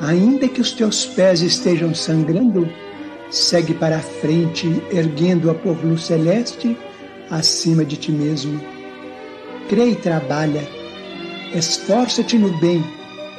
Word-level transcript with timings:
Ainda 0.00 0.48
que 0.48 0.60
os 0.60 0.72
teus 0.72 1.04
pés 1.04 1.42
estejam 1.42 1.94
sangrando, 1.94 2.68
segue 3.30 3.74
para 3.74 3.96
a 3.96 4.00
frente, 4.00 4.82
erguendo-a 4.90 5.54
por 5.54 5.84
luz 5.84 6.04
celeste 6.04 6.76
acima 7.30 7.84
de 7.84 7.96
ti 7.96 8.10
mesmo. 8.10 8.60
Crê 9.68 9.90
e 9.90 9.96
trabalha. 9.96 10.66
Esforça-te 11.54 12.38
no 12.38 12.50
bem 12.58 12.82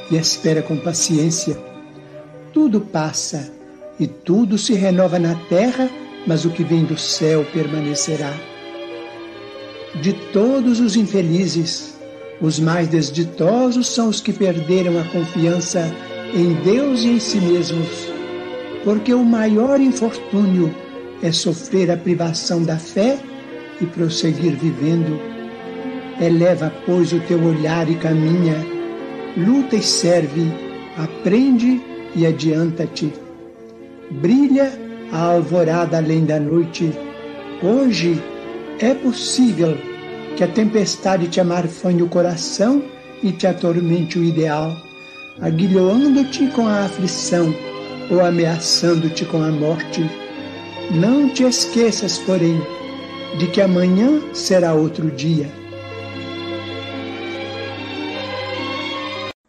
e 0.09 0.17
espera 0.17 0.61
com 0.61 0.77
paciência. 0.77 1.57
Tudo 2.53 2.81
passa 2.81 3.51
e 3.99 4.07
tudo 4.07 4.57
se 4.57 4.73
renova 4.73 5.17
na 5.17 5.35
terra, 5.49 5.89
mas 6.27 6.45
o 6.45 6.49
que 6.49 6.63
vem 6.63 6.85
do 6.85 6.97
céu 6.97 7.45
permanecerá 7.51 8.33
de 9.99 10.13
todos 10.13 10.79
os 10.79 10.95
infelizes, 10.95 11.95
os 12.39 12.59
mais 12.59 12.87
desditosos 12.87 13.87
são 13.87 14.09
os 14.09 14.21
que 14.21 14.31
perderam 14.31 14.99
a 14.99 15.03
confiança 15.03 15.93
em 16.33 16.53
Deus 16.63 17.03
e 17.03 17.09
em 17.09 17.19
si 17.19 17.39
mesmos, 17.39 18.07
porque 18.83 19.13
o 19.13 19.23
maior 19.23 19.79
infortúnio 19.79 20.73
é 21.21 21.31
sofrer 21.31 21.91
a 21.91 21.97
privação 21.97 22.63
da 22.63 22.77
fé 22.77 23.19
e 23.79 23.85
prosseguir 23.85 24.55
vivendo. 24.55 25.19
Eleva, 26.19 26.71
pois, 26.85 27.11
o 27.11 27.19
teu 27.21 27.43
olhar 27.43 27.89
e 27.89 27.95
caminha, 27.95 28.55
luta 29.37 29.75
e 29.75 29.83
serve, 29.83 30.45
aprende 30.97 31.81
e 32.15 32.25
adianta-te. 32.25 33.11
Brilha 34.09 34.71
a 35.11 35.19
alvorada 35.19 35.97
além 35.97 36.25
da 36.25 36.39
noite. 36.39 36.91
Hoje 37.61 38.21
é 38.79 38.93
possível 38.93 39.77
que 40.35 40.43
a 40.43 40.47
tempestade 40.47 41.27
te 41.27 41.39
amarfanhe 41.39 42.01
o 42.01 42.07
coração 42.07 42.83
e 43.21 43.31
te 43.31 43.45
atormente 43.45 44.17
o 44.17 44.23
ideal, 44.23 44.75
aguilhoando-te 45.41 46.47
com 46.51 46.67
a 46.67 46.85
aflição 46.85 47.53
ou 48.11 48.23
ameaçando-te 48.23 49.25
com 49.25 49.41
a 49.41 49.51
morte. 49.51 50.01
Não 50.91 51.29
te 51.29 51.43
esqueças, 51.43 52.19
porém, 52.19 52.61
de 53.39 53.47
que 53.47 53.61
amanhã 53.61 54.21
será 54.33 54.73
outro 54.73 55.09
dia. 55.09 55.49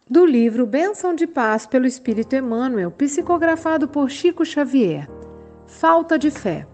Do 0.09 0.25
livro 0.25 0.65
Bênção 0.65 1.13
de 1.13 1.27
Paz 1.27 1.65
pelo 1.65 1.85
Espírito 1.85 2.35
Emmanuel, 2.35 2.91
psicografado 2.91 3.87
por 3.87 4.09
Chico 4.09 4.45
Xavier. 4.45 5.07
Falta 5.67 6.17
de 6.17 6.31
fé. 6.31 6.67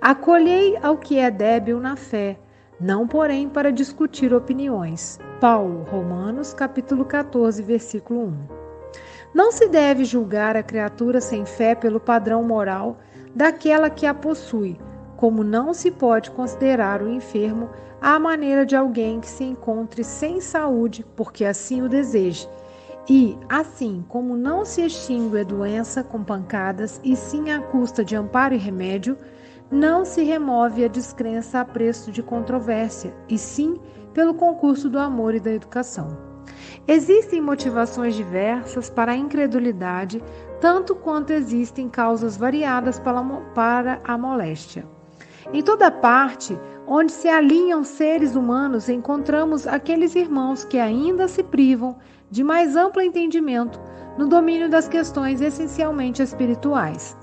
Acolhei 0.00 0.76
ao 0.82 0.98
que 0.98 1.18
é 1.18 1.30
débil 1.30 1.80
na 1.80 1.96
fé, 1.96 2.36
não 2.84 3.08
porém 3.08 3.48
para 3.48 3.72
discutir 3.72 4.34
opiniões. 4.34 5.18
Paulo, 5.40 5.86
Romanos, 5.90 6.52
capítulo 6.52 7.02
14, 7.06 7.62
versículo 7.62 8.26
1. 8.26 8.34
Não 9.32 9.50
se 9.50 9.66
deve 9.70 10.04
julgar 10.04 10.54
a 10.54 10.62
criatura 10.62 11.18
sem 11.18 11.46
fé 11.46 11.74
pelo 11.74 11.98
padrão 11.98 12.44
moral 12.44 12.98
daquela 13.34 13.88
que 13.88 14.04
a 14.04 14.12
possui, 14.12 14.78
como 15.16 15.42
não 15.42 15.72
se 15.72 15.90
pode 15.90 16.30
considerar 16.32 17.00
o 17.00 17.08
enfermo 17.08 17.70
à 18.02 18.18
maneira 18.18 18.66
de 18.66 18.76
alguém 18.76 19.18
que 19.18 19.28
se 19.28 19.44
encontre 19.44 20.04
sem 20.04 20.38
saúde, 20.38 21.06
porque 21.16 21.46
assim 21.46 21.80
o 21.80 21.88
deseje. 21.88 22.46
E, 23.08 23.38
assim 23.48 24.04
como 24.10 24.36
não 24.36 24.62
se 24.62 24.82
extingue 24.82 25.40
a 25.40 25.42
doença 25.42 26.04
com 26.04 26.22
pancadas, 26.22 27.00
e 27.02 27.16
sim 27.16 27.50
à 27.50 27.60
custa 27.60 28.04
de 28.04 28.14
amparo 28.14 28.52
e 28.54 28.58
remédio, 28.58 29.16
não 29.74 30.04
se 30.04 30.22
remove 30.22 30.84
a 30.84 30.88
descrença 30.88 31.58
a 31.58 31.64
preço 31.64 32.12
de 32.12 32.22
controvérsia, 32.22 33.12
e 33.28 33.36
sim 33.36 33.76
pelo 34.14 34.32
concurso 34.32 34.88
do 34.88 35.00
amor 35.00 35.34
e 35.34 35.40
da 35.40 35.50
educação. 35.50 36.16
Existem 36.86 37.40
motivações 37.40 38.14
diversas 38.14 38.88
para 38.88 39.12
a 39.12 39.16
incredulidade, 39.16 40.22
tanto 40.60 40.94
quanto 40.94 41.32
existem 41.32 41.88
causas 41.88 42.36
variadas 42.36 43.00
para 43.00 44.00
a 44.04 44.16
moléstia. 44.16 44.86
Em 45.52 45.60
toda 45.60 45.90
parte 45.90 46.56
onde 46.86 47.10
se 47.10 47.28
alinham 47.28 47.82
seres 47.82 48.36
humanos, 48.36 48.88
encontramos 48.88 49.66
aqueles 49.66 50.14
irmãos 50.14 50.64
que 50.64 50.78
ainda 50.78 51.26
se 51.26 51.42
privam 51.42 51.96
de 52.30 52.44
mais 52.44 52.76
amplo 52.76 53.02
entendimento 53.02 53.80
no 54.16 54.28
domínio 54.28 54.70
das 54.70 54.86
questões 54.86 55.40
essencialmente 55.40 56.22
espirituais. 56.22 57.16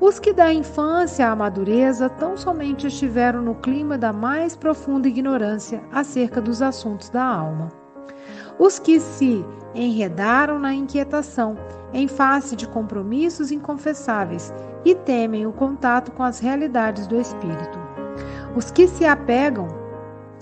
Os 0.00 0.20
que 0.20 0.32
da 0.32 0.52
infância 0.52 1.28
à 1.28 1.34
madureza 1.34 2.08
tão 2.08 2.36
somente 2.36 2.86
estiveram 2.86 3.42
no 3.42 3.56
clima 3.56 3.98
da 3.98 4.12
mais 4.12 4.54
profunda 4.54 5.08
ignorância 5.08 5.82
acerca 5.90 6.40
dos 6.40 6.62
assuntos 6.62 7.08
da 7.10 7.24
alma. 7.24 7.68
Os 8.60 8.78
que 8.78 9.00
se 9.00 9.44
enredaram 9.74 10.56
na 10.56 10.72
inquietação 10.72 11.56
em 11.92 12.06
face 12.06 12.54
de 12.54 12.68
compromissos 12.68 13.50
inconfessáveis 13.50 14.54
e 14.84 14.94
temem 14.94 15.48
o 15.48 15.52
contato 15.52 16.12
com 16.12 16.22
as 16.22 16.38
realidades 16.38 17.08
do 17.08 17.20
espírito. 17.20 17.78
Os 18.54 18.70
que 18.70 18.86
se 18.86 19.04
apegam 19.04 19.66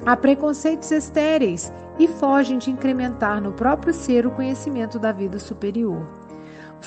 a 0.05 0.15
preconceitos 0.15 0.91
estéreis 0.91 1.73
e 1.99 2.07
fogem 2.07 2.59
de 2.59 2.71
incrementar 2.71 3.41
no 3.41 3.53
próprio 3.53 3.95
ser 3.95 4.27
o 4.27 4.31
conhecimento 4.31 4.99
da 4.99 5.13
vida 5.13 5.39
superior 5.39 6.26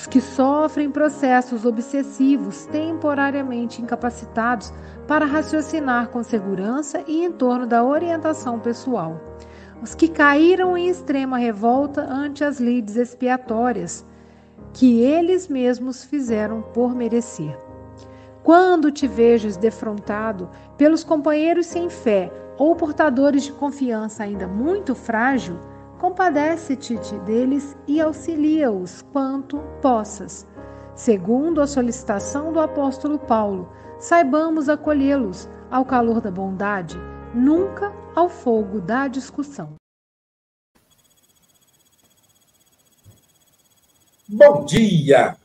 os 0.00 0.06
que 0.06 0.18
sofrem 0.18 0.90
processos 0.90 1.66
obsessivos 1.66 2.64
temporariamente 2.64 3.82
incapacitados 3.82 4.72
para 5.06 5.26
raciocinar 5.26 6.08
com 6.08 6.22
segurança 6.22 7.04
e 7.06 7.22
em 7.22 7.30
torno 7.30 7.66
da 7.66 7.84
orientação 7.84 8.58
pessoal, 8.58 9.20
os 9.82 9.94
que 9.94 10.08
caíram 10.08 10.74
em 10.74 10.88
extrema 10.88 11.36
revolta 11.36 12.00
ante 12.00 12.42
as 12.42 12.58
lides 12.58 12.96
expiatórias 12.96 14.02
que 14.72 15.02
eles 15.02 15.48
mesmos 15.48 16.02
fizeram 16.02 16.62
por 16.62 16.94
merecer. 16.94 17.54
Quando 18.42 18.90
te 18.90 19.06
vejas 19.06 19.58
defrontado 19.58 20.48
pelos 20.78 21.04
companheiros 21.04 21.66
sem 21.66 21.90
fé 21.90 22.32
ou 22.56 22.74
portadores 22.74 23.42
de 23.42 23.52
confiança 23.52 24.22
ainda 24.22 24.48
muito 24.48 24.94
frágil, 24.94 25.58
compadece-te 26.00 26.96
deles 27.26 27.76
e 27.86 28.00
auxilia-os 28.00 29.02
quanto 29.12 29.58
possas. 29.82 30.46
Segundo 30.94 31.60
a 31.60 31.66
solicitação 31.66 32.54
do 32.54 32.58
apóstolo 32.58 33.18
Paulo, 33.18 33.70
saibamos 33.98 34.70
acolhê-los 34.70 35.46
ao 35.70 35.84
calor 35.84 36.22
da 36.22 36.30
bondade, 36.30 36.96
nunca 37.34 37.92
ao 38.16 38.30
fogo 38.30 38.80
da 38.80 39.08
discussão. 39.08 39.74
Bom 44.26 44.64
dia, 44.64 45.36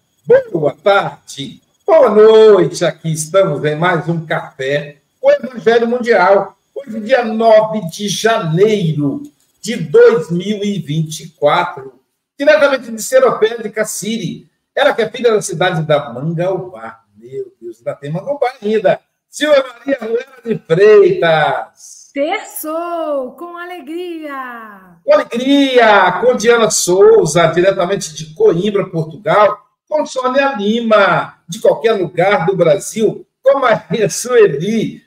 boa 0.53 0.73
tarde, 0.73 1.61
boa 1.85 2.09
noite. 2.09 2.85
Aqui 2.85 3.11
estamos 3.11 3.61
em 3.65 3.75
mais 3.75 4.07
um 4.07 4.25
café, 4.25 5.01
o 5.21 5.29
Evangelho 5.29 5.87
Mundial. 5.87 6.57
Hoje, 6.73 7.01
dia 7.01 7.25
9 7.25 7.89
de 7.89 8.07
janeiro 8.07 9.34
de 9.65 9.77
2024, 9.77 11.99
diretamente 12.37 12.91
de 12.91 13.01
Seropé 13.01 13.57
de 13.57 13.71
Cassiri. 13.71 14.47
Ela 14.75 14.93
que 14.93 15.01
é 15.01 15.09
filha 15.09 15.31
da 15.31 15.41
cidade 15.41 15.81
da 15.81 16.13
Mangaubá. 16.13 17.01
Meu 17.17 17.51
Deus, 17.59 17.79
ainda 17.79 17.95
tem 17.95 18.11
Mangaubá 18.11 18.53
ainda. 18.61 18.99
Silvia 19.27 19.65
Maria 19.67 19.97
Ruela 19.99 20.37
de 20.45 20.55
Freitas. 20.59 22.11
Terçou 22.13 23.31
com 23.31 23.57
alegria. 23.57 24.99
Com 25.03 25.13
alegria, 25.13 26.11
com 26.21 26.35
Diana 26.35 26.69
Souza, 26.69 27.47
diretamente 27.47 28.13
de 28.13 28.35
Coimbra, 28.35 28.87
Portugal, 28.87 29.65
com 29.89 30.05
Sônia 30.05 30.53
Lima, 30.57 31.39
de 31.49 31.59
qualquer 31.59 31.93
lugar 31.93 32.45
do 32.45 32.55
Brasil, 32.55 33.25
com 33.41 33.59
Maria 33.59 34.11
Sueli, 34.11 35.01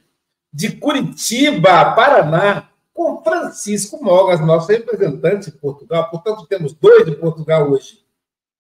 de 0.52 0.72
Curitiba, 0.72 1.92
Paraná, 1.92 2.67
Francisco 3.22 4.02
Mogas, 4.02 4.40
nosso 4.40 4.68
representante 4.68 5.50
de 5.50 5.58
Portugal. 5.58 6.10
Portanto, 6.10 6.46
temos 6.46 6.72
dois 6.72 7.04
de 7.04 7.12
Portugal 7.12 7.70
hoje. 7.70 8.02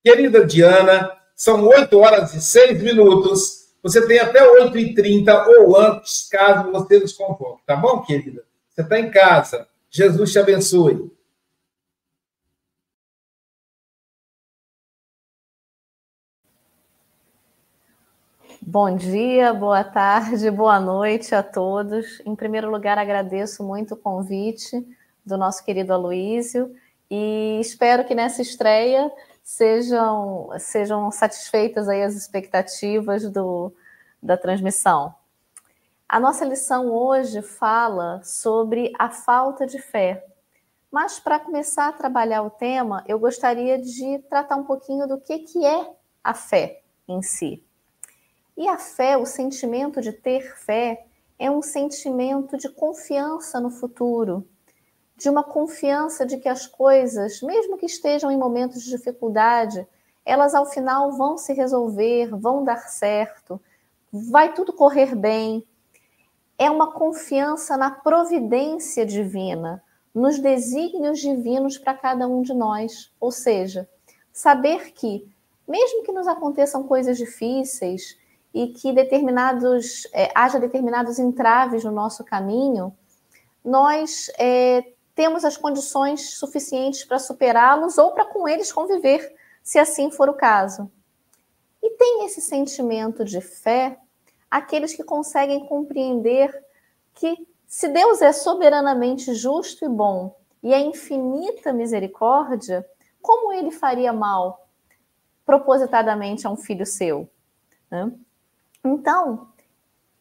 Querida 0.04 0.44
Diana, 0.44 1.10
são 1.34 1.66
8 1.66 1.98
horas 1.98 2.34
e 2.34 2.40
6 2.40 2.82
minutos. 2.82 3.68
Você 3.82 4.06
tem 4.06 4.18
até 4.18 4.40
8h30 4.60 5.46
ou 5.60 5.78
antes, 5.78 6.28
caso 6.30 6.70
você 6.72 6.98
nos 6.98 7.12
convoque. 7.12 7.62
Tá 7.66 7.76
bom, 7.76 8.02
querida? 8.02 8.42
Você 8.70 8.82
está 8.82 8.98
em 8.98 9.10
casa. 9.10 9.66
Jesus 9.90 10.32
te 10.32 10.38
abençoe. 10.38 11.10
Bom 18.70 18.94
dia, 18.94 19.54
boa 19.54 19.82
tarde, 19.82 20.50
boa 20.52 20.78
noite 20.78 21.34
a 21.34 21.42
todos. 21.42 22.20
Em 22.26 22.36
primeiro 22.36 22.70
lugar, 22.70 22.98
agradeço 22.98 23.64
muito 23.64 23.94
o 23.94 23.96
convite 23.96 24.86
do 25.24 25.38
nosso 25.38 25.64
querido 25.64 25.94
Aloísio 25.94 26.76
e 27.10 27.58
espero 27.62 28.04
que 28.04 28.14
nessa 28.14 28.42
estreia 28.42 29.10
sejam, 29.42 30.50
sejam 30.58 31.10
satisfeitas 31.10 31.88
aí 31.88 32.02
as 32.02 32.14
expectativas 32.14 33.32
do, 33.32 33.72
da 34.22 34.36
transmissão. 34.36 35.14
A 36.06 36.20
nossa 36.20 36.44
lição 36.44 36.92
hoje 36.92 37.40
fala 37.40 38.20
sobre 38.22 38.92
a 38.98 39.08
falta 39.08 39.66
de 39.66 39.78
fé. 39.78 40.26
Mas 40.92 41.18
para 41.18 41.40
começar 41.40 41.88
a 41.88 41.92
trabalhar 41.92 42.42
o 42.42 42.50
tema, 42.50 43.02
eu 43.08 43.18
gostaria 43.18 43.78
de 43.78 44.18
tratar 44.28 44.56
um 44.56 44.64
pouquinho 44.64 45.08
do 45.08 45.18
que, 45.18 45.38
que 45.38 45.64
é 45.64 45.90
a 46.22 46.34
fé 46.34 46.82
em 47.08 47.22
si. 47.22 47.66
E 48.58 48.66
a 48.66 48.76
fé, 48.76 49.16
o 49.16 49.24
sentimento 49.24 50.00
de 50.00 50.10
ter 50.10 50.56
fé, 50.56 51.06
é 51.38 51.48
um 51.48 51.62
sentimento 51.62 52.58
de 52.58 52.68
confiança 52.68 53.60
no 53.60 53.70
futuro, 53.70 54.44
de 55.16 55.30
uma 55.30 55.44
confiança 55.44 56.26
de 56.26 56.38
que 56.38 56.48
as 56.48 56.66
coisas, 56.66 57.40
mesmo 57.40 57.78
que 57.78 57.86
estejam 57.86 58.32
em 58.32 58.36
momentos 58.36 58.82
de 58.82 58.90
dificuldade, 58.90 59.86
elas 60.24 60.56
ao 60.56 60.66
final 60.66 61.12
vão 61.12 61.38
se 61.38 61.52
resolver, 61.52 62.34
vão 62.36 62.64
dar 62.64 62.88
certo, 62.88 63.60
vai 64.12 64.52
tudo 64.52 64.72
correr 64.72 65.14
bem. 65.14 65.64
É 66.58 66.68
uma 66.68 66.90
confiança 66.90 67.76
na 67.76 67.92
providência 67.92 69.06
divina, 69.06 69.80
nos 70.12 70.40
desígnios 70.40 71.20
divinos 71.20 71.78
para 71.78 71.94
cada 71.94 72.26
um 72.26 72.42
de 72.42 72.52
nós. 72.52 73.12
Ou 73.20 73.30
seja, 73.30 73.88
saber 74.32 74.90
que, 74.94 75.32
mesmo 75.66 76.02
que 76.02 76.10
nos 76.10 76.26
aconteçam 76.26 76.82
coisas 76.82 77.16
difíceis 77.16 78.17
e 78.52 78.68
que 78.68 78.92
determinados 78.92 80.06
é, 80.12 80.30
haja 80.34 80.58
determinados 80.58 81.18
entraves 81.18 81.84
no 81.84 81.92
nosso 81.92 82.24
caminho, 82.24 82.96
nós 83.64 84.30
é, 84.38 84.84
temos 85.14 85.44
as 85.44 85.56
condições 85.56 86.38
suficientes 86.38 87.04
para 87.04 87.18
superá-los 87.18 87.98
ou 87.98 88.12
para 88.12 88.24
com 88.24 88.48
eles 88.48 88.72
conviver, 88.72 89.34
se 89.62 89.78
assim 89.78 90.10
for 90.10 90.28
o 90.28 90.34
caso. 90.34 90.90
E 91.82 91.90
tem 91.90 92.24
esse 92.24 92.40
sentimento 92.40 93.24
de 93.24 93.40
fé 93.40 93.98
aqueles 94.50 94.94
que 94.94 95.04
conseguem 95.04 95.66
compreender 95.66 96.50
que 97.14 97.36
se 97.66 97.88
Deus 97.88 98.22
é 98.22 98.32
soberanamente 98.32 99.34
justo 99.34 99.84
e 99.84 99.88
bom 99.88 100.34
e 100.62 100.72
é 100.72 100.80
infinita 100.80 101.72
misericórdia, 101.72 102.86
como 103.20 103.52
ele 103.52 103.70
faria 103.70 104.12
mal 104.12 104.66
propositadamente 105.44 106.46
a 106.46 106.50
um 106.50 106.56
filho 106.56 106.86
seu? 106.86 107.28
Né? 107.90 108.10
Então, 108.84 109.48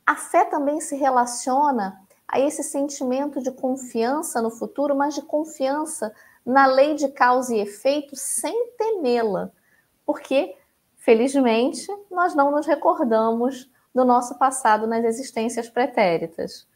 a 0.05 0.15
fé 0.15 0.45
também 0.45 0.79
se 0.79 0.95
relaciona 0.95 2.01
a 2.27 2.39
esse 2.39 2.63
sentimento 2.63 3.41
de 3.41 3.51
confiança 3.51 4.41
no 4.41 4.49
futuro, 4.49 4.95
mas 4.95 5.15
de 5.15 5.21
confiança 5.21 6.13
na 6.45 6.65
lei 6.65 6.95
de 6.95 7.09
causa 7.09 7.55
e 7.55 7.59
efeito 7.59 8.15
sem 8.15 8.71
temê-la, 8.77 9.51
porque, 10.05 10.55
felizmente, 10.95 11.87
nós 12.09 12.35
não 12.35 12.51
nos 12.51 12.65
recordamos 12.65 13.69
do 13.93 14.05
nosso 14.05 14.37
passado 14.37 14.87
nas 14.87 15.03
existências 15.03 15.69
pretéritas. 15.69 16.67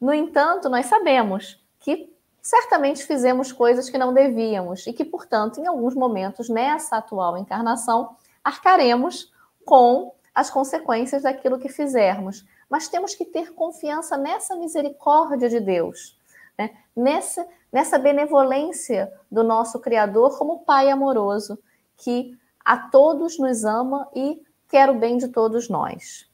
No 0.00 0.12
entanto, 0.12 0.68
nós 0.68 0.86
sabemos 0.86 1.64
que 1.80 2.12
certamente 2.40 3.04
fizemos 3.04 3.52
coisas 3.52 3.90
que 3.90 3.98
não 3.98 4.14
devíamos 4.14 4.86
e 4.86 4.92
que, 4.92 5.04
portanto, 5.04 5.60
em 5.60 5.66
alguns 5.66 5.94
momentos 5.94 6.48
nessa 6.48 6.98
atual 6.98 7.36
encarnação, 7.36 8.16
arcaremos 8.44 9.32
com 9.64 10.14
as 10.38 10.50
consequências 10.50 11.22
daquilo 11.22 11.58
que 11.58 11.68
fizermos 11.68 12.44
mas 12.68 12.88
temos 12.88 13.14
que 13.14 13.24
ter 13.24 13.54
confiança 13.54 14.16
nessa 14.16 14.54
misericórdia 14.56 15.48
de 15.48 15.60
Deus, 15.60 16.18
né? 16.56 16.76
nessa, 16.94 17.46
nessa 17.72 17.98
benevolência 17.98 19.12
do 19.30 19.42
nosso 19.42 19.78
Criador 19.80 20.36
como 20.38 20.60
Pai 20.60 20.90
amoroso, 20.90 21.58
que 21.96 22.38
a 22.64 22.76
todos 22.76 23.38
nos 23.38 23.64
ama 23.64 24.08
e 24.14 24.42
quer 24.68 24.90
o 24.90 24.94
bem 24.94 25.16
de 25.16 25.28
todos 25.28 25.68
nós. 25.68 26.28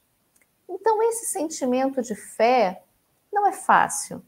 Então, 0.67 1.01
esse 1.03 1.27
sentimento 1.27 2.01
de 2.01 2.15
fé 2.15 2.83
não 3.31 3.47
é 3.47 3.53
fácil. 3.53 4.21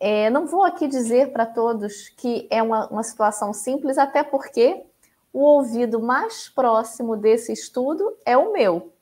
É, 0.00 0.30
não 0.30 0.46
vou 0.46 0.64
aqui 0.64 0.88
dizer 0.88 1.32
para 1.32 1.46
todos 1.46 2.08
que 2.08 2.48
é 2.50 2.62
uma, 2.62 2.88
uma 2.88 3.02
situação 3.02 3.52
simples, 3.52 3.98
até 3.98 4.22
porque 4.22 4.84
o 5.32 5.40
ouvido 5.40 6.00
mais 6.00 6.48
próximo 6.48 7.16
desse 7.16 7.52
estudo 7.52 8.16
é 8.24 8.36
o 8.36 8.52
meu. 8.52 8.92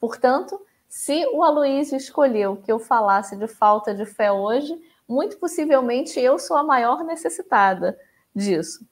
Portanto, 0.00 0.60
se 0.88 1.24
o 1.32 1.42
Aloysio 1.42 1.96
escolheu 1.96 2.56
que 2.56 2.72
eu 2.72 2.78
falasse 2.78 3.36
de 3.36 3.46
falta 3.46 3.94
de 3.94 4.04
fé 4.04 4.32
hoje, 4.32 4.76
muito 5.06 5.38
possivelmente 5.38 6.18
eu 6.18 6.38
sou 6.38 6.56
a 6.56 6.64
maior 6.64 7.04
necessitada 7.04 7.98
disso. 8.34 8.84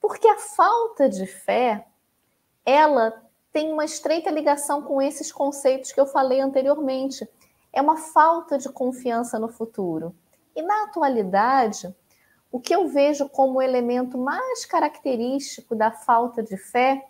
Porque 0.00 0.28
a 0.28 0.38
falta 0.38 1.08
de 1.08 1.26
fé, 1.26 1.86
ela 2.64 3.22
tem 3.52 3.72
uma 3.72 3.84
estreita 3.84 4.30
ligação 4.30 4.82
com 4.82 5.00
esses 5.00 5.32
conceitos 5.32 5.92
que 5.92 6.00
eu 6.00 6.06
falei 6.06 6.40
anteriormente. 6.40 7.28
É 7.72 7.80
uma 7.80 7.96
falta 7.96 8.58
de 8.58 8.68
confiança 8.68 9.38
no 9.38 9.48
futuro. 9.48 10.14
E 10.54 10.62
na 10.62 10.84
atualidade, 10.84 11.94
o 12.52 12.58
que 12.58 12.74
eu 12.74 12.88
vejo 12.88 13.28
como 13.28 13.58
o 13.58 13.62
elemento 13.62 14.18
mais 14.18 14.64
característico 14.64 15.74
da 15.76 15.90
falta 15.90 16.42
de 16.42 16.56
fé 16.56 17.06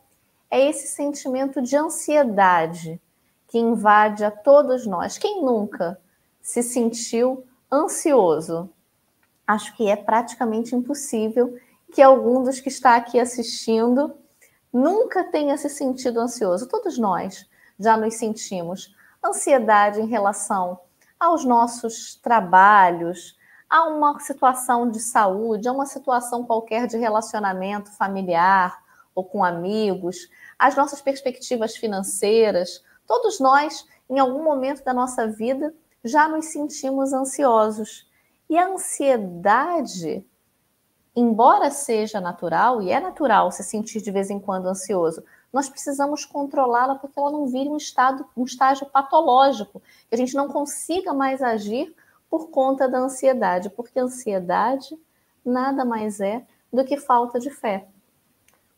é 0.50 0.68
esse 0.68 0.88
sentimento 0.88 1.62
de 1.62 1.76
ansiedade 1.76 3.00
que 3.48 3.58
invade 3.58 4.24
a 4.24 4.30
todos 4.30 4.86
nós. 4.86 5.16
Quem 5.16 5.42
nunca 5.42 6.00
se 6.42 6.62
sentiu 6.62 7.44
ansioso? 7.72 8.70
Acho 9.46 9.74
que 9.76 9.88
é 9.88 9.96
praticamente 9.96 10.76
impossível 10.76 11.58
que 11.92 12.02
algum 12.02 12.42
dos 12.42 12.60
que 12.60 12.68
está 12.68 12.96
aqui 12.96 13.18
assistindo 13.18 14.14
nunca 14.72 15.24
tenha 15.24 15.56
se 15.56 15.68
sentido 15.68 16.20
ansioso. 16.20 16.68
Todos 16.68 16.98
nós 16.98 17.48
já 17.78 17.96
nos 17.96 18.14
sentimos 18.14 18.94
ansiedade 19.24 20.00
em 20.00 20.06
relação 20.06 20.78
aos 21.18 21.44
nossos 21.44 22.14
trabalhos, 22.16 23.36
a 23.70 23.84
uma 23.84 24.18
situação 24.18 24.90
de 24.90 25.00
saúde, 25.00 25.68
a 25.68 25.72
uma 25.72 25.86
situação 25.86 26.44
qualquer 26.44 26.86
de 26.88 26.98
relacionamento 26.98 27.90
familiar 27.92 28.82
ou 29.14 29.24
com 29.24 29.44
amigos, 29.44 30.28
as 30.58 30.76
nossas 30.76 31.00
perspectivas 31.00 31.76
financeiras, 31.76 32.82
Todos 33.10 33.40
nós, 33.40 33.84
em 34.08 34.20
algum 34.20 34.44
momento 34.44 34.84
da 34.84 34.94
nossa 34.94 35.26
vida, 35.26 35.74
já 36.04 36.28
nos 36.28 36.46
sentimos 36.46 37.12
ansiosos. 37.12 38.08
E 38.48 38.56
a 38.56 38.68
ansiedade, 38.68 40.24
embora 41.16 41.72
seja 41.72 42.20
natural, 42.20 42.80
e 42.80 42.92
é 42.92 43.00
natural 43.00 43.50
se 43.50 43.64
sentir 43.64 44.00
de 44.00 44.12
vez 44.12 44.30
em 44.30 44.38
quando 44.38 44.68
ansioso, 44.68 45.24
nós 45.52 45.68
precisamos 45.68 46.24
controlá-la 46.24 46.94
porque 46.94 47.18
ela 47.18 47.32
não 47.32 47.48
vire 47.48 47.68
um 47.68 47.76
estado, 47.76 48.24
um 48.36 48.44
estágio 48.44 48.86
patológico, 48.86 49.82
que 50.08 50.14
a 50.14 50.16
gente 50.16 50.36
não 50.36 50.46
consiga 50.46 51.12
mais 51.12 51.42
agir 51.42 51.92
por 52.30 52.50
conta 52.50 52.88
da 52.88 52.98
ansiedade, 52.98 53.68
porque 53.68 53.98
ansiedade 53.98 54.96
nada 55.44 55.84
mais 55.84 56.20
é 56.20 56.46
do 56.72 56.84
que 56.84 56.96
falta 56.96 57.40
de 57.40 57.50
fé. 57.50 57.86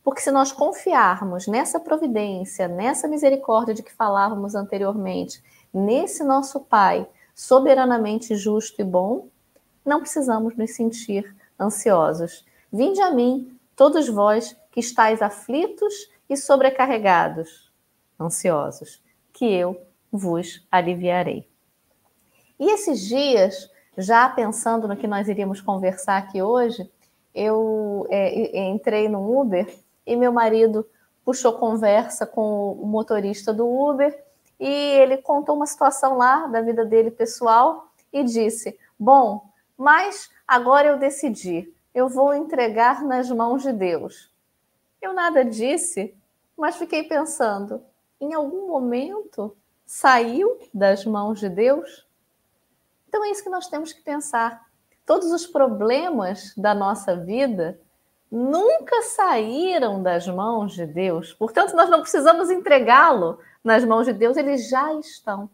Porque 0.03 0.23
se 0.23 0.31
nós 0.31 0.51
confiarmos 0.51 1.47
nessa 1.47 1.79
providência, 1.79 2.67
nessa 2.67 3.07
misericórdia 3.07 3.75
de 3.75 3.83
que 3.83 3.93
falávamos 3.93 4.55
anteriormente, 4.55 5.43
nesse 5.73 6.25
nosso 6.25 6.61
Pai 6.61 7.07
soberanamente 7.35 8.35
justo 8.35 8.81
e 8.81 8.85
bom, 8.85 9.29
não 9.85 10.01
precisamos 10.01 10.57
nos 10.57 10.73
sentir 10.73 11.35
ansiosos. 11.59 12.45
Vinde 12.73 13.01
a 13.01 13.11
mim, 13.11 13.57
todos 13.77 14.09
vós 14.09 14.57
que 14.71 14.81
estáis 14.81 15.21
aflitos 15.23 16.11
e 16.29 16.37
sobrecarregados, 16.37 17.71
ansiosos, 18.19 19.03
que 19.33 19.45
eu 19.45 19.81
vos 20.11 20.67
aliviarei. 20.71 21.52
E 22.59 22.71
esses 22.71 23.01
dias, 23.01 23.71
já 23.97 24.29
pensando 24.29 24.87
no 24.89 24.97
que 24.97 25.07
nós 25.07 25.29
iríamos 25.29 25.61
conversar 25.61 26.19
aqui 26.19 26.43
hoje, 26.43 26.91
eu 27.35 28.07
é, 28.11 28.69
entrei 28.69 29.09
no 29.09 29.41
Uber 29.41 29.67
e 30.07 30.17
meu 30.17 30.33
marido 30.33 30.87
puxou 31.25 31.55
conversa 31.55 32.27
com 32.27 32.73
o 32.73 32.87
motorista 32.87 33.53
do 33.53 33.67
Uber 33.67 34.23
e 34.59 34.69
ele 34.69 35.17
contou 35.17 35.57
uma 35.57 35.67
situação 35.67 36.17
lá 36.17 36.47
da 36.47 36.61
vida 36.61 36.85
dele 36.85 37.11
pessoal 37.11 37.89
e 38.13 38.23
disse: 38.23 38.79
Bom, 38.99 39.45
mas 39.77 40.31
agora 40.47 40.89
eu 40.89 40.99
decidi, 40.99 41.73
eu 41.95 42.09
vou 42.09 42.35
entregar 42.35 43.03
nas 43.03 43.31
mãos 43.31 43.63
de 43.63 43.73
Deus. 43.73 44.31
Eu 45.01 45.13
nada 45.13 45.45
disse, 45.45 46.15
mas 46.57 46.77
fiquei 46.77 47.03
pensando: 47.05 47.83
em 48.21 48.35
algum 48.35 48.69
momento 48.69 49.57
saiu 49.85 50.59
das 50.73 51.05
mãos 51.05 51.41
de 51.41 51.49
Deus? 51.49 52.07
Então 53.13 53.23
é 53.27 53.31
isso 53.31 53.45
que 53.45 53.51
nós 53.51 53.69
temos 53.69 53.93
que 53.93 54.01
pensar. 54.01 54.65
Todos 55.05 55.31
os 55.33 55.47
problemas 55.47 56.55
da 56.57 56.75
nossa 56.75 57.15
vida 57.15 57.79
nunca 58.31 59.03
saíram 59.03 60.03
das 60.03 60.27
mãos 60.27 60.73
de 60.73 60.87
Deus. 60.87 61.35
Portanto, 61.35 61.77
nós 61.77 61.91
não 61.91 62.01
precisamos 62.01 62.51
entregá-lo 62.51 63.39
nas 63.63 63.85
mãos 63.85 64.07
de 64.07 64.15
Deus, 64.15 64.39
eles 64.39 64.67
já 64.71 64.95
estão. 64.95 65.51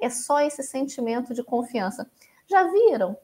É 0.00 0.08
só 0.08 0.40
esse 0.40 0.62
sentimento 0.62 1.34
de 1.34 1.42
confiança. 1.42 2.08
Já 2.46 2.62
viram 2.70 3.16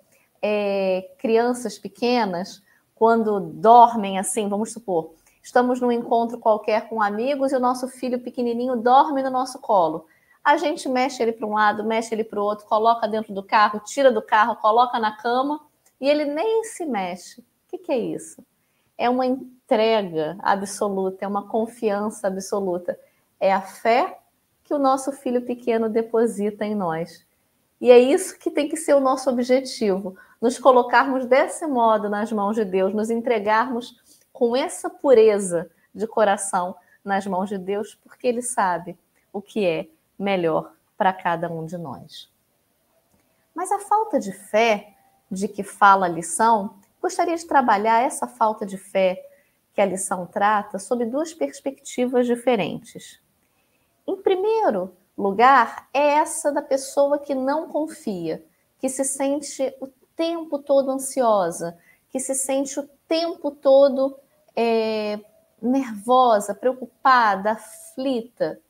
é, 0.43 1.09
crianças 1.17 1.79
pequenas 1.79 2.61
quando 2.97 3.39
dormem 3.39 4.19
assim, 4.19 4.49
vamos 4.49 4.73
supor, 4.73 5.13
estamos 5.41 5.81
num 5.81 5.93
encontro 5.93 6.41
qualquer 6.41 6.89
com 6.89 7.01
amigos 7.01 7.53
e 7.53 7.57
o 7.57 7.61
nosso 7.61 7.87
filho 7.87 8.19
pequenininho 8.21 8.75
dorme 8.75 9.23
no 9.23 9.31
nosso 9.31 9.61
colo. 9.61 10.09
A 10.43 10.57
gente 10.57 10.89
mexe 10.89 11.23
ele 11.23 11.33
para 11.33 11.47
um 11.47 11.55
lado, 11.55 11.85
mexe 11.85 12.15
ele 12.15 12.25
para 12.25 12.41
o 12.41 12.45
outro, 12.45 12.67
coloca 12.67 13.07
dentro 13.07 13.35
do 13.35 13.43
carro, 13.43 13.81
tira 13.81 14.11
do 14.11 14.23
carro, 14.23 14.57
coloca 14.57 14.99
na 14.99 15.17
cama 15.17 15.61
e 16.01 16.09
ele 16.09 16.25
nem 16.25 16.65
se 16.65 16.87
mexe. 16.87 17.41
O 17.41 17.45
que, 17.69 17.79
que 17.79 17.93
é 17.93 17.99
isso? 17.99 18.43
É 18.97 19.09
uma 19.09 19.27
entrega 19.27 20.37
absoluta, 20.41 21.25
é 21.25 21.29
uma 21.29 21.47
confiança 21.47 22.27
absoluta. 22.27 22.99
É 23.39 23.53
a 23.53 23.61
fé 23.61 24.19
que 24.65 24.75
o 24.75 24.79
nosso 24.79 25.13
filho 25.13 25.43
pequeno 25.43 25.89
deposita 25.89 26.65
em 26.65 26.75
nós. 26.75 27.27
E 27.81 27.91
é 27.91 27.99
isso 27.99 28.39
que 28.39 28.51
tem 28.51 28.69
que 28.69 28.77
ser 28.77 28.95
o 28.95 29.01
nosso 29.01 29.31
objetivo: 29.31 30.17
nos 30.41 30.59
colocarmos 30.59 31.27
desse 31.27 31.67
modo 31.67 32.09
nas 32.09 32.31
mãos 32.33 32.57
de 32.57 32.65
Deus, 32.65 32.95
nos 32.95 33.11
entregarmos 33.11 33.97
com 34.33 34.57
essa 34.57 34.89
pureza 34.89 35.71
de 35.95 36.07
coração 36.07 36.75
nas 37.05 37.27
mãos 37.27 37.49
de 37.49 37.59
Deus, 37.59 37.95
porque 37.95 38.27
Ele 38.27 38.43
sabe 38.43 38.99
o 39.33 39.41
que 39.41 39.65
é 39.65 39.89
melhor 40.21 40.73
para 40.97 41.13
cada 41.13 41.51
um 41.51 41.65
de 41.65 41.79
nós. 41.79 42.31
Mas 43.55 43.73
a 43.73 43.79
falta 43.79 44.21
de 44.21 44.33
fé 44.33 44.95
de 45.31 45.49
que 45.49 45.63
fala 45.63 46.07
a 46.07 46.09
lição, 46.09 46.75
gostaria 47.01 47.37
de 47.37 47.47
trabalhar 47.47 48.03
essa 48.03 48.27
falta 48.27 48.67
de 48.67 48.77
fé 48.77 49.25
que 49.73 49.81
a 49.81 49.87
lição 49.87 50.27
trata 50.27 50.79
sob 50.79 51.05
duas 51.07 51.33
perspectivas 51.33 52.27
diferentes. 52.27 53.21
Em 54.07 54.17
primeiro 54.17 54.93
lugar, 55.17 55.89
é 55.95 56.15
essa 56.15 56.53
da 56.53 56.61
pessoa 56.61 57.19
que 57.19 57.35
não 57.35 57.69
confia, 57.69 58.45
que 58.79 58.89
se 58.89 59.05
sente 59.05 59.75
o 59.81 59.87
tempo 60.17 60.59
todo 60.59 60.91
ansiosa, 60.91 61.79
que 62.11 62.19
se 62.19 62.35
sente 62.35 62.79
o 62.81 62.89
tempo 63.07 63.51
todo 63.51 64.19
é, 64.57 65.21
nervosa, 65.63 66.55
preocupada, 66.55 67.53
aflita, 67.53 68.61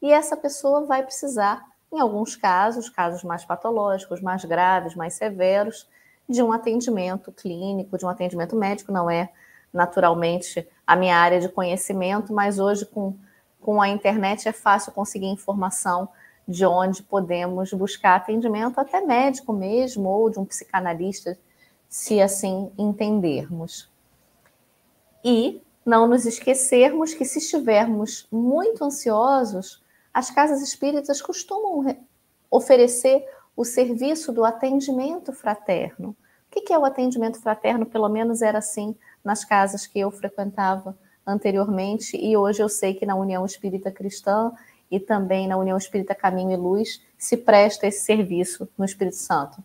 e 0.00 0.12
essa 0.12 0.36
pessoa 0.36 0.84
vai 0.84 1.02
precisar, 1.02 1.64
em 1.92 2.00
alguns 2.00 2.36
casos, 2.36 2.88
casos 2.88 3.24
mais 3.24 3.44
patológicos, 3.44 4.20
mais 4.20 4.44
graves, 4.44 4.94
mais 4.94 5.14
severos, 5.14 5.88
de 6.28 6.42
um 6.42 6.52
atendimento 6.52 7.32
clínico, 7.32 7.96
de 7.96 8.04
um 8.04 8.08
atendimento 8.08 8.56
médico, 8.56 8.92
não 8.92 9.08
é 9.08 9.30
naturalmente 9.72 10.66
a 10.86 10.96
minha 10.96 11.16
área 11.16 11.40
de 11.40 11.48
conhecimento, 11.48 12.32
mas 12.32 12.58
hoje 12.58 12.84
com, 12.86 13.14
com 13.60 13.80
a 13.80 13.88
internet 13.88 14.48
é 14.48 14.52
fácil 14.52 14.92
conseguir 14.92 15.26
informação 15.26 16.08
de 16.46 16.64
onde 16.64 17.02
podemos 17.02 17.72
buscar 17.72 18.16
atendimento, 18.16 18.78
até 18.78 19.00
médico 19.00 19.52
mesmo, 19.52 20.08
ou 20.08 20.30
de 20.30 20.38
um 20.38 20.44
psicanalista, 20.44 21.36
se 21.88 22.20
assim 22.20 22.70
entendermos. 22.78 23.90
E 25.24 25.60
não 25.84 26.06
nos 26.06 26.24
esquecermos 26.24 27.14
que 27.14 27.24
se 27.24 27.38
estivermos 27.38 28.26
muito 28.30 28.84
ansiosos, 28.84 29.82
as 30.16 30.30
casas 30.30 30.62
espíritas 30.62 31.20
costumam 31.20 31.94
oferecer 32.50 33.22
o 33.54 33.66
serviço 33.66 34.32
do 34.32 34.46
atendimento 34.46 35.30
fraterno. 35.30 36.16
O 36.48 36.58
que 36.58 36.72
é 36.72 36.78
o 36.78 36.86
atendimento 36.86 37.38
fraterno? 37.38 37.84
Pelo 37.84 38.08
menos 38.08 38.40
era 38.40 38.56
assim 38.56 38.96
nas 39.22 39.44
casas 39.44 39.86
que 39.86 39.98
eu 39.98 40.10
frequentava 40.10 40.96
anteriormente, 41.26 42.16
e 42.16 42.34
hoje 42.34 42.62
eu 42.62 42.68
sei 42.70 42.94
que 42.94 43.04
na 43.04 43.14
União 43.14 43.44
Espírita 43.44 43.90
Cristã 43.90 44.52
e 44.90 44.98
também 44.98 45.46
na 45.46 45.58
União 45.58 45.76
Espírita 45.76 46.14
Caminho 46.14 46.52
e 46.52 46.56
Luz 46.56 47.02
se 47.18 47.36
presta 47.36 47.86
esse 47.86 48.02
serviço 48.02 48.66
no 48.78 48.86
Espírito 48.86 49.16
Santo, 49.16 49.62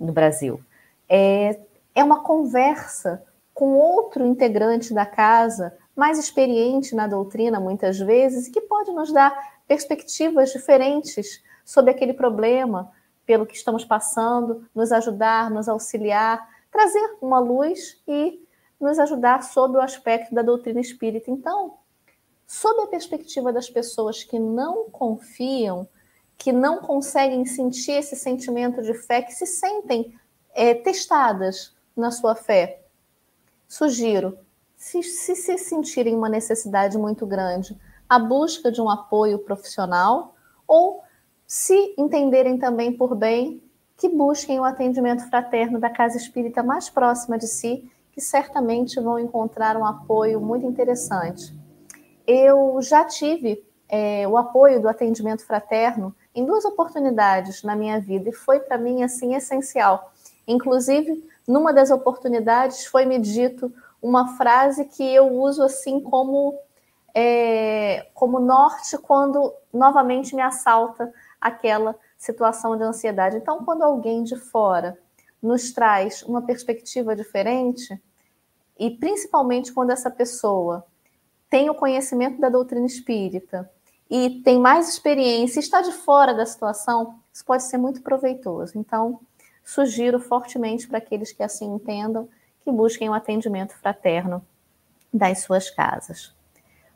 no 0.00 0.10
Brasil. 0.10 0.60
É, 1.08 1.60
é 1.94 2.02
uma 2.02 2.24
conversa 2.24 3.22
com 3.52 3.76
outro 3.76 4.26
integrante 4.26 4.92
da 4.92 5.06
casa 5.06 5.78
mais 5.94 6.18
experiente 6.18 6.94
na 6.94 7.06
doutrina, 7.06 7.60
muitas 7.60 7.98
vezes, 7.98 8.46
e 8.46 8.50
que 8.50 8.60
pode 8.60 8.90
nos 8.92 9.12
dar 9.12 9.32
perspectivas 9.66 10.50
diferentes 10.50 11.42
sobre 11.64 11.90
aquele 11.90 12.12
problema, 12.12 12.92
pelo 13.24 13.46
que 13.46 13.56
estamos 13.56 13.84
passando, 13.84 14.66
nos 14.74 14.92
ajudar, 14.92 15.50
nos 15.50 15.68
auxiliar, 15.68 16.46
trazer 16.70 17.16
uma 17.22 17.38
luz 17.38 18.02
e 18.06 18.42
nos 18.78 18.98
ajudar 18.98 19.42
sob 19.42 19.78
o 19.78 19.80
aspecto 19.80 20.34
da 20.34 20.42
doutrina 20.42 20.80
espírita. 20.80 21.30
Então, 21.30 21.78
sob 22.46 22.82
a 22.82 22.86
perspectiva 22.86 23.52
das 23.52 23.70
pessoas 23.70 24.22
que 24.22 24.38
não 24.38 24.90
confiam, 24.90 25.88
que 26.36 26.52
não 26.52 26.78
conseguem 26.78 27.46
sentir 27.46 27.92
esse 27.92 28.16
sentimento 28.16 28.82
de 28.82 28.92
fé, 28.92 29.22
que 29.22 29.32
se 29.32 29.46
sentem 29.46 30.14
é, 30.52 30.74
testadas 30.74 31.74
na 31.96 32.10
sua 32.10 32.34
fé, 32.34 32.82
sugiro 33.66 34.38
se, 34.84 35.02
se 35.02 35.34
se 35.34 35.56
sentirem 35.56 36.14
uma 36.14 36.28
necessidade 36.28 36.98
muito 36.98 37.24
grande, 37.24 37.74
a 38.06 38.18
busca 38.18 38.70
de 38.70 38.82
um 38.82 38.90
apoio 38.90 39.38
profissional 39.38 40.34
ou 40.68 41.02
se 41.46 41.94
entenderem 41.96 42.58
também 42.58 42.92
por 42.92 43.14
bem 43.14 43.62
que 43.96 44.10
busquem 44.10 44.60
o 44.60 44.64
atendimento 44.64 45.26
fraterno 45.30 45.80
da 45.80 45.88
casa 45.88 46.18
espírita 46.18 46.62
mais 46.62 46.90
próxima 46.90 47.38
de 47.38 47.46
si, 47.46 47.90
que 48.12 48.20
certamente 48.20 49.00
vão 49.00 49.18
encontrar 49.18 49.74
um 49.78 49.86
apoio 49.86 50.38
muito 50.38 50.66
interessante. 50.66 51.54
Eu 52.26 52.78
já 52.82 53.06
tive 53.06 53.64
é, 53.88 54.28
o 54.28 54.36
apoio 54.36 54.82
do 54.82 54.88
atendimento 54.88 55.46
fraterno 55.46 56.14
em 56.34 56.44
duas 56.44 56.66
oportunidades 56.66 57.62
na 57.62 57.74
minha 57.74 57.98
vida 57.98 58.28
e 58.28 58.34
foi 58.34 58.60
para 58.60 58.76
mim 58.76 59.02
assim 59.02 59.34
essencial. 59.34 60.12
Inclusive, 60.46 61.26
numa 61.48 61.72
das 61.72 61.90
oportunidades 61.90 62.84
foi 62.84 63.06
me 63.06 63.18
dito 63.18 63.72
uma 64.04 64.36
frase 64.36 64.84
que 64.84 65.02
eu 65.02 65.32
uso 65.32 65.62
assim 65.62 65.98
como 65.98 66.54
é, 67.14 68.06
como 68.12 68.38
norte 68.38 68.98
quando 68.98 69.50
novamente 69.72 70.36
me 70.36 70.42
assalta 70.42 71.10
aquela 71.40 71.96
situação 72.18 72.76
de 72.76 72.82
ansiedade. 72.82 73.38
Então, 73.38 73.64
quando 73.64 73.82
alguém 73.82 74.22
de 74.22 74.36
fora 74.36 74.98
nos 75.42 75.72
traz 75.72 76.22
uma 76.22 76.42
perspectiva 76.42 77.16
diferente, 77.16 77.98
e 78.78 78.90
principalmente 78.90 79.72
quando 79.72 79.90
essa 79.90 80.10
pessoa 80.10 80.84
tem 81.48 81.70
o 81.70 81.74
conhecimento 81.74 82.38
da 82.38 82.50
doutrina 82.50 82.84
espírita 82.84 83.70
e 84.10 84.42
tem 84.42 84.58
mais 84.58 84.86
experiência, 84.86 85.60
está 85.60 85.80
de 85.80 85.92
fora 85.92 86.34
da 86.34 86.44
situação, 86.44 87.20
isso 87.32 87.44
pode 87.44 87.62
ser 87.62 87.78
muito 87.78 88.02
proveitoso. 88.02 88.78
Então, 88.78 89.20
sugiro 89.64 90.20
fortemente 90.20 90.86
para 90.86 90.98
aqueles 90.98 91.32
que 91.32 91.42
assim 91.42 91.72
entendam 91.72 92.28
que 92.64 92.72
busquem 92.72 93.08
o 93.08 93.12
um 93.12 93.14
atendimento 93.14 93.74
fraterno 93.74 94.44
das 95.12 95.40
suas 95.42 95.70
casas. 95.70 96.34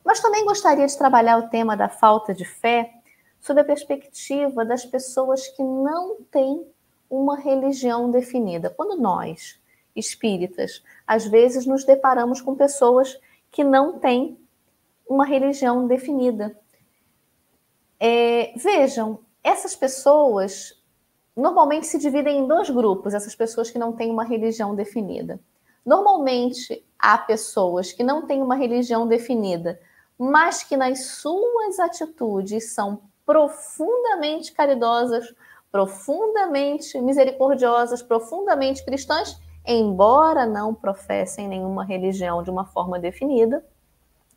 Mas 0.04 0.20
também 0.20 0.44
gostaria 0.44 0.86
de 0.86 0.96
trabalhar 0.96 1.38
o 1.38 1.48
tema 1.50 1.76
da 1.76 1.88
falta 1.88 2.34
de 2.34 2.44
fé 2.44 2.94
sob 3.40 3.60
a 3.60 3.64
perspectiva 3.64 4.64
das 4.64 4.84
pessoas 4.84 5.46
que 5.48 5.62
não 5.62 6.16
têm 6.30 6.66
uma 7.10 7.36
religião 7.36 8.10
definida. 8.10 8.70
Quando 8.70 9.00
nós, 9.00 9.60
espíritas, 9.94 10.82
às 11.06 11.26
vezes 11.26 11.66
nos 11.66 11.84
deparamos 11.84 12.40
com 12.40 12.54
pessoas 12.54 13.18
que 13.50 13.62
não 13.62 13.98
têm 13.98 14.38
uma 15.08 15.24
religião 15.24 15.86
definida. 15.86 16.58
É, 18.00 18.52
vejam, 18.56 19.20
essas 19.42 19.74
pessoas 19.74 20.78
normalmente 21.34 21.86
se 21.86 21.98
dividem 21.98 22.38
em 22.38 22.46
dois 22.46 22.68
grupos, 22.68 23.14
essas 23.14 23.34
pessoas 23.34 23.70
que 23.70 23.78
não 23.78 23.92
têm 23.92 24.10
uma 24.10 24.24
religião 24.24 24.74
definida. 24.74 25.40
Normalmente 25.88 26.84
há 26.98 27.16
pessoas 27.16 27.92
que 27.92 28.02
não 28.02 28.26
têm 28.26 28.42
uma 28.42 28.54
religião 28.54 29.08
definida, 29.08 29.80
mas 30.18 30.62
que 30.62 30.76
nas 30.76 31.06
suas 31.06 31.78
atitudes 31.78 32.74
são 32.74 33.00
profundamente 33.24 34.52
caridosas 34.52 35.34
profundamente 35.70 37.00
misericordiosas, 37.00 38.02
profundamente 38.02 38.84
cristãs, 38.84 39.40
embora 39.66 40.46
não 40.46 40.74
professem 40.74 41.46
nenhuma 41.46 41.84
religião 41.84 42.42
de 42.42 42.50
uma 42.50 42.64
forma 42.64 42.98
definida. 42.98 43.64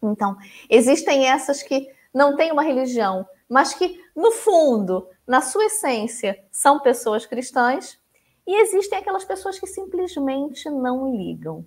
Então, 0.01 0.35
existem 0.69 1.27
essas 1.27 1.63
que 1.63 1.89
não 2.13 2.35
têm 2.35 2.51
uma 2.51 2.63
religião, 2.63 3.25
mas 3.47 3.73
que, 3.73 4.01
no 4.15 4.31
fundo, 4.31 5.07
na 5.25 5.41
sua 5.41 5.65
essência, 5.65 6.41
são 6.51 6.79
pessoas 6.79 7.25
cristãs, 7.25 7.97
e 8.51 8.55
existem 8.63 8.99
aquelas 8.99 9.23
pessoas 9.23 9.57
que 9.57 9.65
simplesmente 9.65 10.69
não 10.69 11.15
ligam. 11.15 11.65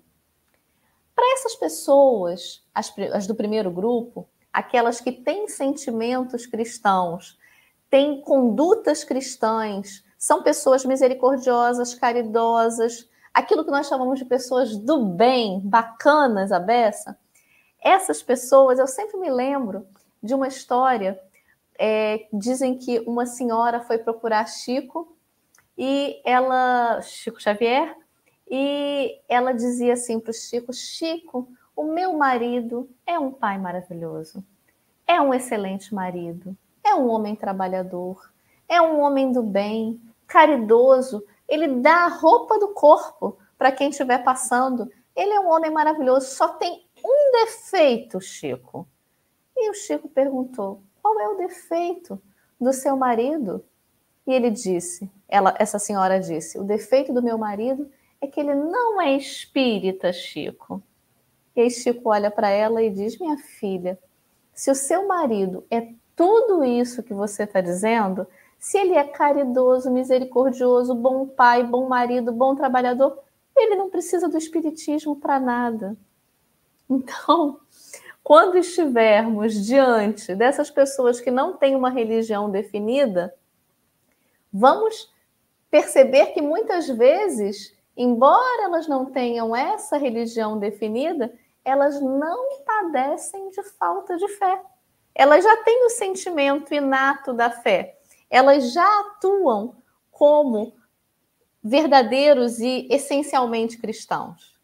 Para 1.15 1.33
essas 1.33 1.55
pessoas, 1.55 2.63
as, 2.75 2.93
as, 3.11 3.25
do 3.25 3.33
primeiro 3.33 3.71
grupo, 3.71 4.29
aquelas 4.53 5.01
que 5.01 5.11
têm 5.11 5.47
sentimentos 5.47 6.45
cristãos, 6.45 7.39
têm 7.89 8.21
condutas 8.21 9.03
cristãs, 9.03 10.03
são 10.15 10.43
pessoas 10.43 10.85
misericordiosas, 10.85 11.95
caridosas, 11.95 13.09
aquilo 13.33 13.65
que 13.65 13.71
nós 13.71 13.87
chamamos 13.87 14.19
de 14.19 14.25
pessoas 14.25 14.77
do 14.77 15.07
bem, 15.07 15.59
bacanas, 15.61 16.51
a 16.51 16.59
beça. 16.59 17.17
Essas 17.81 18.21
pessoas, 18.21 18.77
eu 18.77 18.85
sempre 18.85 19.17
me 19.17 19.31
lembro 19.31 19.87
de 20.21 20.35
uma 20.35 20.47
história. 20.47 21.19
É, 21.79 22.27
dizem 22.31 22.77
que 22.77 22.99
uma 23.07 23.25
senhora 23.25 23.81
foi 23.81 23.97
procurar 23.97 24.47
Chico 24.47 25.14
e 25.77 26.21
ela, 26.23 27.01
Chico 27.01 27.41
Xavier, 27.41 27.95
e 28.49 29.19
ela 29.27 29.53
dizia 29.53 29.93
assim 29.93 30.19
para 30.19 30.31
o 30.31 30.33
Chico: 30.33 30.73
Chico, 30.73 31.47
o 31.75 31.83
meu 31.83 32.13
marido 32.13 32.89
é 33.05 33.17
um 33.19 33.31
pai 33.31 33.57
maravilhoso, 33.57 34.43
é 35.07 35.19
um 35.19 35.33
excelente 35.33 35.93
marido, 35.93 36.55
é 36.83 36.93
um 36.95 37.07
homem 37.09 37.35
trabalhador, 37.35 38.31
é 38.67 38.81
um 38.81 38.99
homem 38.99 39.31
do 39.31 39.43
bem, 39.43 39.99
caridoso, 40.27 41.23
ele 41.47 41.67
dá 41.79 42.05
a 42.05 42.07
roupa 42.07 42.59
do 42.59 42.69
corpo 42.69 43.37
para 43.57 43.71
quem 43.71 43.89
estiver 43.89 44.23
passando. 44.23 44.91
Ele 45.15 45.31
é 45.31 45.39
um 45.39 45.49
homem 45.49 45.71
maravilhoso, 45.71 46.27
só 46.27 46.49
tem 46.49 46.85
um 47.03 47.31
defeito, 47.43 48.19
Chico. 48.19 48.87
E 49.55 49.69
o 49.69 49.73
Chico 49.73 50.09
perguntou: 50.09 50.81
qual 51.01 51.19
é 51.19 51.29
o 51.29 51.37
defeito 51.37 52.21
do 52.59 52.73
seu 52.73 52.97
marido? 52.97 53.63
E 54.25 54.33
ele 54.33 54.49
disse, 54.49 55.09
ela, 55.27 55.53
essa 55.59 55.77
senhora 55.77 56.19
disse: 56.19 56.57
o 56.57 56.63
defeito 56.63 57.13
do 57.13 57.21
meu 57.21 57.37
marido 57.37 57.89
é 58.21 58.27
que 58.27 58.39
ele 58.39 58.55
não 58.55 59.01
é 59.01 59.15
espírita, 59.15 60.11
Chico. 60.11 60.81
E 61.55 61.61
aí 61.61 61.69
Chico 61.69 62.09
olha 62.09 62.31
para 62.31 62.49
ela 62.49 62.81
e 62.81 62.89
diz: 62.89 63.19
Minha 63.19 63.37
filha, 63.37 63.99
se 64.53 64.71
o 64.71 64.75
seu 64.75 65.07
marido 65.07 65.65
é 65.69 65.89
tudo 66.15 66.63
isso 66.63 67.03
que 67.03 67.13
você 67.13 67.43
está 67.43 67.61
dizendo, 67.61 68.25
se 68.57 68.77
ele 68.77 68.95
é 68.95 69.03
caridoso, 69.03 69.91
misericordioso, 69.91 70.95
bom 70.95 71.27
pai, 71.27 71.63
bom 71.63 71.87
marido, 71.87 72.31
bom 72.31 72.55
trabalhador, 72.55 73.19
ele 73.55 73.75
não 73.75 73.89
precisa 73.89 74.27
do 74.27 74.37
espiritismo 74.37 75.15
para 75.15 75.39
nada. 75.39 75.95
Então, 76.89 77.59
quando 78.23 78.57
estivermos 78.57 79.65
diante 79.65 80.35
dessas 80.35 80.69
pessoas 80.69 81.19
que 81.19 81.31
não 81.31 81.57
têm 81.57 81.75
uma 81.75 81.89
religião 81.89 82.49
definida, 82.49 83.33
vamos 84.57 85.13
perceber 85.69 86.27
que 86.27 86.41
muitas 86.41 86.87
vezes 86.87 87.75
embora 87.95 88.63
elas 88.63 88.87
não 88.87 89.05
tenham 89.05 89.55
essa 89.55 89.97
religião 89.97 90.59
definida, 90.59 91.33
elas 91.63 92.01
não 92.01 92.63
padecem 92.63 93.49
de 93.49 93.63
falta 93.63 94.17
de 94.17 94.27
fé. 94.29 94.61
Elas 95.13 95.43
já 95.43 95.63
têm 95.63 95.85
o 95.85 95.89
sentimento 95.89 96.73
inato 96.73 97.33
da 97.33 97.49
fé. 97.49 97.97
Elas 98.29 98.73
já 98.73 98.99
atuam 99.01 99.77
como 100.11 100.73
verdadeiros 101.63 102.59
e 102.59 102.87
essencialmente 102.91 103.77
cristãos. 103.77 104.55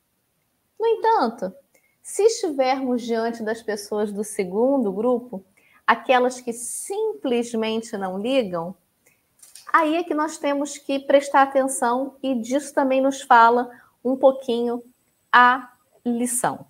No 0.79 0.85
entanto, 0.85 1.53
se 2.01 2.23
estivermos 2.23 3.01
diante 3.01 3.43
das 3.43 3.61
pessoas 3.61 4.11
do 4.11 4.23
segundo 4.23 4.91
grupo, 4.91 5.43
aquelas 5.87 6.41
que 6.41 6.51
simplesmente 6.51 7.97
não 7.97 8.19
ligam, 8.19 8.75
Aí 9.71 9.95
é 9.95 10.03
que 10.03 10.13
nós 10.13 10.37
temos 10.37 10.77
que 10.77 10.99
prestar 10.99 11.43
atenção 11.43 12.15
e 12.21 12.35
disso 12.35 12.73
também 12.73 13.01
nos 13.01 13.21
fala 13.21 13.69
um 14.03 14.17
pouquinho 14.17 14.83
a 15.31 15.71
lição. 16.05 16.65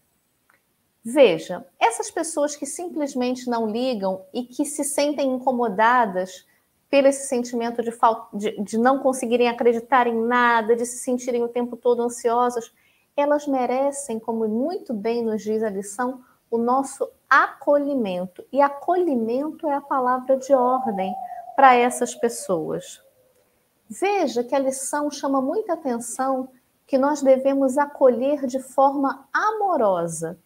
Veja, 1.04 1.66
essas 1.80 2.12
pessoas 2.12 2.56
que 2.56 2.66
simplesmente 2.66 3.50
não 3.50 3.68
ligam 3.68 4.24
e 4.32 4.44
que 4.44 4.66
se 4.66 4.84
sentem 4.84 5.32
incomodadas 5.32 6.46
pelo 6.92 7.08
esse 7.08 7.28
sentimento 7.28 7.82
de, 7.82 7.92
falta, 7.92 8.38
de, 8.38 8.62
de 8.62 8.78
não 8.78 9.00
conseguirem 9.00 9.50
acreditar 9.50 10.06
em 10.06 10.16
nada, 10.16 10.76
de 10.76 10.86
se 10.86 11.00
sentirem 11.00 11.42
o 11.42 11.48
tempo 11.48 11.76
todo 11.76 12.04
ansiosas, 12.04 12.72
elas 13.18 13.48
merecem, 13.48 14.20
como 14.20 14.48
muito 14.48 14.94
bem 14.94 15.24
nos 15.24 15.42
diz 15.42 15.64
a 15.64 15.70
lição, 15.70 16.22
o 16.52 16.58
nosso 16.58 17.10
acolhimento. 17.30 18.46
E 18.52 18.62
acolhimento 18.62 19.68
é 19.68 19.74
a 19.74 19.82
palavra 19.82 20.38
de 20.38 20.54
ordem 20.54 21.16
para 21.56 21.76
essas 21.76 22.16
pessoas. 22.16 23.02
Veja 23.90 24.44
que 24.44 24.56
a 24.56 24.60
lição 24.60 25.12
chama 25.12 25.42
muita 25.42 25.74
atenção 25.74 26.50
que 26.88 26.98
nós 26.98 27.22
devemos 27.22 27.78
acolher 27.78 28.46
de 28.46 28.60
forma 28.60 29.28
amorosa. 29.32 30.38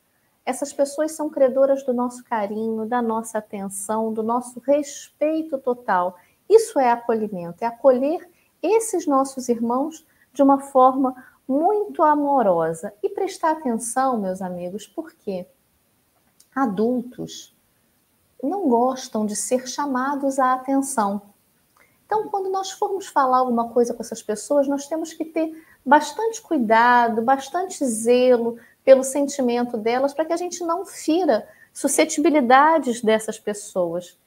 Essas 0.45 0.71
pessoas 0.71 1.13
são 1.13 1.29
credoras 1.29 1.83
do 1.83 1.93
nosso 1.93 2.23
carinho, 2.23 2.85
da 2.85 3.01
nossa 3.01 3.39
atenção, 3.39 4.13
do 4.13 4.21
nosso 4.21 4.59
respeito 4.59 5.57
total. 5.57 6.15
Isso 6.47 6.79
é 6.79 6.91
acolhimento, 6.91 7.63
é 7.63 7.67
acolher 7.67 8.29
esses 8.61 9.07
nossos 9.07 9.49
irmãos 9.49 10.05
de 10.31 10.43
uma 10.43 10.59
forma 10.59 11.15
muito 11.47 12.03
amorosa. 12.03 12.93
E 13.01 13.09
prestar 13.09 13.51
atenção, 13.51 14.19
meus 14.19 14.41
amigos, 14.41 14.85
porque 14.85 15.47
adultos 16.53 17.54
não 18.41 18.67
gostam 18.67 19.25
de 19.25 19.35
ser 19.35 19.67
chamados 19.67 20.39
à 20.39 20.53
atenção. 20.53 21.21
Então, 22.05 22.27
quando 22.27 22.49
nós 22.49 22.71
formos 22.71 23.07
falar 23.07 23.39
alguma 23.39 23.69
coisa 23.69 23.93
com 23.93 24.01
essas 24.01 24.21
pessoas, 24.21 24.67
nós 24.67 24.87
temos 24.87 25.13
que 25.13 25.25
ter 25.25 25.65
bastante 25.83 26.41
cuidado, 26.41 27.21
bastante 27.21 27.83
zelo 27.85 28.57
pelo 28.83 29.03
sentimento 29.03 29.77
delas, 29.77 30.13
para 30.13 30.25
que 30.25 30.33
a 30.33 30.37
gente 30.37 30.63
não 30.63 30.85
fira 30.85 31.47
suscetibilidades 31.73 33.01
dessas 33.01 33.39
pessoas. 33.39 34.17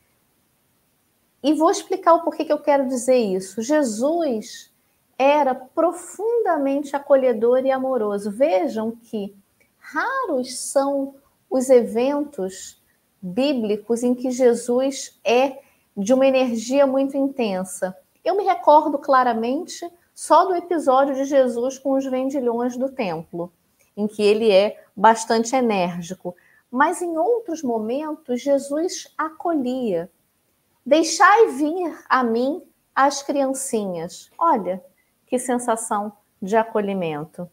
E 1.42 1.54
vou 1.54 1.70
explicar 1.70 2.14
o 2.14 2.22
porquê 2.22 2.44
que 2.44 2.52
eu 2.52 2.58
quero 2.58 2.88
dizer 2.88 3.16
isso. 3.16 3.62
Jesus 3.62 4.72
era 5.16 5.54
profundamente 5.54 6.96
acolhedor 6.96 7.64
e 7.64 7.70
amoroso. 7.70 8.30
Vejam 8.30 8.90
que 8.90 9.34
raros 9.78 10.58
são 10.58 11.14
os 11.48 11.70
eventos 11.70 12.77
bíblicos 13.20 14.02
em 14.02 14.14
que 14.14 14.30
Jesus 14.30 15.18
é 15.24 15.60
de 15.96 16.14
uma 16.14 16.26
energia 16.26 16.86
muito 16.86 17.16
intensa. 17.16 17.96
Eu 18.24 18.36
me 18.36 18.44
recordo 18.44 18.98
claramente 18.98 19.88
só 20.14 20.44
do 20.44 20.54
episódio 20.54 21.14
de 21.14 21.24
Jesus 21.24 21.78
com 21.78 21.92
os 21.92 22.04
vendilhões 22.04 22.76
do 22.76 22.88
templo, 22.88 23.52
em 23.96 24.06
que 24.06 24.22
ele 24.22 24.50
é 24.50 24.84
bastante 24.96 25.54
enérgico. 25.54 26.34
Mas 26.70 27.00
em 27.00 27.16
outros 27.16 27.62
momentos, 27.62 28.42
Jesus 28.42 29.12
acolhia. 29.16 30.10
Deixai 30.84 31.48
vir 31.52 31.98
a 32.08 32.24
mim 32.24 32.62
as 32.94 33.22
criancinhas. 33.22 34.30
Olha 34.36 34.84
que 35.26 35.38
sensação 35.38 36.12
de 36.42 36.56
acolhimento. 36.56 37.48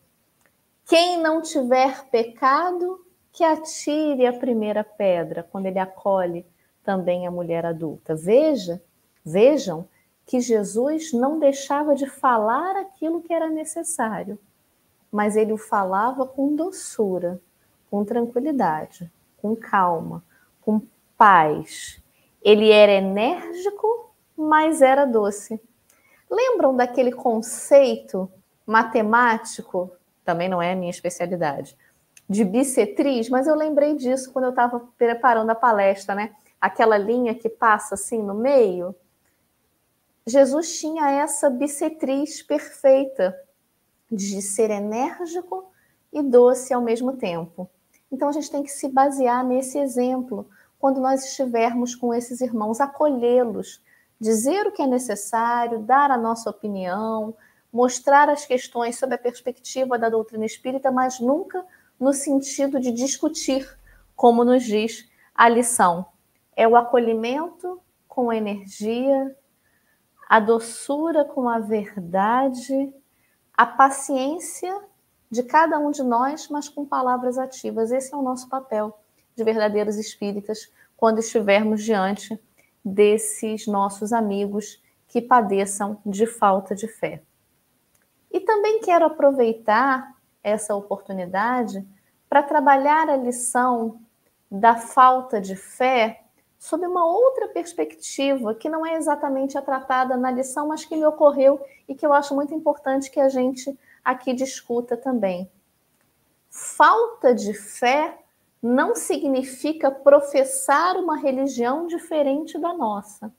Quem 0.87 1.21
não 1.21 1.41
tiver 1.41 2.05
pecado, 2.09 3.04
que 3.35 3.43
atire 3.43 4.25
a 4.25 4.31
primeira 4.31 4.81
pedra 4.81 5.43
quando 5.43 5.65
ele 5.65 5.77
acolhe 5.77 6.45
também 6.81 7.27
a 7.27 7.31
mulher 7.31 7.65
adulta. 7.65 8.15
Veja, 8.15 8.81
vejam 9.25 9.85
que 10.25 10.39
Jesus 10.39 11.11
não 11.11 11.37
deixava 11.37 11.95
de 11.95 12.07
falar 12.07 12.77
aquilo 12.77 13.21
que 13.21 13.33
era 13.33 13.49
necessário, 13.49 14.39
mas 15.11 15.35
ele 15.35 15.51
o 15.51 15.57
falava 15.57 16.25
com 16.25 16.55
doçura, 16.55 17.41
com 17.91 18.05
tranquilidade, 18.05 19.11
com 19.41 19.53
calma, 19.53 20.23
com 20.61 20.81
paz. 21.17 22.01
Ele 22.41 22.71
era 22.71 22.93
enérgico, 22.93 24.13
mas 24.35 24.81
era 24.81 25.03
doce. 25.03 25.59
Lembram 26.31 26.73
daquele 26.73 27.11
conceito 27.11 28.31
matemático? 28.65 29.91
Também 30.23 30.47
não 30.47 30.61
é 30.61 30.71
a 30.71 30.75
minha 30.75 30.89
especialidade 30.89 31.75
de 32.27 32.43
bissetriz, 32.43 33.29
mas 33.29 33.47
eu 33.47 33.55
lembrei 33.55 33.95
disso 33.95 34.31
quando 34.31 34.45
eu 34.45 34.49
estava 34.49 34.79
preparando 34.97 35.49
a 35.49 35.55
palestra, 35.55 36.15
né? 36.15 36.35
Aquela 36.59 36.97
linha 36.97 37.35
que 37.35 37.49
passa 37.49 37.95
assim 37.95 38.21
no 38.21 38.33
meio. 38.33 38.95
Jesus 40.25 40.79
tinha 40.79 41.11
essa 41.11 41.49
bissetriz 41.49 42.41
perfeita 42.41 43.39
de 44.11 44.41
ser 44.41 44.71
enérgico 44.71 45.65
e 46.11 46.23
doce 46.23 46.73
ao 46.73 46.81
mesmo 46.81 47.13
tempo. 47.17 47.69
Então 48.11 48.29
a 48.29 48.31
gente 48.31 48.49
tem 48.49 48.63
que 48.63 48.71
se 48.71 48.87
basear 48.89 49.45
nesse 49.45 49.77
exemplo 49.77 50.49
quando 50.79 50.99
nós 50.99 51.23
estivermos 51.25 51.93
com 51.93 52.13
esses 52.13 52.41
irmãos, 52.41 52.79
acolhê-los 52.79 53.83
dizer 54.19 54.65
o 54.67 54.71
que 54.71 54.81
é 54.81 54.87
necessário, 54.87 55.79
dar 55.79 56.11
a 56.11 56.17
nossa 56.17 56.49
opinião, 56.49 57.35
mostrar 57.71 58.29
as 58.29 58.45
questões 58.45 58.97
sob 58.97 59.13
a 59.13 59.17
perspectiva 59.17 59.99
da 59.99 60.09
doutrina 60.09 60.45
espírita, 60.45 60.91
mas 60.91 61.19
nunca 61.19 61.65
no 61.99 62.13
sentido 62.13 62.79
de 62.79 62.91
discutir, 62.91 63.67
como 64.15 64.43
nos 64.43 64.63
diz 64.63 65.07
a 65.33 65.49
lição. 65.49 66.05
É 66.55 66.67
o 66.67 66.75
acolhimento 66.75 67.81
com 68.07 68.31
energia, 68.31 69.35
a 70.27 70.39
doçura 70.39 71.25
com 71.25 71.49
a 71.49 71.59
verdade, 71.59 72.93
a 73.53 73.65
paciência 73.65 74.73
de 75.29 75.43
cada 75.43 75.77
um 75.79 75.91
de 75.91 76.03
nós, 76.03 76.47
mas 76.49 76.69
com 76.69 76.85
palavras 76.85 77.37
ativas. 77.37 77.91
Esse 77.91 78.13
é 78.13 78.17
o 78.17 78.21
nosso 78.21 78.47
papel 78.47 78.97
de 79.35 79.43
verdadeiros 79.43 79.97
espíritas 79.97 80.71
quando 80.95 81.19
estivermos 81.19 81.83
diante 81.83 82.39
desses 82.83 83.67
nossos 83.67 84.13
amigos 84.13 84.81
que 85.07 85.21
padeçam 85.21 85.99
de 86.05 86.25
falta 86.25 86.73
de 86.73 86.87
fé. 86.87 87.21
E 88.31 88.39
também 88.39 88.79
quero 88.79 89.05
aproveitar 89.05 90.14
essa 90.45 90.75
oportunidade 90.75 91.83
para 92.29 92.43
trabalhar 92.43 93.09
a 93.09 93.17
lição 93.17 93.99
da 94.49 94.75
falta 94.75 95.41
de 95.41 95.55
fé 95.55 96.21
sob 96.59 96.85
uma 96.85 97.03
outra 97.03 97.47
perspectiva, 97.47 98.53
que 98.53 98.69
não 98.69 98.85
é 98.85 98.95
exatamente 98.95 99.57
a 99.57 99.61
tratada 99.61 100.15
na 100.15 100.29
lição, 100.29 100.67
mas 100.67 100.85
que 100.85 100.95
me 100.95 101.05
ocorreu 101.05 101.59
e 101.87 101.95
que 101.95 102.05
eu 102.05 102.13
acho 102.13 102.35
muito 102.35 102.53
importante 102.53 103.09
que 103.09 103.19
a 103.19 103.27
gente 103.27 103.77
aqui 104.03 104.33
discuta 104.33 104.95
também. 104.95 105.49
Falta 106.49 107.33
de 107.33 107.53
fé 107.53 108.19
não 108.61 108.95
significa 108.95 109.89
professar 109.89 110.95
uma 110.97 111.17
religião 111.17 111.87
diferente 111.87 112.57
da 112.59 112.73
nossa. 112.73 113.33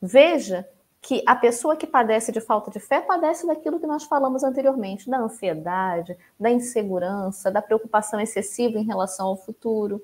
Veja 0.00 0.68
que 1.02 1.20
a 1.26 1.34
pessoa 1.34 1.74
que 1.74 1.86
padece 1.86 2.30
de 2.30 2.40
falta 2.40 2.70
de 2.70 2.78
fé 2.78 3.00
padece 3.00 3.44
daquilo 3.44 3.80
que 3.80 3.86
nós 3.88 4.04
falamos 4.04 4.44
anteriormente, 4.44 5.10
da 5.10 5.18
ansiedade, 5.18 6.16
da 6.38 6.48
insegurança, 6.48 7.50
da 7.50 7.60
preocupação 7.60 8.20
excessiva 8.20 8.78
em 8.78 8.86
relação 8.86 9.26
ao 9.26 9.36
futuro. 9.36 10.00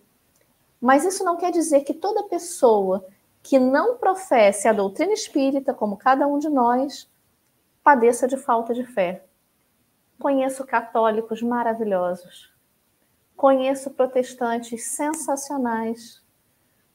Mas 0.80 1.04
isso 1.04 1.22
não 1.22 1.36
quer 1.36 1.52
dizer 1.52 1.82
que 1.82 1.94
toda 1.94 2.24
pessoa 2.24 3.06
que 3.44 3.60
não 3.60 3.96
professe 3.96 4.66
a 4.66 4.72
doutrina 4.72 5.12
espírita, 5.12 5.72
como 5.72 5.96
cada 5.96 6.26
um 6.26 6.36
de 6.36 6.48
nós, 6.48 7.08
padeça 7.84 8.26
de 8.26 8.36
falta 8.36 8.74
de 8.74 8.84
fé. 8.84 9.24
Conheço 10.18 10.66
católicos 10.66 11.40
maravilhosos. 11.42 12.52
Conheço 13.36 13.92
protestantes 13.92 14.82
sensacionais. 14.88 16.20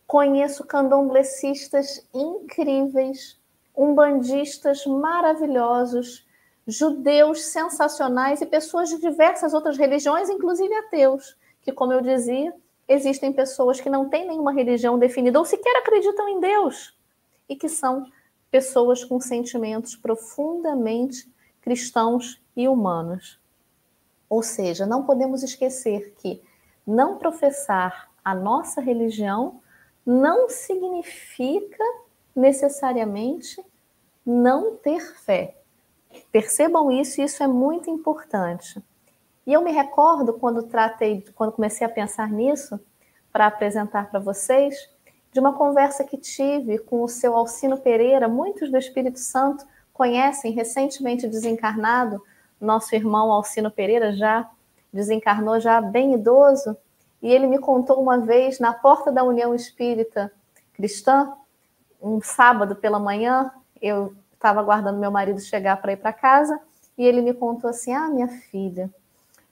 Conheço 0.06 0.66
candomblecistas 0.66 2.06
incríveis 2.13 3.42
umbandistas 3.76 4.86
maravilhosos, 4.86 6.26
judeus 6.66 7.46
sensacionais 7.46 8.42
e 8.42 8.46
pessoas 8.46 8.90
de 8.90 9.00
diversas 9.00 9.54
outras 9.54 9.78
religiões, 9.78 10.30
inclusive 10.30 10.74
ateus, 10.76 11.36
que, 11.62 11.72
como 11.72 11.94
eu 11.94 12.02
dizia, 12.02 12.54
existem 12.88 13.34
pessoas 13.34 13.82
que 13.82 13.90
não 13.90 14.10
têm 14.10 14.28
nenhuma 14.28 14.52
religião 14.52 15.00
definida 15.00 15.40
ou 15.40 15.46
sequer 15.46 15.78
acreditam 15.78 16.28
em 16.30 16.40
Deus 16.40 16.96
e 17.50 17.56
que 17.56 17.70
são 17.70 18.06
pessoas 18.52 19.04
com 19.04 19.20
sentimentos 19.20 19.96
profundamente 19.96 21.32
cristãos 21.62 22.42
e 22.56 22.68
humanos. 22.68 23.40
Ou 24.30 24.44
seja, 24.44 24.86
não 24.86 25.04
podemos 25.04 25.44
esquecer 25.44 26.14
que 26.18 26.42
não 26.86 27.18
professar 27.18 28.12
a 28.24 28.36
nossa 28.36 28.82
religião 28.82 29.62
não 30.06 30.50
significa 30.50 31.84
necessariamente 32.36 33.63
não 34.26 34.76
ter 34.76 35.02
fé. 35.17 35.58
Percebam 36.32 36.91
isso, 36.91 37.22
e 37.22 37.24
isso 37.24 37.43
é 37.43 37.48
muito 37.48 37.89
importante. 37.89 38.82
E 39.46 39.54
eu 39.54 39.62
me 39.62 39.72
recordo 39.72 40.34
quando 40.34 40.63
tratei, 40.63 41.24
quando 41.36 41.52
comecei 41.52 41.86
a 41.86 41.89
pensar 41.89 42.30
nisso, 42.30 42.80
para 43.32 43.48
apresentar 43.48 44.10
para 44.10 44.19
vocês, 44.19 44.89
de 45.32 45.39
uma 45.39 45.54
conversa 45.54 46.04
que 46.04 46.15
tive 46.15 46.78
com 46.78 47.04
o 47.04 47.08
seu 47.08 47.36
Alcino 47.36 47.78
Pereira. 47.78 48.28
Muitos 48.28 48.69
do 48.69 48.78
Espírito 48.78 49.19
Santo 49.19 49.65
conhecem, 49.91 50.52
recentemente 50.52 51.28
desencarnado, 51.28 52.22
nosso 52.62 52.96
irmão 52.96 53.32
Alcino 53.32 53.69
Pereira 53.69 54.13
já 54.13 54.50
desencarnou, 54.91 55.60
já 55.60 55.82
bem 55.82 56.13
idoso, 56.13 56.78
e 57.22 57.32
ele 57.32 57.48
me 57.48 57.58
contou 57.58 58.02
uma 58.02 58.19
vez 58.19 58.60
na 58.60 58.74
porta 58.74 59.12
da 59.12 59.24
União 59.24 59.56
Espírita 59.56 60.32
Cristã, 60.74 61.34
um 62.04 62.22
sábado 62.22 62.76
pela 62.76 63.00
manhã, 63.00 63.50
eu 63.82 64.13
estava 64.34 64.60
aguardando 64.60 65.00
meu 65.00 65.10
marido 65.10 65.39
chegar 65.39 65.82
para 65.82 65.94
ir 65.94 65.98
para 65.98 66.12
casa 66.12 66.60
e 66.98 67.06
ele 67.06 67.22
me 67.22 67.34
contou 67.34 67.70
assim: 67.70 67.94
Ah, 67.94 68.10
minha 68.10 68.28
filha, 68.28 68.94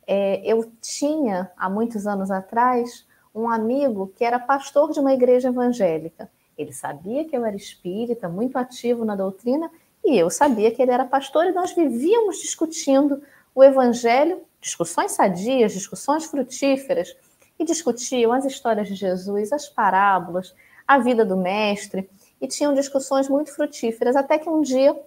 é, 0.05 0.41
eu 0.45 0.69
tinha 0.81 1.49
há 1.55 1.69
muitos 1.69 2.05
anos 2.05 2.29
atrás 2.29 3.07
um 3.33 3.49
amigo 3.49 4.11
que 4.17 4.25
era 4.25 4.37
pastor 4.37 4.91
de 4.91 4.99
uma 4.99 5.13
igreja 5.13 5.47
evangélica. 5.47 6.29
Ele 6.57 6.73
sabia 6.73 7.23
que 7.23 7.35
eu 7.35 7.45
era 7.45 7.55
espírita, 7.55 8.27
muito 8.27 8.57
ativo 8.57 9.05
na 9.05 9.15
doutrina, 9.15 9.71
e 10.03 10.17
eu 10.17 10.29
sabia 10.29 10.69
que 10.69 10.81
ele 10.81 10.91
era 10.91 11.05
pastor, 11.05 11.45
e 11.45 11.53
nós 11.53 11.73
vivíamos 11.73 12.39
discutindo 12.39 13.23
o 13.55 13.63
evangelho, 13.63 14.41
discussões 14.59 15.13
sadias, 15.13 15.71
discussões 15.71 16.25
frutíferas, 16.25 17.15
e 17.57 17.63
discutiam 17.63 18.33
as 18.33 18.43
histórias 18.43 18.87
de 18.87 18.95
Jesus, 18.95 19.53
as 19.53 19.69
parábolas, 19.69 20.53
a 20.85 20.97
vida 20.97 21.23
do 21.23 21.37
mestre 21.37 22.09
e 22.41 22.47
tinham 22.47 22.73
discussões 22.73 23.29
muito 23.29 23.53
frutíferas, 23.53 24.15
até 24.15 24.39
que 24.39 24.49
um 24.49 24.61
dia 24.61 24.99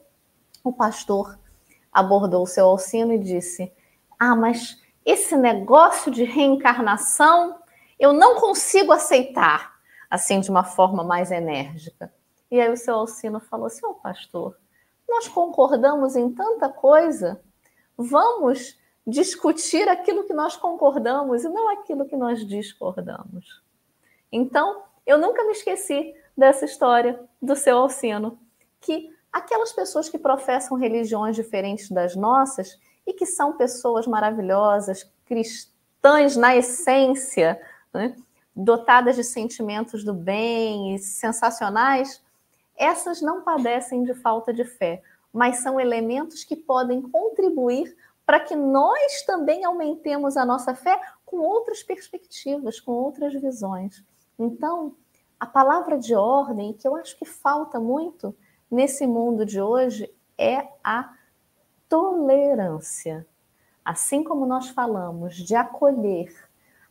o 0.63 0.73
pastor 0.73 1.37
abordou 1.93 2.45
o 2.45 2.47
seu 2.47 2.67
Alcino 2.67 3.13
e 3.13 3.19
disse: 3.19 3.73
Ah, 4.19 4.37
mas 4.37 4.81
esse 5.05 5.37
negócio 5.37 6.13
de 6.13 6.23
reencarnação 6.23 7.59
eu 7.99 8.13
não 8.13 8.41
consigo 8.41 8.93
aceitar, 8.93 9.75
assim, 10.09 10.41
de 10.41 10.51
uma 10.51 10.65
forma 10.65 11.03
mais 11.03 11.31
enérgica. 11.31 12.13
E 12.51 12.61
aí 12.61 12.71
o 12.71 12.77
seu 12.77 12.95
Alcino 12.95 13.41
falou 13.41 13.67
assim: 13.67 13.85
Ô 13.85 13.91
oh, 13.91 13.95
pastor, 13.95 14.57
nós 15.09 15.27
concordamos 15.27 16.15
em 16.15 16.31
tanta 16.33 16.69
coisa, 16.69 17.43
vamos 17.97 18.79
discutir 19.07 19.89
aquilo 19.89 20.25
que 20.25 20.33
nós 20.33 20.57
concordamos 20.57 21.45
e 21.45 21.49
não 21.49 21.69
aquilo 21.71 22.07
que 22.07 22.17
nós 22.17 22.47
discordamos. 22.47 23.63
Então, 24.33 24.83
eu 25.07 25.19
nunca 25.19 25.45
me 25.45 25.53
esqueci 25.53 26.15
dessa 26.37 26.65
história 26.65 27.21
do 27.41 27.55
seu 27.55 27.79
Alcino, 27.79 28.39
que 28.81 29.11
aquelas 29.33 29.73
pessoas 29.73 30.09
que 30.09 30.19
professam 30.19 30.77
religiões 30.77 31.37
diferentes 31.37 31.91
das 31.91 32.15
nossas 32.15 32.79
e 33.07 33.13
que 33.13 33.27
são 33.27 33.57
pessoas 33.57 34.07
maravilhosas, 34.07 35.11
cristãs 35.25 36.37
na 36.37 36.57
essência, 36.57 37.61
né, 37.93 38.17
dotadas 38.55 39.17
de 39.17 39.25
sentimentos 39.25 40.05
do 40.05 40.15
bem 40.15 40.95
e 40.95 40.99
sensacionais, 40.99 42.23
essas 42.77 43.21
não 43.21 43.43
padecem 43.43 44.05
de 44.05 44.15
falta 44.15 44.53
de 44.53 44.65
fé, 44.65 45.03
mas 45.33 45.63
são 45.63 45.81
elementos 45.81 46.45
que 46.45 46.57
podem 46.57 47.03
contribuir 47.03 47.97
para 48.25 48.41
que 48.41 48.57
nós 48.57 49.23
também 49.23 49.65
aumentemos 49.65 50.37
a 50.37 50.45
nossa 50.45 50.75
fé 50.75 50.99
com 51.25 51.39
outras 51.39 51.83
perspectivas, 51.83 52.81
com 52.81 52.93
outras 52.93 53.33
visões. 53.35 54.03
Então, 54.39 54.95
a 55.39 55.47
palavra 55.47 55.99
de 55.99 56.15
ordem, 56.15 56.73
que 56.73 56.87
eu 56.87 56.97
acho 56.97 57.19
que 57.19 57.25
falta 57.25 57.79
muito 57.79 58.35
nesse 58.71 59.07
mundo 59.07 59.45
de 59.45 59.61
hoje, 59.61 60.13
é 60.39 60.69
a 60.83 61.13
tolerância. 61.89 63.27
Assim 63.85 64.25
como 64.25 64.47
nós 64.47 64.69
falamos 64.71 65.37
de 65.37 65.55
acolher, 65.55 66.33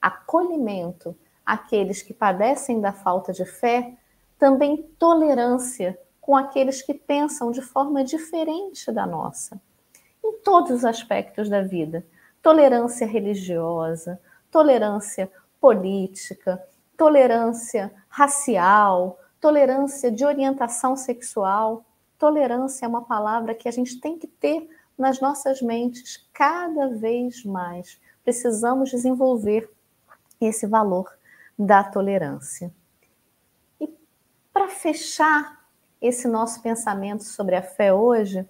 acolhimento 0.01 1.15
aqueles 1.45 2.01
que 2.01 2.13
padecem 2.13 2.79
da 2.79 2.93
falta 2.93 3.34
de 3.34 3.45
fé, 3.45 3.97
também 4.38 4.84
tolerância 4.97 5.99
com 6.21 6.36
aqueles 6.38 6.82
que 6.82 6.93
pensam 6.93 7.51
de 7.51 7.62
forma 7.62 8.03
diferente 8.03 8.91
da 8.91 9.06
nossa, 9.06 9.60
em 10.23 10.38
todos 10.39 10.71
os 10.71 10.86
aspectos 10.86 11.49
da 11.49 11.62
vida. 11.62 12.06
Tolerância 12.41 13.06
religiosa, 13.06 14.19
tolerância 14.49 15.29
política, 15.60 16.62
tolerância 17.04 17.94
racial, 18.08 19.20
tolerância 19.42 20.10
de 20.10 20.24
orientação 20.24 20.96
sexual. 20.96 21.84
Tolerância 22.18 22.86
é 22.86 22.88
uma 22.88 23.02
palavra 23.02 23.54
que 23.54 23.68
a 23.68 23.72
gente 23.72 24.00
tem 24.00 24.18
que 24.18 24.26
ter 24.26 24.70
nas 24.98 25.20
nossas 25.20 25.62
mentes 25.62 26.26
cada 26.32 26.88
vez 26.88 27.44
mais. 27.44 28.00
Precisamos 28.24 28.89
desenvolver 28.89 29.70
esse 30.39 30.66
valor 30.66 31.12
da 31.60 31.84
tolerância. 31.84 32.72
E 33.82 33.89
para 34.54 34.70
fechar 34.70 35.60
esse 36.02 36.26
nosso 36.26 36.62
pensamento 36.62 37.26
sobre 37.26 37.58
a 37.58 37.62
fé 37.62 37.94
hoje, 37.94 38.48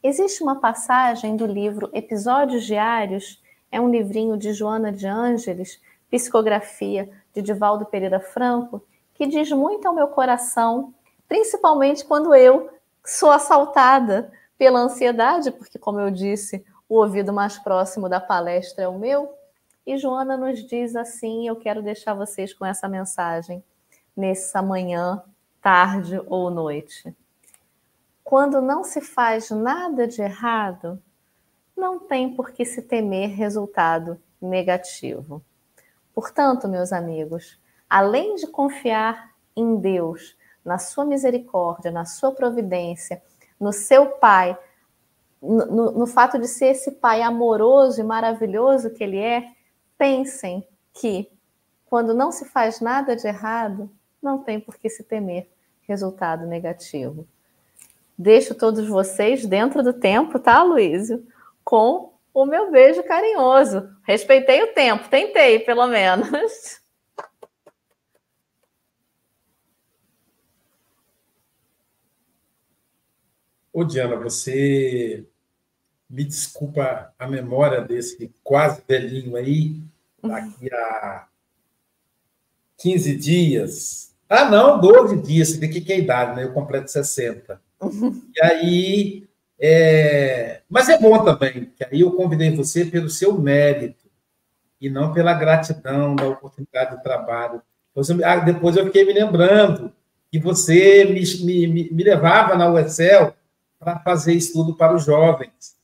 existe 0.00 0.44
uma 0.44 0.60
passagem 0.60 1.36
do 1.36 1.44
livro 1.44 1.90
Episódios 1.92 2.64
Diários, 2.64 3.42
é 3.68 3.80
um 3.80 3.90
livrinho 3.90 4.36
de 4.36 4.52
Joana 4.52 4.92
de 4.92 5.08
Ângeles, 5.08 5.80
psicografia 6.08 7.10
de 7.36 7.42
Divaldo 7.42 7.84
Pereira 7.84 8.18
Franco, 8.18 8.82
que 9.14 9.26
diz 9.26 9.50
muito 9.52 9.86
ao 9.86 9.94
meu 9.94 10.08
coração 10.08 10.94
principalmente 11.28 12.04
quando 12.04 12.34
eu 12.34 12.70
sou 13.04 13.30
assaltada 13.30 14.32
pela 14.56 14.80
ansiedade, 14.80 15.50
porque, 15.50 15.78
como 15.78 16.00
eu 16.00 16.10
disse, 16.10 16.64
o 16.88 16.96
ouvido 16.96 17.32
mais 17.32 17.58
próximo 17.58 18.08
da 18.08 18.20
palestra 18.20 18.84
é 18.84 18.88
o 18.88 18.98
meu. 18.98 19.34
E 19.86 19.98
Joana 19.98 20.36
nos 20.36 20.64
diz 20.64 20.96
assim: 20.96 21.46
eu 21.46 21.56
quero 21.56 21.82
deixar 21.82 22.14
vocês 22.14 22.54
com 22.54 22.64
essa 22.64 22.88
mensagem 22.88 23.62
nessa 24.16 24.62
manhã, 24.62 25.22
tarde 25.60 26.20
ou 26.26 26.50
noite. 26.50 27.14
Quando 28.24 28.60
não 28.60 28.82
se 28.82 29.00
faz 29.00 29.50
nada 29.50 30.08
de 30.08 30.22
errado, 30.22 31.00
não 31.76 31.98
tem 31.98 32.34
por 32.34 32.50
que 32.50 32.64
se 32.64 32.82
temer 32.82 33.28
resultado 33.28 34.18
negativo. 34.40 35.42
Portanto, 36.16 36.66
meus 36.66 36.94
amigos, 36.94 37.60
além 37.90 38.36
de 38.36 38.46
confiar 38.46 39.34
em 39.54 39.76
Deus, 39.76 40.34
na 40.64 40.78
sua 40.78 41.04
misericórdia, 41.04 41.90
na 41.90 42.06
sua 42.06 42.32
providência, 42.32 43.22
no 43.60 43.70
seu 43.70 44.06
Pai, 44.12 44.58
no, 45.42 45.92
no, 45.92 46.06
fato 46.06 46.38
de 46.38 46.48
ser 46.48 46.68
esse 46.68 46.92
Pai 46.92 47.20
amoroso 47.20 48.00
e 48.00 48.02
maravilhoso 48.02 48.94
que 48.94 49.04
Ele 49.04 49.18
é, 49.18 49.52
pensem 49.98 50.66
que 50.94 51.30
quando 51.84 52.14
não 52.14 52.32
se 52.32 52.46
faz 52.46 52.80
nada 52.80 53.14
de 53.14 53.26
errado, 53.28 53.90
não 54.22 54.38
tem 54.38 54.58
por 54.58 54.78
que 54.78 54.88
se 54.88 55.04
temer 55.04 55.46
resultado 55.82 56.46
negativo. 56.46 57.28
Deixo 58.16 58.54
todos 58.54 58.88
vocês 58.88 59.44
dentro 59.44 59.82
do 59.82 59.92
tempo, 59.92 60.38
tá, 60.38 60.62
Luísio? 60.62 61.26
Com 61.62 62.15
o 62.36 62.44
meu 62.44 62.70
beijo 62.70 63.02
carinhoso. 63.02 63.88
Respeitei 64.06 64.62
o 64.62 64.74
tempo, 64.74 65.08
tentei, 65.08 65.60
pelo 65.60 65.86
menos. 65.86 66.78
Ô, 73.72 73.84
Diana, 73.84 74.16
você 74.16 75.26
me 76.08 76.24
desculpa 76.24 77.14
a 77.18 77.26
memória 77.26 77.80
desse 77.80 78.30
quase 78.44 78.82
velhinho 78.86 79.34
aí, 79.36 79.80
daqui 80.22 80.72
a 80.72 81.28
15 82.76 83.16
dias. 83.16 84.14
Ah, 84.28 84.50
não, 84.50 84.78
12 84.78 85.22
dias, 85.22 85.48
você 85.48 85.58
vê 85.58 85.68
que 85.68 85.90
é 85.90 85.96
a 85.96 85.98
idade, 85.98 86.36
né? 86.36 86.44
Eu 86.44 86.52
completo 86.52 86.90
60. 86.90 87.62
E 88.34 88.42
aí. 88.42 89.25
É... 89.58 90.60
Mas 90.68 90.88
é 90.88 90.98
bom 90.98 91.24
também, 91.24 91.72
que 91.76 91.84
aí 91.84 92.00
eu 92.00 92.12
convidei 92.12 92.54
você 92.54 92.84
pelo 92.84 93.08
seu 93.08 93.38
mérito 93.38 94.04
e 94.80 94.90
não 94.90 95.12
pela 95.12 95.34
gratidão 95.34 96.14
da 96.14 96.26
oportunidade 96.26 96.96
de 96.96 97.02
trabalho. 97.02 97.62
Ah, 98.24 98.36
depois 98.36 98.76
eu 98.76 98.84
fiquei 98.84 99.06
me 99.06 99.12
lembrando 99.14 99.90
que 100.30 100.38
você 100.38 101.04
me, 101.04 101.22
me, 101.66 101.90
me 101.90 102.04
levava 102.04 102.54
na 102.54 102.68
USL 102.68 103.32
para 103.78 103.98
fazer 104.00 104.34
estudo 104.34 104.76
para 104.76 104.94
os 104.94 105.04
jovens. 105.04 105.76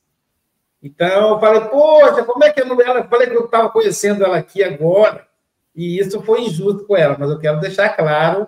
Então, 0.81 1.29
eu 1.29 1.39
falei, 1.39 1.61
poxa, 1.61 2.23
como 2.23 2.43
é 2.43 2.51
que 2.51 2.61
eu 2.61 2.65
não. 2.65 2.79
Ela, 2.79 3.03
falei 3.05 3.29
que 3.29 3.35
eu 3.35 3.45
estava 3.45 3.69
conhecendo 3.69 4.23
ela 4.23 4.37
aqui 4.37 4.61
agora, 4.61 5.25
e 5.73 5.97
isso 5.97 6.21
foi 6.21 6.41
injusto 6.41 6.85
com 6.85 6.95
ela, 6.95 7.15
mas 7.17 7.29
eu 7.29 7.39
quero 7.39 7.59
deixar 7.59 7.89
claro 7.89 8.47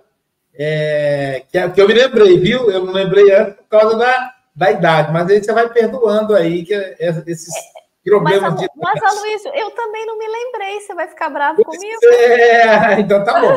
é, 0.54 1.44
que, 1.50 1.68
que, 1.70 1.80
eu 1.80 1.88
me 1.88 1.94
lembrei, 1.94 2.38
viu? 2.38 2.70
Eu 2.70 2.84
não 2.84 2.92
lembrei 2.92 3.32
antes 3.34 3.56
por 3.56 3.68
causa 3.68 3.96
da, 3.96 4.34
da 4.56 4.70
idade, 4.70 5.12
mas 5.12 5.30
aí 5.30 5.42
você 5.42 5.52
vai 5.52 5.68
perdoando 5.68 6.34
aí 6.34 6.64
que 6.64 6.72
é, 6.74 6.96
esses 7.26 7.54
problemas 8.02 8.54
mas, 8.54 8.60
de. 8.60 8.68
Mas, 8.76 9.02
Aloysio, 9.02 9.52
eu 9.54 9.70
também 9.72 10.06
não 10.06 10.18
me 10.18 10.26
lembrei, 10.26 10.80
você 10.80 10.94
vai 10.94 11.06
ficar 11.08 11.28
bravo 11.28 11.62
pois 11.62 11.76
comigo? 11.76 12.00
É, 12.04 13.00
então 13.00 13.22
tá 13.22 13.38
bom. 13.38 13.54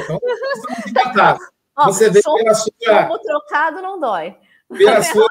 Então, 0.88 1.04
estamos. 1.08 1.40
Você 1.86 2.10
vê 2.10 2.22
pela 2.22 2.54
sua. 2.54 3.20
trocado 3.24 3.82
não 3.82 3.98
dói. 3.98 4.36
Pela 4.68 5.00
sua... 5.04 5.26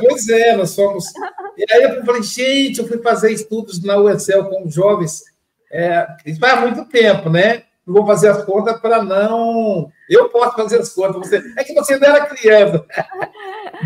Pois 0.00 0.28
é, 0.28 0.56
nós 0.56 0.70
somos. 0.70 1.04
E 1.56 1.64
aí 1.72 1.82
eu 1.84 2.04
falei, 2.04 2.22
gente, 2.22 2.80
eu 2.80 2.88
fui 2.88 2.98
fazer 2.98 3.30
estudos 3.30 3.80
na 3.84 3.96
USL 3.96 4.48
com 4.48 4.68
jovens. 4.68 5.22
É, 5.70 6.04
isso 6.26 6.40
faz 6.40 6.60
muito 6.60 6.84
tempo, 6.86 7.30
né? 7.30 7.62
Não 7.86 7.94
vou 7.94 8.06
fazer 8.06 8.28
as 8.28 8.44
contas 8.44 8.80
para 8.80 9.02
não. 9.04 9.88
Eu 10.10 10.28
posso 10.30 10.56
fazer 10.56 10.80
as 10.80 10.92
contas. 10.92 11.28
Você... 11.28 11.42
É 11.56 11.62
que 11.62 11.72
você 11.74 11.96
não 11.96 12.08
era 12.08 12.26
criança. 12.26 12.84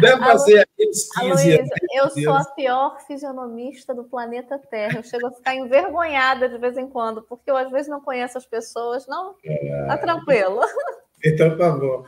Deve 0.01 0.19
fazer 0.25 0.61
aqueles 0.61 1.13
15 1.13 1.59
anos. 1.59 1.71
Eu 1.95 2.11
sou 2.11 2.35
a 2.35 2.45
pior 2.45 3.01
fisionomista 3.07 3.95
do 3.95 4.05
planeta 4.05 4.59
Terra. 4.59 4.99
Eu 4.99 5.03
chego 5.03 5.27
a 5.27 5.33
ficar 5.33 5.55
envergonhada 5.55 6.49
de 6.49 6.59
vez 6.59 6.77
em 6.77 6.89
quando, 6.89 7.23
porque 7.23 7.51
eu 7.51 7.57
às 7.57 7.71
vezes 7.71 7.89
não 7.89 8.01
conheço 8.01 8.39
as 8.39 8.47
pessoas. 8.47 9.07
Não, 9.07 9.35
tá 9.87 9.99
tranquilo. 9.99 10.61
Então 11.25 11.57
tá 11.57 11.71
bom. 11.71 12.05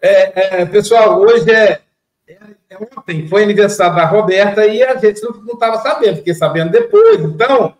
É, 0.00 0.60
é, 0.60 0.66
pessoal, 0.66 1.18
hoje 1.20 1.50
é 1.50 1.80
é, 2.28 2.38
é, 2.70 2.76
ontem 2.76 3.28
foi 3.28 3.44
aniversário 3.44 3.94
da 3.94 4.04
Roberta 4.04 4.66
e 4.66 4.82
a 4.82 4.96
gente 4.96 5.22
não 5.22 5.54
estava 5.54 5.78
sabendo, 5.78 6.16
fiquei 6.16 6.34
sabendo 6.34 6.72
depois. 6.72 7.20
Então, 7.20 7.76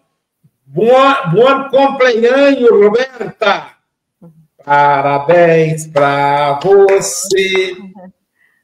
bom, 0.64 0.92
bom 1.33 1.68
cumpleaños, 1.68 2.70
Roberta! 2.70 3.72
Parabéns 4.64 5.88
para 5.88 6.61
você, 6.61 7.77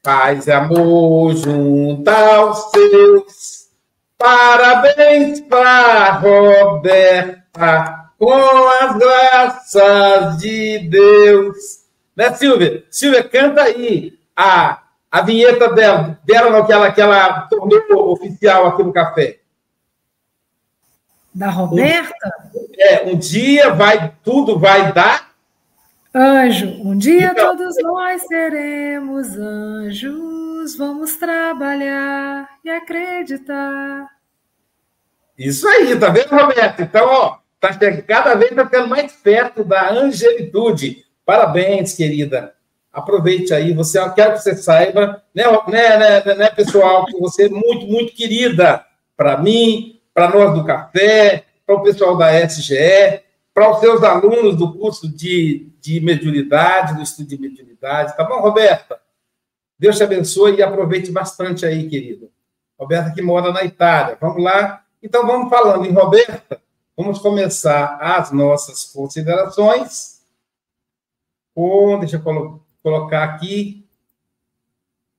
paz 0.03 0.47
e 0.47 0.51
amor 0.51 1.33
junto 1.33 2.09
aos 2.09 2.69
seus. 2.71 3.69
Parabéns 4.17 5.39
para 5.41 6.11
Roberta, 6.19 8.11
com 8.19 8.67
as 8.81 8.97
graças 8.97 10.37
de 10.37 10.79
Deus. 10.89 11.57
Né, 12.15 12.33
Silvia? 12.33 12.83
Silvia, 12.91 13.23
canta 13.23 13.63
aí 13.63 14.13
a 14.35 14.83
a 15.13 15.21
vinheta 15.21 15.71
dela, 15.71 16.19
dela 16.25 16.65
que 16.65 16.73
ela, 16.73 16.91
que 16.91 16.99
ela 16.99 17.41
tornou 17.41 18.13
oficial 18.13 18.65
aqui 18.65 18.81
no 18.81 18.91
café. 18.91 19.37
Da 21.31 21.51
Roberta? 21.51 22.33
É, 22.79 23.03
um 23.03 23.15
dia 23.15 23.71
vai, 23.75 24.11
tudo 24.23 24.57
vai 24.57 24.91
dar. 24.91 25.32
Anjo, 26.15 26.67
um 26.83 26.95
dia 26.95 27.31
então, 27.31 27.57
todos 27.57 27.75
nós 27.81 28.21
seremos 28.27 29.35
anjos, 29.35 30.75
vamos 30.77 31.15
trabalhar 31.15 32.47
e 32.63 32.69
acreditar. 32.69 34.07
Isso 35.35 35.67
aí, 35.67 35.97
tá 35.99 36.09
vendo, 36.09 36.29
Roberto? 36.29 36.81
Então, 36.81 37.07
ó, 37.07 37.37
tá, 37.59 37.73
cada 38.07 38.35
vez 38.35 38.51
está 38.51 38.63
ficando 38.63 38.89
mais 38.89 39.11
perto 39.13 39.63
da 39.63 39.91
angelitude. 39.91 41.03
Parabéns, 41.25 41.93
querida 41.93 42.53
aproveite 42.93 43.51
aí. 43.51 43.73
Você, 43.73 43.97
quero 44.11 44.33
que 44.33 44.43
você 44.43 44.55
saiba, 44.55 45.23
né, 45.33 45.45
né, 45.67 45.97
né, 46.23 46.35
né 46.35 46.49
pessoal, 46.51 47.05
que 47.07 47.19
você 47.19 47.47
é 47.47 47.49
muito, 47.49 47.87
muito 47.87 48.13
querida 48.13 48.85
para 49.17 49.37
mim, 49.39 49.99
para 50.13 50.29
nós 50.29 50.53
do 50.53 50.63
café, 50.63 51.45
para 51.65 51.75
o 51.75 51.81
pessoal 51.81 52.15
da 52.15 52.31
SGE, 52.45 53.21
para 53.51 53.71
os 53.71 53.79
seus 53.79 54.03
alunos 54.03 54.55
do 54.55 54.73
curso 54.73 55.09
de, 55.09 55.72
de 55.83 55.99
mediunidade, 55.99 56.95
do 56.95 57.01
estudo 57.01 57.27
de 57.27 57.37
mediunidade. 57.37 58.15
Tá 58.15 58.23
bom, 58.23 58.39
Roberta? 58.39 59.01
Deus 59.77 59.97
te 59.97 60.03
abençoe 60.03 60.55
e 60.55 60.63
aproveite 60.63 61.11
bastante 61.11 61.65
aí, 61.65 61.89
querida. 61.89 62.29
Roberta 62.79 63.11
que 63.11 63.21
mora 63.21 63.51
na 63.51 63.65
Itália. 63.65 64.17
Vamos 64.19 64.41
lá? 64.41 64.85
Então, 65.01 65.27
vamos 65.27 65.49
falando 65.49 65.85
em 65.85 65.91
Roberta. 65.91 66.61
Vamos 66.95 67.19
começar 67.19 67.97
as 67.99 68.31
nossas 68.31 68.85
considerações. 68.85 70.21
Com, 71.53 71.99
deixa 71.99 72.15
eu 72.15 72.21
colocar 72.21 72.63
colocar 72.81 73.23
aqui. 73.23 73.85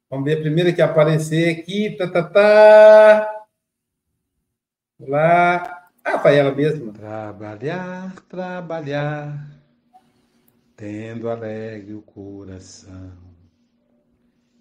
Vamos 0.08 0.24
ver 0.24 0.38
a 0.38 0.40
primeira 0.40 0.72
que 0.72 0.80
aparecer 0.80 1.58
aqui. 1.58 1.90
Tá, 1.90 2.08
tá, 2.08 2.22
tá. 2.22 3.44
Lá. 5.00 5.88
Ah, 6.02 6.18
foi 6.18 6.36
ela 6.36 6.54
mesma. 6.54 6.92
Trabalhar, 6.92 8.14
trabalhar, 8.28 9.53
tendo 10.76 11.28
alegre 11.28 11.94
o 11.94 12.02
coração, 12.02 13.12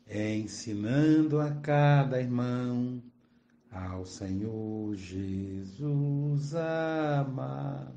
ensinando 0.10 1.40
a 1.40 1.52
cada 1.52 2.22
irmão 2.22 3.02
ao 3.72 4.06
Senhor 4.06 4.96
Jesus 4.96 6.54
amar. 6.56 7.92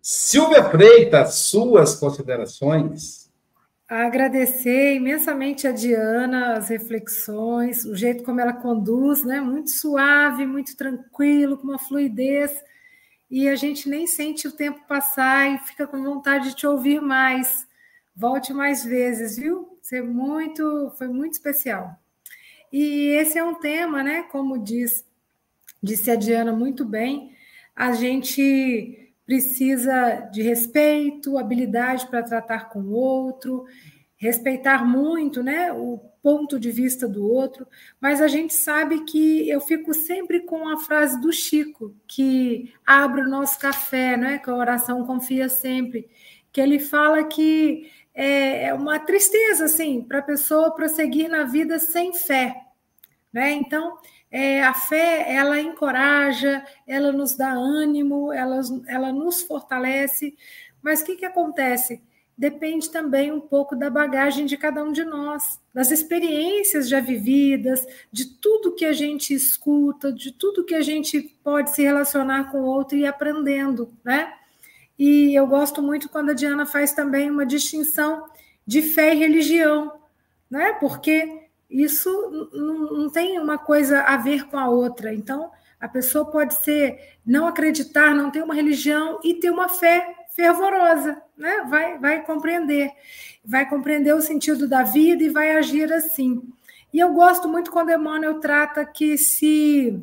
Silvia 0.00 0.64
Freitas, 0.70 1.34
suas 1.34 1.96
considerações 1.96 3.26
agradecer 3.88 4.94
imensamente 4.96 5.66
a 5.66 5.72
Diana, 5.72 6.54
as 6.54 6.68
reflexões, 6.68 7.84
o 7.84 7.94
jeito 7.94 8.24
como 8.24 8.40
ela 8.40 8.52
conduz, 8.52 9.24
né? 9.24 9.40
Muito 9.40 9.70
suave, 9.70 10.44
muito 10.44 10.76
tranquilo, 10.76 11.56
com 11.56 11.68
uma 11.68 11.78
fluidez, 11.78 12.52
e 13.30 13.48
a 13.48 13.56
gente 13.56 13.88
nem 13.88 14.06
sente 14.06 14.46
o 14.46 14.52
tempo 14.52 14.86
passar 14.86 15.50
e 15.52 15.58
fica 15.58 15.86
com 15.86 16.02
vontade 16.02 16.50
de 16.50 16.56
te 16.56 16.66
ouvir 16.66 17.00
mais. 17.00 17.66
Volte 18.14 18.52
mais 18.52 18.84
vezes, 18.84 19.36
viu? 19.36 19.78
Você 19.82 20.00
muito, 20.00 20.92
foi 20.96 21.08
muito 21.08 21.34
especial. 21.34 21.96
E 22.72 23.08
esse 23.18 23.38
é 23.38 23.44
um 23.44 23.54
tema, 23.54 24.02
né? 24.02 24.22
Como 24.24 24.58
diz, 24.58 25.04
disse 25.82 26.10
a 26.10 26.16
Diana 26.16 26.52
muito 26.52 26.84
bem, 26.84 27.32
a 27.74 27.92
gente 27.92 29.12
precisa 29.26 30.28
de 30.32 30.40
respeito, 30.40 31.36
habilidade 31.36 32.06
para 32.06 32.22
tratar 32.22 32.68
com 32.68 32.80
o 32.80 32.92
outro, 32.92 33.66
respeitar 34.16 34.84
muito, 34.84 35.42
né, 35.42 35.72
o 35.72 35.98
ponto 36.26 36.58
de 36.58 36.72
vista 36.72 37.06
do 37.06 37.24
outro, 37.24 37.68
mas 38.00 38.20
a 38.20 38.26
gente 38.26 38.52
sabe 38.52 39.04
que 39.04 39.48
eu 39.48 39.60
fico 39.60 39.94
sempre 39.94 40.40
com 40.40 40.68
a 40.68 40.76
frase 40.76 41.20
do 41.20 41.32
Chico, 41.32 41.94
que 42.04 42.74
abre 42.84 43.20
o 43.20 43.28
nosso 43.28 43.56
café, 43.60 44.16
né, 44.16 44.38
que 44.38 44.50
a 44.50 44.56
oração 44.56 45.06
confia 45.06 45.48
sempre, 45.48 46.10
que 46.50 46.60
ele 46.60 46.80
fala 46.80 47.22
que 47.22 47.88
é, 48.12 48.64
é 48.64 48.74
uma 48.74 48.98
tristeza, 48.98 49.66
assim, 49.66 50.02
para 50.02 50.18
a 50.18 50.22
pessoa 50.22 50.74
prosseguir 50.74 51.30
na 51.30 51.44
vida 51.44 51.78
sem 51.78 52.12
fé, 52.12 52.56
né? 53.32 53.52
Então, 53.52 53.96
é, 54.28 54.64
a 54.64 54.74
fé, 54.74 55.32
ela 55.32 55.60
encoraja, 55.60 56.66
ela 56.88 57.12
nos 57.12 57.36
dá 57.36 57.52
ânimo, 57.52 58.32
ela, 58.32 58.60
ela 58.88 59.12
nos 59.12 59.42
fortalece, 59.42 60.36
mas 60.82 61.02
o 61.02 61.04
que, 61.04 61.14
que 61.14 61.24
acontece? 61.24 62.02
Depende 62.36 62.90
também 62.90 63.30
um 63.30 63.40
pouco 63.40 63.76
da 63.76 63.88
bagagem 63.88 64.44
de 64.44 64.56
cada 64.56 64.82
um 64.82 64.90
de 64.90 65.04
nós, 65.04 65.60
das 65.76 65.90
experiências 65.90 66.88
já 66.88 67.00
vividas, 67.00 67.86
de 68.10 68.24
tudo 68.24 68.74
que 68.74 68.86
a 68.86 68.94
gente 68.94 69.34
escuta, 69.34 70.10
de 70.10 70.32
tudo 70.32 70.64
que 70.64 70.74
a 70.74 70.80
gente 70.80 71.20
pode 71.44 71.68
se 71.74 71.82
relacionar 71.82 72.50
com 72.50 72.62
o 72.62 72.64
outro 72.64 72.96
e 72.96 73.04
aprendendo, 73.04 73.92
né? 74.02 74.32
E 74.98 75.34
eu 75.38 75.46
gosto 75.46 75.82
muito 75.82 76.08
quando 76.08 76.30
a 76.30 76.32
Diana 76.32 76.64
faz 76.64 76.92
também 76.92 77.30
uma 77.30 77.44
distinção 77.44 78.24
de 78.66 78.80
fé 78.80 79.12
e 79.12 79.18
religião, 79.18 79.92
né? 80.48 80.72
Porque 80.80 81.42
isso 81.68 82.10
não 82.54 83.10
tem 83.10 83.38
uma 83.38 83.58
coisa 83.58 84.00
a 84.00 84.16
ver 84.16 84.46
com 84.46 84.58
a 84.58 84.70
outra. 84.70 85.12
Então, 85.12 85.50
a 85.78 85.86
pessoa 85.86 86.24
pode 86.24 86.54
ser 86.54 87.18
não 87.24 87.46
acreditar, 87.46 88.14
não 88.14 88.30
ter 88.30 88.42
uma 88.42 88.54
religião 88.54 89.20
e 89.22 89.34
ter 89.34 89.50
uma 89.50 89.68
fé 89.68 90.24
fervorosa, 90.34 91.20
né? 91.36 91.66
Vai, 91.68 91.98
vai 91.98 92.24
compreender, 92.24 92.92
vai 93.44 93.68
compreender 93.68 94.14
o 94.14 94.22
sentido 94.22 94.68
da 94.68 94.82
vida 94.82 95.22
e 95.22 95.28
vai 95.28 95.56
agir 95.56 95.92
assim. 95.92 96.42
E 96.92 96.98
eu 96.98 97.12
gosto 97.12 97.48
muito 97.48 97.70
quando 97.70 97.90
Emmanuel 97.90 98.40
trata 98.40 98.84
que 98.84 99.18
se 99.18 100.00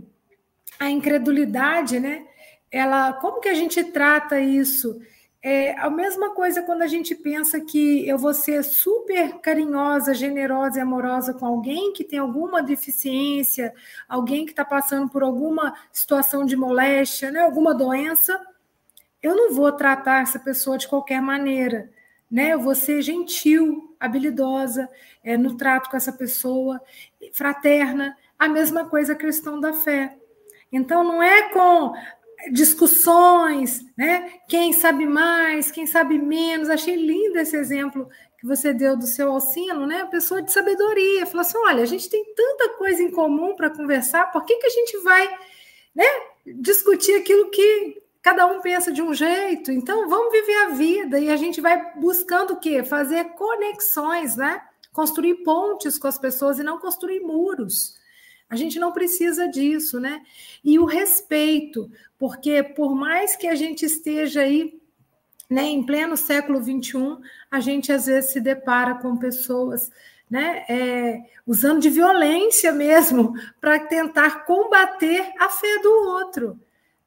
a 0.80 0.90
incredulidade, 0.90 2.00
né? 2.00 2.26
ela, 2.74 3.14
como 3.14 3.40
que 3.40 3.48
a 3.48 3.54
gente 3.54 3.84
trata 3.84 4.40
isso? 4.40 5.00
É 5.44 5.78
a 5.78 5.92
mesma 5.92 6.32
coisa 6.32 6.64
quando 6.64 6.82
a 6.82 6.88
gente 6.88 7.14
pensa 7.14 7.62
que 7.62 8.08
eu 8.08 8.18
vou 8.18 8.34
ser 8.34 8.64
super 8.64 9.40
carinhosa, 9.42 10.14
generosa 10.14 10.80
e 10.80 10.82
amorosa 10.82 11.36
com 11.36 11.46
alguém 11.46 11.94
que 11.94 12.04
tem 12.04 12.18
alguma 12.18 12.64
deficiência, 12.64 13.74
alguém 14.10 14.44
que 14.44 14.54
está 14.54 14.66
passando 14.66 15.08
por 15.08 15.22
alguma 15.22 15.76
situação 15.92 16.46
de 16.46 16.56
moléstia, 16.56 17.30
né, 17.30 17.42
alguma 17.42 17.76
doença, 17.76 18.42
eu 19.24 19.36
não 19.36 19.54
vou 19.54 19.72
tratar 19.72 20.22
essa 20.22 20.38
pessoa 20.38 20.78
de 20.78 20.88
qualquer 20.88 21.22
maneira, 21.22 21.90
né? 22.30 22.54
Eu 22.54 22.60
vou 22.60 22.76
ser 22.76 23.02
gentil, 23.02 23.96
habilidosa 23.98 24.90
é, 25.24 25.38
no 25.38 25.56
trato 25.56 25.90
com 25.90 25.96
essa 25.96 26.12
pessoa, 26.12 26.82
fraterna. 27.32 28.18
A 28.38 28.50
mesma 28.50 28.86
coisa 28.90 29.14
a 29.14 29.16
questão 29.16 29.62
da 29.62 29.72
fé. 29.72 30.18
Então, 30.70 31.04
não 31.06 31.24
é 31.24 31.50
com 31.50 31.94
discussões, 32.52 33.86
né? 33.96 34.34
Quem 34.50 34.74
sabe 34.74 35.06
mais, 35.06 35.72
quem 35.72 35.86
sabe 35.86 36.20
menos. 36.20 36.70
Achei 36.70 36.98
lindo 36.98 37.40
esse 37.40 37.56
exemplo 37.56 38.10
que 38.38 38.46
você 38.46 38.74
deu 38.74 38.98
do 38.98 39.08
seu 39.08 39.32
Alcino, 39.32 39.88
né? 39.88 40.06
Pessoa 40.12 40.42
de 40.42 40.52
sabedoria. 40.52 41.26
Falou 41.26 41.42
assim: 41.42 41.58
olha, 41.60 41.84
a 41.84 41.86
gente 41.86 42.10
tem 42.10 42.26
tanta 42.36 42.70
coisa 42.78 43.02
em 43.02 43.12
comum 43.12 43.56
para 43.56 43.70
conversar, 43.70 44.34
por 44.34 44.44
que, 44.44 44.58
que 44.58 44.66
a 44.68 44.70
gente 44.70 44.98
vai 44.98 45.38
né, 45.96 46.06
discutir 46.46 47.16
aquilo 47.16 47.50
que 47.50 48.03
cada 48.24 48.48
um 48.48 48.62
pensa 48.62 48.92
de 48.92 49.02
um 49.02 49.14
jeito? 49.14 49.70
Então, 49.70 50.08
vamos 50.08 50.32
viver 50.32 50.64
a 50.64 50.70
vida 50.70 51.20
e 51.20 51.30
a 51.30 51.36
gente 51.36 51.60
vai 51.60 51.94
buscando 52.00 52.54
o 52.54 52.60
quê? 52.60 52.82
Fazer 52.82 53.26
conexões, 53.36 54.38
né? 54.38 54.62
Construir 54.94 55.44
pontes 55.44 56.00
com 56.00 56.08
as 56.08 56.18
pessoas 56.18 56.58
e 56.58 56.64
não 56.64 56.80
construir 56.80 57.20
muros. 57.20 58.02
A 58.50 58.56
gente 58.56 58.80
não 58.80 58.94
precisa 58.94 59.48
disso, 59.48 60.00
né? 60.00 60.22
E 60.64 60.80
o 60.80 60.86
respeito, 60.86 61.92
porque 62.18 62.64
por 62.64 62.96
mais 62.96 63.36
que 63.36 63.48
a 63.48 63.56
gente 63.56 63.86
esteja 63.86 64.42
aí 64.42 64.80
né, 65.50 65.64
em 65.64 65.86
pleno 65.86 66.16
século 66.16 66.64
XXI, 66.64 67.18
a 67.52 67.60
gente 67.60 67.92
às 67.92 68.06
vezes 68.06 68.32
se 68.32 68.40
depara 68.40 68.96
com 68.96 69.18
pessoas 69.18 69.92
né, 70.30 70.66
é, 70.70 71.24
usando 71.46 71.82
de 71.82 71.90
violência 71.90 72.72
mesmo 72.72 73.34
para 73.60 73.80
tentar 73.80 74.46
combater 74.46 75.34
a 75.38 75.50
fé 75.50 75.80
do 75.80 75.92
outro. 75.92 76.60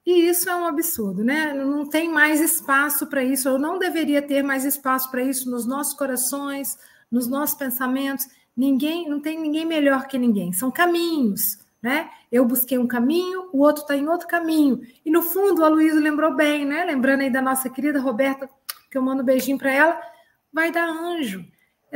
E 0.07 0.29
isso 0.29 0.49
é 0.49 0.55
um 0.55 0.65
absurdo, 0.65 1.25
né? 1.25 1.53
Não 1.53 1.85
tem 1.85 2.09
mais 2.09 2.41
espaço 2.41 3.09
para 3.09 3.25
isso, 3.25 3.51
ou 3.51 3.59
não 3.59 3.77
deveria 3.77 4.23
ter 4.23 4.41
mais 4.41 4.65
espaço 4.65 5.11
para 5.11 5.21
isso 5.21 5.51
nos 5.51 5.67
nossos 5.67 5.95
corações, 5.95 6.79
nos 7.11 7.27
nossos 7.27 7.57
pensamentos. 7.57 8.29
Ninguém, 8.57 9.09
não 9.09 9.21
tem 9.21 9.37
ninguém 9.37 9.67
melhor 9.67 10.07
que 10.07 10.17
ninguém. 10.17 10.53
São 10.53 10.71
caminhos, 10.71 11.59
né? 11.83 12.09
Eu 12.31 12.45
busquei 12.45 12.79
um 12.79 12.87
caminho, 12.87 13.51
o 13.53 13.59
outro 13.59 13.83
está 13.83 13.97
em 13.97 14.07
outro 14.07 14.29
caminho. 14.29 14.81
E 15.05 15.11
no 15.11 15.23
fundo, 15.23 15.65
a 15.65 15.69
Luísa 15.69 15.99
lembrou 15.99 16.37
bem, 16.37 16.65
né? 16.65 16.85
Lembrando 16.85 17.23
aí 17.23 17.31
da 17.31 17.43
nossa 17.43 17.69
querida 17.69 18.01
Roberta, 18.01 18.49
que 18.89 18.97
eu 18.97 19.03
mando 19.03 19.23
um 19.23 19.27
beijinho 19.27 19.59
para 19.59 19.73
ela, 19.73 20.01
vai 20.53 20.71
dar 20.71 20.89
anjo. 20.89 21.45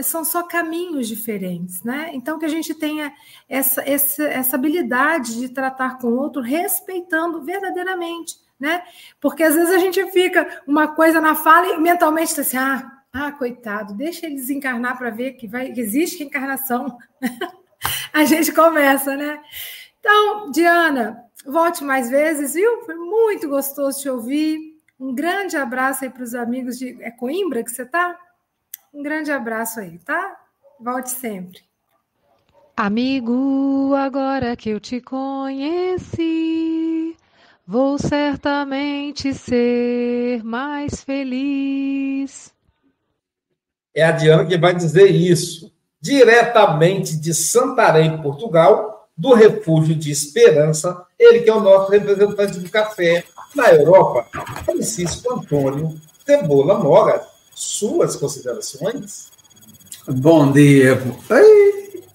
São 0.03 0.25
só 0.25 0.43
caminhos 0.43 1.09
diferentes, 1.09 1.83
né? 1.83 2.11
Então 2.13 2.39
que 2.39 2.45
a 2.45 2.49
gente 2.49 2.75
tenha 2.75 3.13
essa, 3.49 3.83
essa, 3.83 4.25
essa 4.25 4.57
habilidade 4.57 5.39
de 5.39 5.49
tratar 5.49 5.99
com 5.99 6.09
o 6.09 6.17
outro 6.17 6.43
respeitando 6.43 7.43
verdadeiramente, 7.43 8.37
né? 8.59 8.83
Porque 9.21 9.43
às 9.43 9.55
vezes 9.55 9.73
a 9.73 9.79
gente 9.79 10.05
fica 10.11 10.63
uma 10.67 10.89
coisa 10.89 11.21
na 11.21 11.35
fala 11.35 11.69
e 11.69 11.79
mentalmente 11.79 12.31
está 12.31 12.43
assim, 12.43 12.57
ah, 12.57 13.01
ah, 13.13 13.33
coitado, 13.33 13.95
deixa 13.95 14.27
ele 14.27 14.37
desencarnar 14.37 14.97
para 14.97 15.11
ver 15.11 15.33
que, 15.33 15.49
vai, 15.49 15.73
que 15.73 15.81
existe 15.81 16.19
reencarnação. 16.19 16.97
a 18.13 18.25
gente 18.25 18.53
começa, 18.53 19.17
né? 19.17 19.43
Então, 19.99 20.51
Diana, 20.51 21.25
volte 21.45 21.83
mais 21.83 22.09
vezes, 22.09 22.55
viu? 22.55 22.85
Foi 22.85 22.95
muito 22.95 23.49
gostoso 23.49 24.01
te 24.01 24.09
ouvir. 24.09 24.59
Um 24.99 25.15
grande 25.15 25.57
abraço 25.57 26.05
aí 26.05 26.11
para 26.11 26.23
os 26.23 26.35
amigos 26.35 26.79
de. 26.79 26.97
É 27.03 27.11
Coimbra 27.11 27.65
que 27.65 27.71
você 27.71 27.83
está? 27.83 28.19
Um 28.93 29.03
grande 29.03 29.31
abraço 29.31 29.81
aí, 29.81 29.99
tá? 29.99 30.37
Volte 30.79 31.11
sempre. 31.11 31.61
Amigo, 32.77 33.95
agora 33.95 34.57
que 34.57 34.71
eu 34.71 34.81
te 34.81 35.01
conheci, 35.01 36.37
vou 37.67 37.99
certamente 37.99 39.35
ser 39.35 40.43
mais 40.43 41.03
feliz 41.03 42.55
é 43.95 44.03
a 44.03 44.13
Diana 44.13 44.45
que 44.45 44.57
vai 44.57 44.75
dizer 44.75 45.11
isso, 45.11 45.73
diretamente 46.01 47.17
de 47.17 47.35
Santarém, 47.35 48.21
Portugal, 48.23 49.09
do 49.17 49.35
Refúgio 49.35 49.95
de 49.95 50.11
Esperança, 50.11 51.05
ele 51.19 51.41
que 51.41 51.51
é 51.51 51.55
o 51.55 51.61
nosso 51.61 51.91
representante 51.91 52.59
do 52.59 52.71
café 52.71 53.25
na 53.55 53.73
Europa, 53.73 54.27
Francisco 54.65 55.35
Antônio 55.35 56.01
Cebola 56.25 56.79
Moga. 56.79 57.21
Suas 57.61 58.17
considerações? 58.17 59.31
Bom 60.09 60.51
dia. 60.51 60.99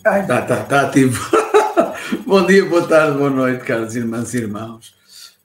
Ai, 0.04 0.26
tá, 0.26 0.42
tá, 0.42 0.64
tá 0.64 0.82
ativo. 0.88 1.24
Bom 2.26 2.48
dia, 2.48 2.66
boa 2.66 2.88
tarde, 2.88 3.20
boa 3.20 3.30
noite, 3.30 3.64
caros 3.64 3.96
irmãs 3.96 4.34
e 4.34 4.38
irmãos. 4.38 4.96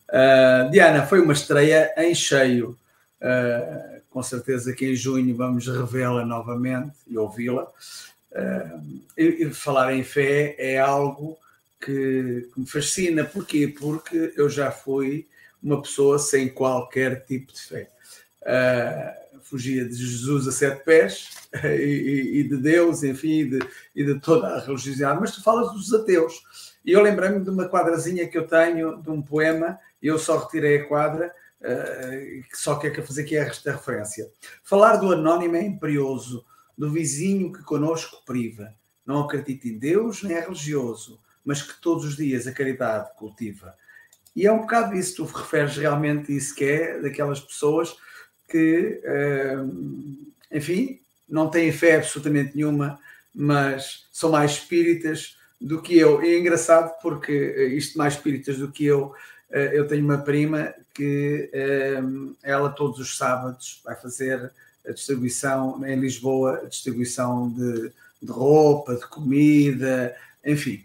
Uh, 0.09 0.70
Diana, 0.70 1.07
foi 1.07 1.20
uma 1.20 1.34
estreia 1.34 1.92
em 1.98 2.14
cheio. 2.14 2.78
Uh, 3.20 4.01
com 4.09 4.22
certeza 4.22 4.72
que 4.72 4.90
em 4.90 4.96
junho 4.96 5.36
vamos 5.36 5.66
revê-la 5.66 6.24
novamente 6.24 6.96
e 7.07 7.18
ouvi-la. 7.18 7.68
Uh, 8.32 9.53
falar 9.53 9.92
em 9.92 10.03
fé 10.03 10.57
é 10.59 10.78
algo 10.78 11.36
que, 11.78 12.48
que, 12.55 12.61
me 12.61 12.66
fascina. 12.66 13.22
Porquê? 13.22 13.68
Porque 13.68 14.32
eu 14.34 14.48
já 14.48 14.70
fui 14.70 15.28
uma 15.62 15.82
pessoa 15.82 16.18
sem 16.18 16.48
qualquer 16.48 17.26
tipo 17.26 17.53
de 17.53 17.61
fé. 17.61 17.90
Uh, 18.40 19.20
fugia 19.51 19.84
de 19.84 19.94
Jesus 19.94 20.46
a 20.46 20.53
sete 20.53 20.84
pés 20.84 21.30
e, 21.64 22.40
e, 22.40 22.44
de 22.44 22.57
Deus, 22.57 23.03
enfim, 23.03 23.40
e 23.40 23.44
de, 23.51 23.59
e 23.94 24.05
de, 24.05 24.20
toda 24.20 24.46
a 24.46 24.61
religiosidade. 24.61 25.20
Mas 25.20 25.34
tu 25.34 25.42
falas 25.42 25.72
dos 25.72 25.92
ateus. 25.92 26.40
E 26.84 26.92
eu 26.92 27.03
lembrei-me 27.03 27.40
de 27.40 27.51
uma 27.51 27.68
quadrazinha 27.68 28.28
que 28.28 28.38
eu 28.38 28.46
tenho, 28.46 29.03
de 29.03 29.11
um 29.11 29.20
poema, 29.20 29.78
e 30.01 30.07
eu 30.07 30.18
só 30.18 30.38
retirei 30.38 30.78
a 30.78 30.88
quadra, 30.88 31.34
uh, 31.61 32.44
só 32.55 32.76
quer 32.76 33.05
fazer 33.05 33.22
aqui 33.22 33.36
esta 33.36 33.72
referência. 33.72 34.30
Falar 34.62 34.96
do 34.96 35.12
anónimo 35.12 35.57
é 35.57 35.62
imperioso, 35.62 36.44
do 36.78 36.90
vizinho 36.90 37.53
que 37.53 37.62
conosco 37.62 38.24
priva. 38.24 38.72
Não 39.05 39.20
acredita 39.20 39.68
em 39.68 39.76
Deus 39.76 40.22
nem 40.22 40.36
é 40.36 40.40
religioso, 40.40 41.20
mas 41.44 41.61
que 41.61 41.78
todos 41.82 42.05
os 42.05 42.16
dias 42.16 42.46
a 42.46 42.53
caridade 42.53 43.11
cultiva. 43.16 43.74
E 44.34 44.46
é 44.46 44.53
um 44.53 44.61
bocado 44.61 44.94
isso, 44.94 45.16
tu 45.16 45.24
referes 45.24 45.76
realmente 45.76 46.34
isso 46.34 46.55
que 46.55 46.64
é, 46.64 47.01
daquelas 47.01 47.40
pessoas 47.40 47.96
que, 48.51 49.01
uh, 49.05 50.26
enfim, 50.51 50.98
não 51.28 51.48
têm 51.48 51.70
fé 51.70 51.96
absolutamente 51.96 52.57
nenhuma, 52.57 52.98
mas 53.32 54.07
são 54.12 54.30
mais 54.30 54.53
espíritas 54.53 55.36
do 55.61 55.80
que 55.80 55.96
eu. 55.96 56.22
E 56.22 56.34
é 56.34 56.38
engraçado 56.38 57.01
porque 57.01 57.55
eh, 57.57 57.66
isto 57.66 57.96
mais 57.96 58.14
espíritas 58.14 58.59
do 58.59 58.72
que 58.72 58.84
eu, 58.84 59.14
eu 59.51 59.86
tenho 59.86 60.05
uma 60.05 60.18
prima 60.18 60.74
que 60.92 61.48
ela 62.42 62.70
todos 62.70 62.98
os 62.98 63.16
sábados 63.16 63.80
vai 63.84 63.94
fazer 63.94 64.51
a 64.86 64.90
distribuição 64.90 65.86
em 65.86 66.01
Lisboa, 66.01 66.62
a 66.64 66.68
distribuição 66.68 67.51
de, 67.51 67.92
de 68.20 68.32
roupa, 68.32 68.96
de 68.96 69.07
comida, 69.07 70.16
enfim. 70.44 70.84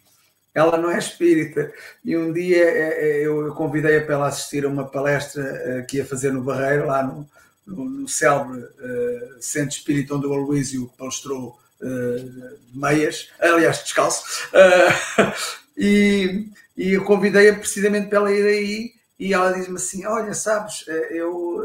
Ela 0.53 0.77
não 0.77 0.91
é 0.91 0.97
espírita. 0.99 1.73
E 2.03 2.15
um 2.15 2.31
dia 2.31 2.63
eu 2.63 3.53
convidei-a 3.55 4.05
para 4.05 4.15
ela 4.15 4.27
assistir 4.27 4.65
a 4.65 4.69
uma 4.69 4.85
palestra 4.85 5.83
que 5.89 5.97
ia 5.97 6.05
fazer 6.05 6.31
no 6.31 6.43
Barreiro, 6.43 6.87
lá 6.87 7.03
no, 7.03 7.27
no, 7.65 8.07
célebre 8.07 8.59
uh, 8.59 9.41
Centro 9.41 9.77
Espírita, 9.77 10.15
onde 10.15 10.27
o 10.27 10.33
Aloísio 10.33 10.91
palestrou 10.97 11.59
uh, 11.81 12.59
meias, 12.73 13.29
aliás, 13.39 13.79
descalço. 13.79 14.23
Uh, 14.53 15.33
e, 15.77 16.49
e 16.77 16.93
eu 16.93 17.03
convidei-a 17.03 17.55
precisamente 17.55 18.07
para 18.07 18.19
ela 18.19 18.31
ir 18.31 18.45
aí 18.45 18.93
e 19.19 19.33
ela 19.33 19.51
diz-me 19.51 19.77
assim, 19.77 20.05
olha, 20.05 20.33
sabes, 20.33 20.85
eu, 21.09 21.63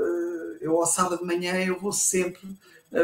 eu 0.60 0.76
ao 0.76 0.86
sábado 0.86 1.18
de 1.18 1.24
manhã 1.24 1.56
eu 1.56 1.80
vou 1.80 1.92
sempre 1.92 2.40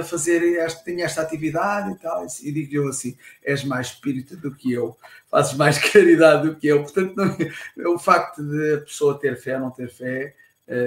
fazer 0.04 0.56
esta, 0.58 0.84
tenho 0.84 1.04
esta 1.04 1.20
atividade 1.22 1.92
e 1.92 1.96
tal, 1.96 2.24
e 2.42 2.52
digo 2.52 2.74
eu 2.76 2.88
assim, 2.88 3.16
és 3.44 3.64
mais 3.64 3.88
espírita 3.88 4.36
do 4.36 4.54
que 4.54 4.72
eu, 4.72 4.96
fazes 5.30 5.54
mais 5.54 5.78
caridade 5.90 6.48
do 6.48 6.56
que 6.56 6.66
eu, 6.68 6.82
portanto 6.82 7.14
não, 7.16 7.36
é, 7.76 7.88
o 7.88 7.98
facto 7.98 8.42
de 8.42 8.74
a 8.74 8.80
pessoa 8.82 9.18
ter 9.18 9.36
fé 9.36 9.56
ou 9.56 9.62
não 9.62 9.70
ter 9.70 9.90
fé, 9.90 10.22
eh, 10.22 10.32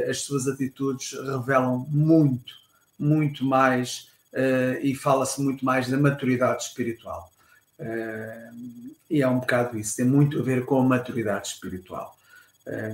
as 0.09 0.21
suas 0.21 0.47
atitudes 0.47 1.13
revelam 1.13 1.85
muito, 1.89 2.53
muito 2.97 3.45
mais 3.45 4.09
uh, 4.33 4.79
e 4.81 4.93
fala-se 4.93 5.41
muito 5.41 5.63
mais 5.63 5.87
da 5.87 5.97
maturidade 5.97 6.63
espiritual. 6.63 7.31
Uh, 7.79 8.93
e 9.09 9.21
é 9.21 9.27
um 9.27 9.39
bocado 9.39 9.77
isso, 9.77 9.95
tem 9.95 10.05
muito 10.05 10.39
a 10.39 10.43
ver 10.43 10.65
com 10.65 10.81
a 10.81 10.83
maturidade 10.83 11.47
espiritual. 11.47 12.15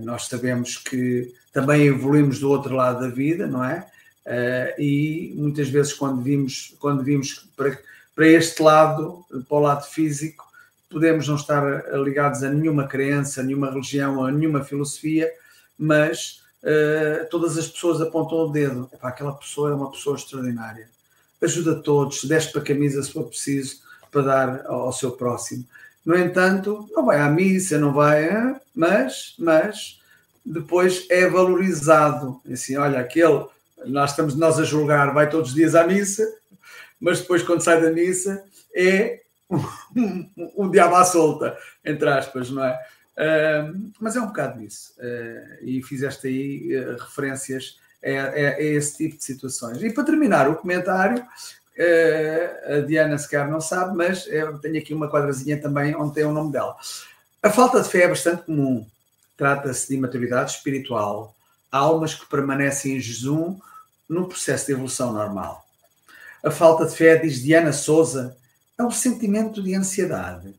Nós 0.04 0.28
sabemos 0.28 0.78
que 0.78 1.34
também 1.52 1.88
evoluímos 1.88 2.40
do 2.40 2.50
outro 2.50 2.74
lado 2.74 3.02
da 3.02 3.10
vida, 3.10 3.46
não 3.46 3.62
é? 3.62 3.86
e 4.80 5.34
muitas 5.36 5.68
vezes, 5.68 5.92
quando 5.92 6.22
vimos, 6.22 6.74
quando 6.80 7.04
vimos 7.04 7.46
para, 7.58 7.78
para 8.16 8.26
este 8.26 8.62
lado, 8.64 9.26
para 9.50 9.58
o 9.58 9.60
lado 9.60 9.86
físico, 9.86 10.46
podemos 10.90 11.28
não 11.28 11.36
estar 11.36 11.62
ligados 12.02 12.42
a 12.42 12.50
nenhuma 12.50 12.88
crença, 12.88 13.42
a 13.42 13.44
nenhuma 13.44 13.70
religião, 13.70 14.24
a 14.24 14.32
nenhuma 14.32 14.64
filosofia, 14.64 15.30
mas 15.78 16.45
uh, 16.66 17.30
todas 17.30 17.58
as 17.58 17.68
pessoas 17.68 18.02
apontam 18.02 18.40
o 18.40 18.52
dedo. 18.52 18.90
Epá, 18.92 19.10
aquela 19.10 19.34
pessoa 19.34 19.70
é 19.70 19.74
uma 19.74 19.92
pessoa 19.92 20.16
extraordinária. 20.16 20.90
Ajuda 21.42 21.76
todos, 21.76 22.24
desce 22.24 22.52
para 22.52 22.62
a 22.62 22.66
camisa 22.66 23.04
se 23.04 23.12
for 23.12 23.26
preciso, 23.26 23.78
para 24.12 24.22
dar 24.22 24.66
ao, 24.66 24.92
seu 24.92 25.12
próximo. 25.12 25.66
No 26.04 26.18
entanto, 26.18 26.90
não 26.92 27.06
vai 27.06 27.20
à 27.20 27.30
missa, 27.30 27.78
não 27.78 27.94
vai, 27.94 28.30
mas, 28.74 29.36
mas 29.38 30.00
depois 30.44 31.06
é 31.10 31.28
valorizado. 31.28 32.42
Assim, 32.52 32.78
olha, 32.78 33.00
aquele, 33.00 33.46
nós 33.86 34.12
estamos 34.12 34.36
nós 34.36 34.60
a 34.60 34.64
julgar, 34.64 35.14
vai 35.14 35.30
todos 35.30 35.50
os 35.50 35.56
dias 35.56 35.76
à 35.76 35.86
missa, 35.86 36.26
mas 37.00 37.20
depois 37.20 37.44
quando 37.44 37.62
sai 37.62 37.82
da 37.82 37.92
missa 37.92 38.44
é 38.74 39.22
um, 39.50 39.60
um, 39.96 40.52
um 40.58 40.72
diabo 40.72 40.96
à 40.96 41.04
solta, 41.04 41.58
entre 41.84 42.10
aspas, 42.10 42.50
não 42.50 42.64
é? 42.64 42.80
Mas 44.00 44.16
é 44.16 44.22
um 44.22 44.28
bocado 44.28 44.62
isso. 44.64 44.94
Uh, 44.98 45.64
e 45.64 45.82
fizeste 45.84 46.28
aí 46.28 46.78
uh, 46.78 46.98
referências 46.98 47.78
a, 48.04 48.10
a, 48.10 48.56
a, 48.56 48.62
esse 48.62 48.98
tipo 48.98 49.18
de 49.18 49.24
situações. 49.24 49.82
E 49.82 49.92
para 49.92 50.04
terminar 50.04 50.50
o 50.50 50.56
comentário, 50.56 51.26
a 52.68 52.80
Diana 52.82 53.18
sequer 53.18 53.48
não 53.48 53.60
sabe, 53.60 53.98
mas 53.98 54.28
eu 54.28 54.58
tenho 54.60 54.78
aqui 54.78 54.94
uma 54.94 55.10
quadrazinha 55.10 55.62
também 55.62 55.96
onde 55.96 56.14
tem 56.14 56.24
o 56.24 56.32
nome 56.32 56.52
dela. 56.52 56.76
A 57.44 57.50
falta 57.50 57.82
de 57.82 57.90
fé 57.90 58.04
é 58.04 58.08
bastante 58.08 58.44
comum. 58.44 58.86
Trata-se 59.38 59.90
de 59.90 59.96
imaturidade 59.96 60.52
espiritual, 60.52 61.36
almas 61.72 62.16
que 62.16 62.26
permanecem 62.28 62.96
em 62.96 63.00
Jesus 63.00 63.58
no 64.08 64.28
processo 64.28 64.68
de 64.68 64.72
evolução 64.72 65.12
normal. 65.12 65.66
A 66.44 66.50
falta 66.50 66.86
de 66.86 66.96
fé, 66.96 67.18
diz 67.18 67.42
Diana 67.42 67.74
Souza, 67.74 68.38
é 68.78 68.84
um 68.84 68.92
sentimento 68.92 69.62
de 69.62 69.76
ansiedade 69.76 70.54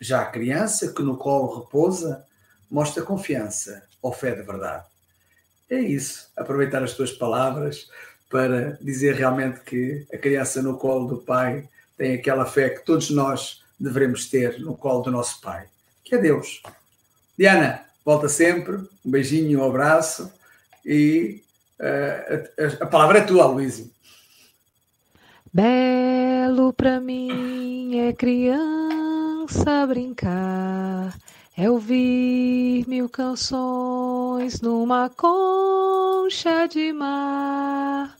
já 0.00 0.22
a 0.22 0.26
criança 0.26 0.92
que 0.92 1.02
no 1.02 1.16
colo 1.16 1.60
repousa 1.60 2.24
mostra 2.70 3.02
confiança 3.02 3.82
ou 4.02 4.12
fé 4.12 4.34
de 4.34 4.42
verdade. 4.42 4.84
É 5.68 5.78
isso, 5.78 6.30
aproveitar 6.36 6.82
as 6.82 6.92
tuas 6.92 7.10
palavras 7.10 7.88
para 8.30 8.72
dizer 8.80 9.14
realmente 9.14 9.60
que 9.60 10.06
a 10.12 10.18
criança 10.18 10.62
no 10.62 10.76
colo 10.76 11.06
do 11.08 11.18
pai 11.18 11.68
tem 11.96 12.14
aquela 12.14 12.44
fé 12.44 12.70
que 12.70 12.84
todos 12.84 13.10
nós 13.10 13.62
devemos 13.78 14.28
ter 14.28 14.60
no 14.60 14.76
colo 14.76 15.02
do 15.02 15.10
nosso 15.10 15.40
pai, 15.40 15.66
que 16.04 16.14
é 16.14 16.18
Deus. 16.18 16.62
Diana, 17.38 17.84
volta 18.04 18.28
sempre, 18.28 18.76
um 19.04 19.10
beijinho, 19.10 19.60
um 19.60 19.64
abraço 19.64 20.32
e 20.84 21.42
uh, 21.80 22.80
a, 22.80 22.84
a, 22.84 22.86
palavra 22.86 23.18
é 23.18 23.22
tua, 23.22 23.46
Luísio. 23.46 23.90
Belo 25.52 26.72
para 26.72 27.00
mim 27.00 27.98
é 27.98 28.12
criança 28.12 29.05
criança 29.46 29.86
brincar, 29.86 31.16
é 31.56 31.70
ouvir 31.70 32.84
mil 32.88 33.08
canções 33.08 34.60
numa 34.60 35.08
concha 35.08 36.66
de 36.66 36.92
mar. 36.92 38.16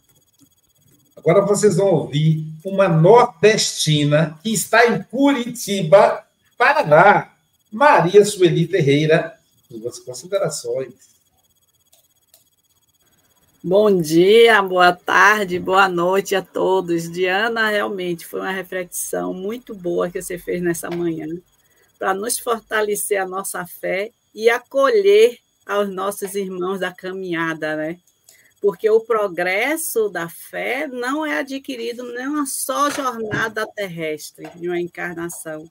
Agora 1.16 1.44
vocês 1.44 1.76
vão 1.76 1.88
ouvir 1.88 2.46
uma 2.64 2.88
nordestina 2.88 4.38
que 4.42 4.52
está 4.52 4.86
em 4.86 5.02
Curitiba, 5.02 6.24
Paraná. 6.56 7.32
Maria 7.72 8.24
Sueli 8.24 8.66
Ferreira, 8.68 9.34
suas 9.68 9.98
considerações. 9.98 10.94
Bom 13.64 14.00
dia, 14.00 14.60
boa 14.60 14.92
tarde, 14.92 15.58
boa 15.58 15.88
noite 15.88 16.34
a 16.34 16.42
todos. 16.42 17.10
Diana, 17.10 17.70
realmente 17.70 18.26
foi 18.26 18.40
uma 18.40 18.52
reflexão 18.52 19.32
muito 19.32 19.74
boa 19.74 20.10
que 20.10 20.20
você 20.20 20.38
fez 20.38 20.62
nessa 20.62 20.90
manhã, 20.90 21.26
para 21.98 22.12
nos 22.12 22.38
fortalecer 22.38 23.20
a 23.20 23.26
nossa 23.26 23.64
fé 23.66 24.12
e 24.34 24.50
acolher 24.50 25.38
aos 25.64 25.88
nossos 25.88 26.34
irmãos 26.34 26.80
da 26.80 26.92
caminhada, 26.92 27.74
né? 27.76 27.98
Porque 28.60 28.88
o 28.90 29.00
progresso 29.00 30.10
da 30.10 30.28
fé 30.28 30.86
não 30.86 31.24
é 31.24 31.38
adquirido 31.38 32.04
numa 32.04 32.44
só 32.46 32.90
jornada 32.90 33.66
terrestre, 33.74 34.48
de 34.54 34.68
uma 34.68 34.78
encarnação. 34.78 35.68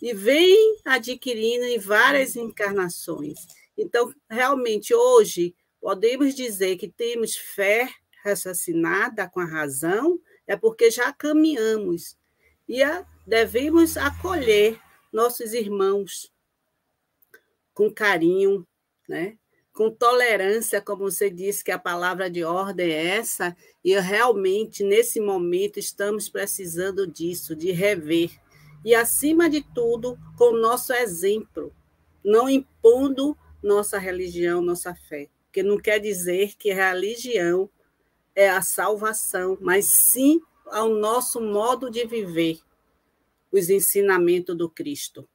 E 0.00 0.14
vem 0.14 0.78
adquirindo 0.84 1.66
em 1.66 1.78
várias 1.78 2.36
encarnações. 2.36 3.46
Então, 3.76 4.12
realmente, 4.28 4.94
hoje, 4.94 5.54
podemos 5.82 6.32
dizer 6.32 6.76
que 6.76 6.86
temos 6.86 7.34
fé 7.34 7.92
raciocinada 8.24 9.28
com 9.28 9.40
a 9.40 9.44
razão, 9.44 10.20
é 10.46 10.56
porque 10.56 10.92
já 10.92 11.12
caminhamos 11.12 12.16
e 12.68 12.80
a, 12.84 13.04
devemos 13.26 13.96
acolher 13.96 14.80
nossos 15.12 15.52
irmãos 15.52 16.32
com 17.74 17.92
carinho, 17.92 18.64
né? 19.08 19.36
com 19.72 19.90
tolerância, 19.90 20.80
como 20.80 21.10
você 21.10 21.28
disse, 21.28 21.64
que 21.64 21.72
a 21.72 21.78
palavra 21.78 22.30
de 22.30 22.44
ordem 22.44 22.90
é 22.92 23.16
essa, 23.16 23.56
e 23.82 23.98
realmente, 23.98 24.84
nesse 24.84 25.18
momento, 25.18 25.78
estamos 25.78 26.28
precisando 26.28 27.06
disso, 27.06 27.56
de 27.56 27.72
rever. 27.72 28.30
E, 28.84 28.94
acima 28.94 29.48
de 29.48 29.62
tudo, 29.74 30.18
com 30.36 30.52
o 30.52 30.60
nosso 30.60 30.92
exemplo, 30.92 31.74
não 32.22 32.50
impondo 32.50 33.36
nossa 33.62 33.98
religião, 33.98 34.60
nossa 34.60 34.94
fé 34.94 35.30
que 35.52 35.62
não 35.62 35.78
quer 35.78 35.98
dizer 35.98 36.56
que 36.56 36.70
a 36.70 36.92
religião 36.92 37.68
é 38.34 38.48
a 38.48 38.62
salvação, 38.62 39.58
mas 39.60 39.86
sim 39.86 40.40
ao 40.66 40.88
nosso 40.88 41.40
modo 41.40 41.90
de 41.90 42.06
viver 42.06 42.58
os 43.50 43.68
ensinamentos 43.68 44.56
do 44.56 44.70
Cristo. 44.70 45.28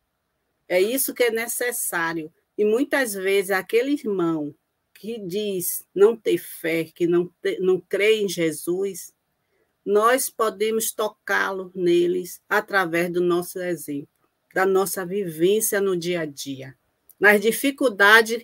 É 0.68 0.82
isso 0.82 1.14
que 1.14 1.24
é 1.24 1.32
necessário. 1.32 2.34
E 2.58 2.66
muitas 2.66 3.14
vezes 3.14 3.52
aquele 3.52 3.92
irmão 3.92 4.54
que 4.94 5.20
diz 5.20 5.86
não 5.94 6.18
ter 6.18 6.40
fé, 6.40 6.86
que 6.86 7.06
não, 7.06 7.32
ter, 7.40 7.60
não 7.60 7.80
crê 7.80 8.16
em 8.16 8.28
Jesus, 8.28 9.14
nós 9.86 10.30
podemos 10.30 10.92
tocá-lo 10.92 11.72
neles 11.76 12.42
através 12.50 13.12
do 13.12 13.22
nosso 13.22 13.60
exemplo, 13.60 14.10
da 14.54 14.66
nossa 14.66 15.06
vivência 15.06 15.80
no 15.80 15.96
dia 15.96 16.22
a 16.22 16.26
dia. 16.26 16.76
Nas 17.20 17.40
dificuldades 17.40 18.44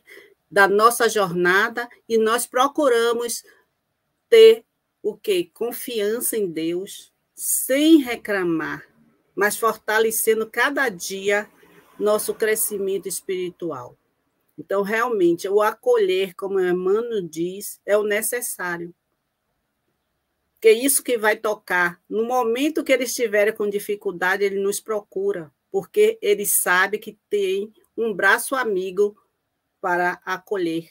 da 0.53 0.67
nossa 0.67 1.09
jornada 1.09 1.89
e 2.07 2.15
nós 2.15 2.45
procuramos 2.45 3.43
ter 4.29 4.63
o 5.01 5.17
que? 5.17 5.45
Confiança 5.45 6.37
em 6.37 6.45
Deus, 6.47 7.11
sem 7.33 7.97
reclamar, 7.97 8.87
mas 9.33 9.57
fortalecendo 9.57 10.47
cada 10.47 10.87
dia 10.89 11.49
nosso 11.97 12.35
crescimento 12.35 13.07
espiritual. 13.07 13.97
Então, 14.55 14.83
realmente, 14.83 15.49
o 15.49 15.59
acolher, 15.59 16.35
como 16.35 16.59
Emmanuel 16.59 17.27
diz, 17.27 17.81
é 17.83 17.97
o 17.97 18.03
necessário. 18.03 18.93
Que 20.61 20.67
é 20.67 20.71
isso 20.71 21.03
que 21.03 21.17
vai 21.17 21.35
tocar. 21.35 21.99
No 22.07 22.25
momento 22.25 22.83
que 22.83 22.91
eles 22.91 23.09
estiverem 23.09 23.55
com 23.55 23.67
dificuldade, 23.67 24.43
ele 24.43 24.59
nos 24.59 24.79
procura, 24.79 25.51
porque 25.71 26.19
ele 26.21 26.45
sabe 26.45 26.99
que 26.99 27.17
tem 27.27 27.73
um 27.97 28.13
braço 28.13 28.55
amigo 28.55 29.17
para 29.83 30.21
acolher. 30.23 30.87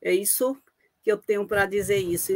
É 0.00 0.10
isso 0.10 0.56
que 1.02 1.12
eu 1.12 1.18
tenho 1.18 1.46
para 1.46 1.66
dizer 1.66 1.98
isso. 1.98 2.32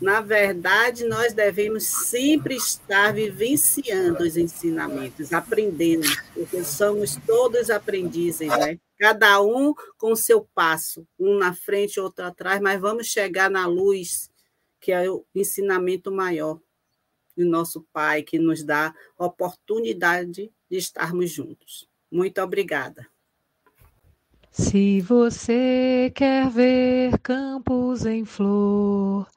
Na 0.00 0.22
verdade, 0.22 1.04
nós 1.04 1.34
devemos 1.34 1.84
sempre 1.84 2.56
estar 2.56 3.12
vivenciando 3.12 4.22
os 4.22 4.38
ensinamentos, 4.38 5.34
aprendendo, 5.34 6.08
porque 6.32 6.64
somos 6.64 7.16
todos 7.26 7.68
aprendizes, 7.68 8.48
né? 8.48 8.78
Cada 8.98 9.42
um 9.42 9.74
com 9.98 10.16
seu 10.16 10.48
passo, 10.54 11.06
um 11.18 11.36
na 11.36 11.54
frente, 11.54 12.00
outro 12.00 12.24
atrás, 12.24 12.58
mas 12.58 12.80
vamos 12.80 13.08
chegar 13.08 13.50
na 13.50 13.66
luz, 13.66 14.30
que 14.80 14.92
é 14.92 15.10
o 15.10 15.26
ensinamento 15.34 16.10
maior 16.10 16.58
do 17.36 17.44
nosso 17.44 17.86
Pai, 17.92 18.22
que 18.22 18.38
nos 18.38 18.62
dá 18.62 18.94
oportunidade 19.18 20.50
de 20.70 20.78
estarmos 20.78 21.30
juntos. 21.30 21.86
Muito 22.10 22.40
obrigada. 22.40 23.06
Se 24.58 25.02
você 25.02 26.10
quer 26.14 26.48
ver 26.48 27.18
campos 27.18 28.06
em 28.06 28.24
flor, 28.24 29.28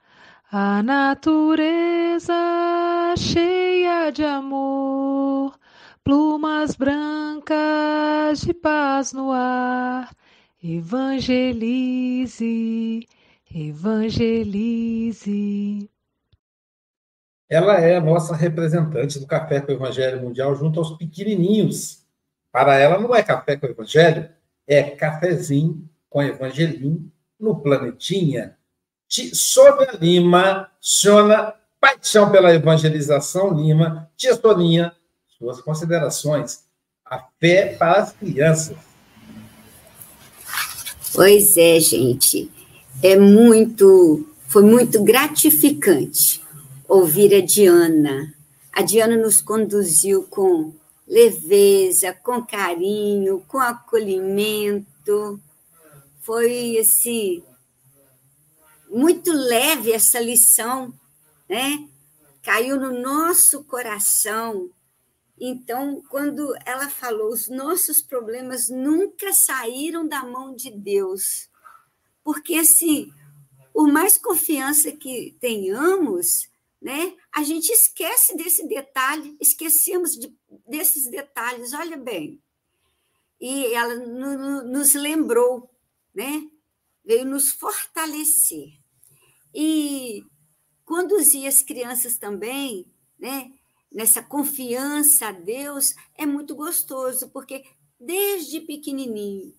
a 0.49 0.81
natureza 0.81 2.33
cheia 3.17 4.11
de 4.11 4.23
amor, 4.23 5.59
plumas 6.05 6.73
brancas 6.77 8.39
de 8.39 8.53
paz 8.53 9.11
no 9.11 9.33
ar, 9.33 10.09
evangelize, 10.63 11.85
evangelize. 13.53 14.69
Ela 17.49 17.73
é 17.81 17.97
a 17.97 18.01
nossa 18.01 18.33
representante 18.37 19.19
do 19.19 19.27
Café 19.27 19.59
com 19.59 19.73
o 19.73 19.75
Evangelho 19.75 20.21
Mundial 20.21 20.55
junto 20.55 20.79
aos 20.79 20.91
pequenininhos. 20.97 22.07
Para 22.53 22.79
ela 22.79 22.97
não 22.97 23.13
é 23.13 23.21
café 23.21 23.57
com 23.57 23.67
o 23.67 23.69
Evangelho, 23.69 24.38
é 24.69 24.83
cafezinho 24.83 25.83
com 26.07 26.21
evangelim 26.21 27.11
no 27.39 27.59
planetinha. 27.59 28.55
Sônia 29.07 29.97
Lima, 29.99 30.69
Sônia, 30.79 31.55
paixão 31.81 32.31
pela 32.31 32.53
evangelização 32.53 33.51
Lima, 33.55 34.07
tia 34.15 34.35
Soninha, 34.35 34.93
suas 35.39 35.59
considerações. 35.59 36.65
A 37.03 37.25
fé 37.39 37.75
para 37.75 38.03
as 38.03 38.11
crianças. 38.11 38.77
Pois 41.11 41.57
é, 41.57 41.79
gente. 41.79 42.51
É 43.01 43.17
muito, 43.17 44.29
foi 44.47 44.61
muito 44.61 45.03
gratificante 45.03 46.39
ouvir 46.87 47.33
a 47.33 47.41
Diana. 47.41 48.31
A 48.71 48.83
Diana 48.83 49.17
nos 49.17 49.41
conduziu 49.41 50.27
com 50.29 50.71
leveza, 51.09 52.13
com 52.13 52.45
carinho, 52.45 53.43
com 53.47 53.57
acolhimento. 53.57 55.41
Foi 56.21 56.77
assim 56.77 57.43
muito 58.89 59.31
leve 59.31 59.91
essa 59.91 60.19
lição, 60.19 60.93
né? 61.47 61.87
Caiu 62.41 62.79
no 62.79 62.99
nosso 63.01 63.63
coração. 63.63 64.69
Então, 65.39 66.03
quando 66.09 66.53
ela 66.65 66.89
falou, 66.89 67.31
os 67.31 67.47
nossos 67.47 68.01
problemas 68.01 68.69
nunca 68.69 69.31
saíram 69.31 70.07
da 70.07 70.23
mão 70.23 70.55
de 70.55 70.71
Deus. 70.71 71.49
Porque 72.23 72.55
assim, 72.55 73.11
por 73.71 73.87
mais 73.87 74.17
confiança 74.17 74.91
que 74.91 75.35
tenhamos, 75.39 76.49
né? 76.81 77.13
A 77.31 77.43
gente 77.43 77.69
esquece 77.69 78.35
desse 78.35 78.67
detalhe, 78.67 79.37
esquecemos 79.39 80.11
de, 80.17 80.35
desses 80.67 81.09
detalhes, 81.09 81.73
olha 81.73 81.97
bem. 81.97 82.41
E 83.39 83.73
ela 83.73 83.95
no, 83.95 84.63
nos 84.63 84.93
lembrou, 84.93 85.69
né? 86.13 86.49
veio 87.05 87.25
nos 87.25 87.51
fortalecer. 87.51 88.79
E 89.53 90.23
conduzir 90.85 91.47
as 91.47 91.61
crianças 91.63 92.17
também, 92.17 92.85
né? 93.17 93.51
nessa 93.91 94.21
confiança 94.21 95.27
a 95.27 95.31
Deus, 95.31 95.95
é 96.15 96.25
muito 96.25 96.55
gostoso, 96.55 97.29
porque 97.29 97.63
desde 97.99 98.61
pequenininho 98.61 99.53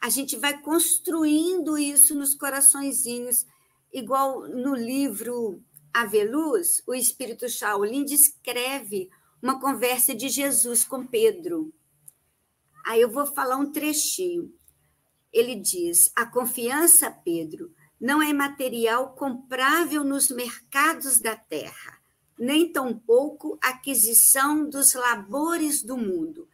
a 0.00 0.08
gente 0.08 0.36
vai 0.36 0.60
construindo 0.60 1.78
isso 1.78 2.14
nos 2.14 2.34
coraçõezinhos, 2.34 3.46
igual 3.92 4.48
no 4.48 4.74
livro 4.74 5.62
Aveluz, 5.92 6.82
o 6.86 6.94
espírito 6.94 7.48
Shaolin 7.48 8.04
descreve 8.04 9.10
uma 9.42 9.60
conversa 9.60 10.14
de 10.14 10.28
Jesus 10.28 10.84
com 10.84 11.06
Pedro. 11.06 11.72
Aí 12.86 13.00
eu 13.00 13.10
vou 13.10 13.26
falar 13.26 13.56
um 13.56 13.70
trechinho. 13.70 14.54
Ele 15.32 15.54
diz: 15.54 16.10
A 16.16 16.26
confiança, 16.26 17.10
Pedro, 17.10 17.74
não 18.00 18.22
é 18.22 18.32
material 18.32 19.14
comprável 19.14 20.02
nos 20.02 20.28
mercados 20.30 21.20
da 21.20 21.36
terra, 21.36 22.00
nem 22.38 22.72
tampouco 22.72 23.58
aquisição 23.62 24.68
dos 24.68 24.94
labores 24.94 25.82
do 25.82 25.96
mundo. 25.96 26.48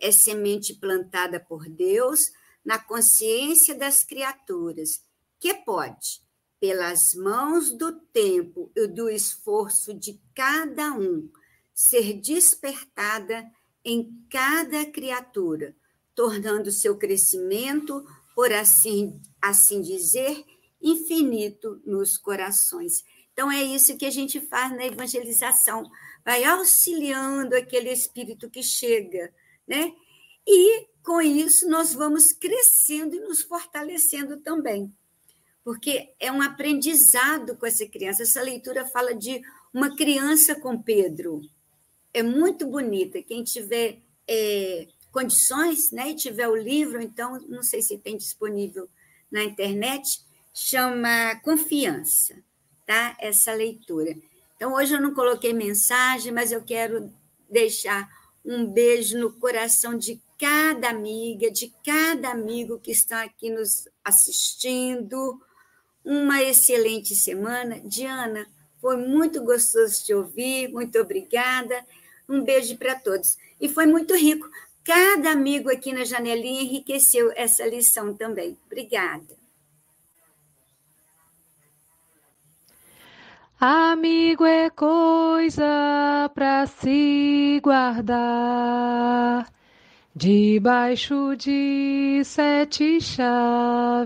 É 0.00 0.10
semente 0.10 0.74
plantada 0.74 1.38
por 1.38 1.68
Deus 1.68 2.32
na 2.64 2.78
consciência 2.78 3.74
das 3.74 4.04
criaturas, 4.04 5.04
que 5.38 5.52
pode, 5.52 6.23
pelas 6.64 7.12
mãos 7.14 7.72
do 7.72 7.92
tempo 7.92 8.72
e 8.74 8.86
do 8.86 9.10
esforço 9.10 9.92
de 9.92 10.18
cada 10.34 10.94
um, 10.94 11.28
ser 11.74 12.14
despertada 12.14 13.44
em 13.84 14.10
cada 14.30 14.86
criatura, 14.86 15.76
tornando 16.14 16.72
seu 16.72 16.96
crescimento, 16.96 18.02
por 18.34 18.50
assim, 18.50 19.20
assim 19.42 19.82
dizer, 19.82 20.42
infinito 20.80 21.82
nos 21.84 22.16
corações. 22.16 23.04
Então, 23.34 23.52
é 23.52 23.62
isso 23.62 23.98
que 23.98 24.06
a 24.06 24.10
gente 24.10 24.40
faz 24.40 24.74
na 24.74 24.86
evangelização, 24.86 25.84
vai 26.24 26.44
auxiliando 26.44 27.54
aquele 27.54 27.92
espírito 27.92 28.48
que 28.48 28.62
chega, 28.62 29.30
né? 29.68 29.92
E 30.46 30.86
com 31.02 31.20
isso 31.20 31.68
nós 31.68 31.92
vamos 31.92 32.32
crescendo 32.32 33.14
e 33.14 33.20
nos 33.20 33.42
fortalecendo 33.42 34.38
também 34.38 34.90
porque 35.64 36.12
é 36.20 36.30
um 36.30 36.42
aprendizado 36.42 37.56
com 37.56 37.64
essa 37.64 37.86
criança. 37.86 38.22
Essa 38.22 38.42
leitura 38.42 38.84
fala 38.84 39.14
de 39.14 39.40
uma 39.72 39.96
criança 39.96 40.54
com 40.54 40.80
Pedro. 40.80 41.40
É 42.12 42.22
muito 42.22 42.66
bonita. 42.66 43.22
Quem 43.22 43.42
tiver 43.42 43.98
é, 44.28 44.86
condições, 45.10 45.90
né, 45.90 46.10
e 46.10 46.14
tiver 46.14 46.46
o 46.48 46.54
livro, 46.54 47.00
então, 47.00 47.40
não 47.48 47.62
sei 47.62 47.80
se 47.80 47.96
tem 47.96 48.16
disponível 48.16 48.88
na 49.32 49.42
internet, 49.42 50.20
chama 50.52 51.34
Confiança, 51.42 52.36
tá? 52.86 53.16
Essa 53.18 53.52
leitura. 53.54 54.14
Então, 54.56 54.74
hoje 54.74 54.94
eu 54.94 55.00
não 55.00 55.14
coloquei 55.14 55.52
mensagem, 55.52 56.30
mas 56.30 56.52
eu 56.52 56.62
quero 56.62 57.10
deixar 57.50 58.08
um 58.44 58.66
beijo 58.66 59.18
no 59.18 59.32
coração 59.32 59.96
de 59.96 60.20
cada 60.38 60.90
amiga, 60.90 61.50
de 61.50 61.72
cada 61.84 62.30
amigo 62.30 62.78
que 62.78 62.90
está 62.90 63.22
aqui 63.22 63.50
nos 63.50 63.88
assistindo 64.04 65.40
uma 66.04 66.42
excelente 66.42 67.14
semana. 67.14 67.80
Diana, 67.84 68.46
foi 68.80 68.96
muito 68.96 69.42
gostoso 69.42 70.04
te 70.04 70.12
ouvir, 70.12 70.68
muito 70.68 70.98
obrigada. 70.98 71.84
Um 72.28 72.42
beijo 72.42 72.76
para 72.76 72.94
todos. 72.94 73.38
E 73.60 73.68
foi 73.68 73.86
muito 73.86 74.14
rico. 74.14 74.48
Cada 74.84 75.30
amigo 75.30 75.70
aqui 75.70 75.92
na 75.92 76.04
janelinha 76.04 76.62
enriqueceu 76.62 77.32
essa 77.34 77.66
lição 77.66 78.14
também. 78.14 78.58
Obrigada. 78.66 79.44
Amigo 83.58 84.44
é 84.44 84.68
coisa 84.68 86.30
para 86.34 86.66
se 86.66 87.58
guardar 87.62 89.50
debaixo 90.14 91.34
de 91.36 92.20
sete 92.24 93.00
chaves. 93.00 94.04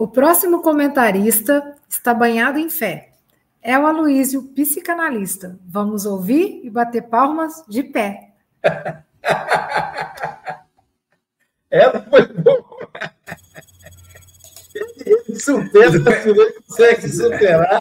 O 0.00 0.08
próximo 0.08 0.62
comentarista 0.62 1.76
está 1.86 2.14
banhado 2.14 2.58
em 2.58 2.70
fé. 2.70 3.10
É 3.60 3.78
o 3.78 3.86
Aloísio, 3.86 4.44
psicanalista. 4.54 5.58
Vamos 5.68 6.06
ouvir 6.06 6.62
e 6.64 6.70
bater 6.70 7.02
palmas 7.02 7.62
de 7.68 7.82
pé. 7.82 8.30
Ela 11.70 12.00
foi 12.08 12.26
boa. 12.28 12.64
Ele 15.04 15.38
supera, 15.38 15.94
ele 15.94 16.52
consegue 16.66 17.06
superar. 17.10 17.78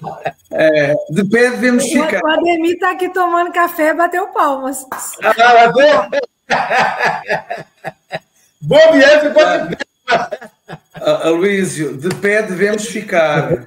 É, 0.51 0.93
de 1.11 1.24
pé 1.24 1.51
devemos 1.51 1.86
ficar. 1.86 2.22
O 2.22 2.28
Ademir 2.28 2.74
está 2.74 2.91
aqui 2.91 3.07
tomando 3.13 3.53
café 3.53 3.91
e 3.91 3.93
bateu 3.93 4.28
palmas. 4.34 4.86
Ah, 5.24 5.70
bateu? 5.72 6.20
Bom, 8.59 8.91
Biel 8.91 9.22
ficou 9.22 9.67
de 9.70 9.76
pé. 9.78 9.88
Aloísio, 11.39 11.95
de 11.95 12.09
pé 12.15 12.43
devemos 12.43 12.85
ficar. 12.85 13.65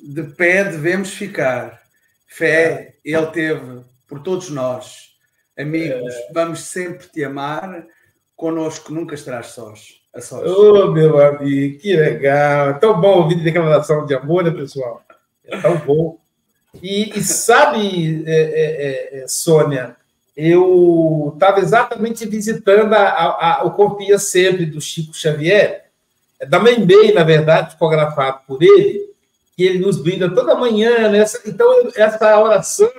De 0.00 0.22
pé 0.22 0.62
devemos 0.62 1.10
ficar. 1.10 1.82
Fé, 2.28 2.94
ele 3.04 3.26
teve 3.26 3.80
por 4.06 4.20
todos 4.22 4.48
nós. 4.48 5.08
Amigos, 5.58 6.14
vamos 6.32 6.60
sempre 6.60 7.08
te 7.08 7.24
amar, 7.24 7.84
connosco 8.36 8.92
nunca 8.92 9.16
estarás 9.16 9.46
sós. 9.48 10.00
É 10.14 10.20
Ô, 10.48 10.84
oh, 10.84 10.92
meu 10.92 11.20
amigo, 11.20 11.80
que 11.80 11.96
legal. 11.96 12.70
É 12.70 12.72
tão 12.74 13.00
bom 13.00 13.22
ouvir 13.22 13.42
declaração 13.42 14.06
de 14.06 14.14
amor, 14.14 14.44
né, 14.44 14.52
pessoal? 14.52 15.02
É 15.44 15.60
tão 15.60 15.78
bom. 15.78 16.20
E, 16.80 17.18
e 17.18 17.24
sabe, 17.24 18.22
é, 18.24 18.34
é, 18.34 19.18
é, 19.18 19.26
Sônia, 19.26 19.96
eu 20.36 21.32
estava 21.34 21.58
exatamente 21.58 22.24
visitando 22.24 22.92
a, 22.94 23.02
a, 23.02 23.60
a, 23.62 23.64
o 23.64 23.72
Confia 23.72 24.16
Sempre 24.16 24.64
do 24.64 24.80
Chico 24.80 25.12
Xavier, 25.12 25.83
é 25.83 25.83
da 26.48 26.58
Membei, 26.58 27.12
na 27.12 27.22
verdade, 27.22 27.68
psicografado 27.68 28.40
por 28.46 28.62
ele, 28.62 29.10
que 29.56 29.62
ele 29.62 29.78
nos 29.78 29.98
brinda 29.98 30.34
toda 30.34 30.54
manhã. 30.54 31.08
Né? 31.10 31.24
então, 31.46 31.90
essa 31.96 32.40
oração 32.40 32.90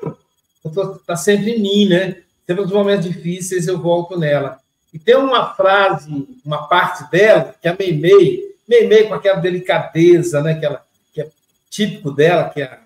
está 1.00 1.16
sempre 1.16 1.52
em 1.52 1.62
mim, 1.62 1.90
né? 1.90 2.18
Sempre 2.48 2.64
nos 2.64 2.72
momentos 2.72 3.06
difíceis 3.06 3.68
eu 3.68 3.80
volto 3.80 4.18
nela. 4.18 4.60
E 4.94 5.00
tem 5.00 5.16
uma 5.16 5.54
frase, 5.54 6.28
uma 6.46 6.68
parte 6.68 7.10
dela, 7.12 7.54
que 7.62 7.68
a 7.68 7.76
Meimei, 7.78 8.56
Meimei 8.68 9.04
com 9.04 9.14
aquela 9.14 9.40
delicadeza, 9.40 10.42
né? 10.42 10.56
Que, 10.56 10.66
ela, 10.66 10.82
que 11.14 11.22
é 11.22 11.28
típico 11.70 12.12
dela, 12.12 12.50
que 12.50 12.62
é 12.62 12.80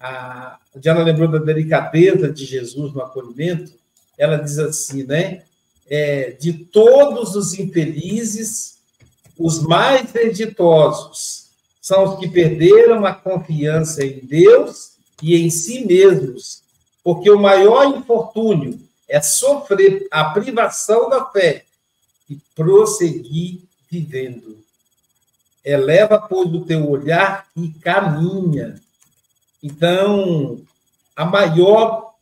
a, 0.00 0.58
a 0.74 0.78
Diana 0.78 1.02
lembrou 1.02 1.28
da 1.28 1.38
delicadeza 1.38 2.30
de 2.30 2.44
Jesus 2.44 2.92
no 2.92 3.02
acolhimento, 3.02 3.72
ela 4.16 4.36
diz 4.36 4.58
assim, 4.58 5.04
né? 5.04 5.42
É, 5.88 6.30
de 6.32 6.52
todos 6.52 7.36
os 7.36 7.54
infelizes, 7.58 8.75
os 9.38 9.60
mais 9.62 10.10
reditosos 10.12 11.46
são 11.80 12.04
os 12.04 12.18
que 12.18 12.28
perderam 12.28 13.04
a 13.04 13.14
confiança 13.14 14.04
em 14.04 14.20
Deus 14.20 14.96
e 15.22 15.36
em 15.36 15.50
si 15.50 15.84
mesmos, 15.84 16.62
porque 17.04 17.30
o 17.30 17.38
maior 17.38 17.96
infortúnio 17.96 18.80
é 19.08 19.20
sofrer 19.20 20.06
a 20.10 20.24
privação 20.24 21.08
da 21.08 21.24
fé 21.26 21.64
e 22.28 22.36
prosseguir 22.54 23.60
vivendo. 23.88 24.58
Eleva, 25.64 26.18
pois, 26.18 26.52
o 26.52 26.64
teu 26.64 26.88
olhar 26.88 27.46
e 27.56 27.68
caminha. 27.68 28.80
Então, 29.62 30.60
a 31.14 31.24
maior, 31.24 32.14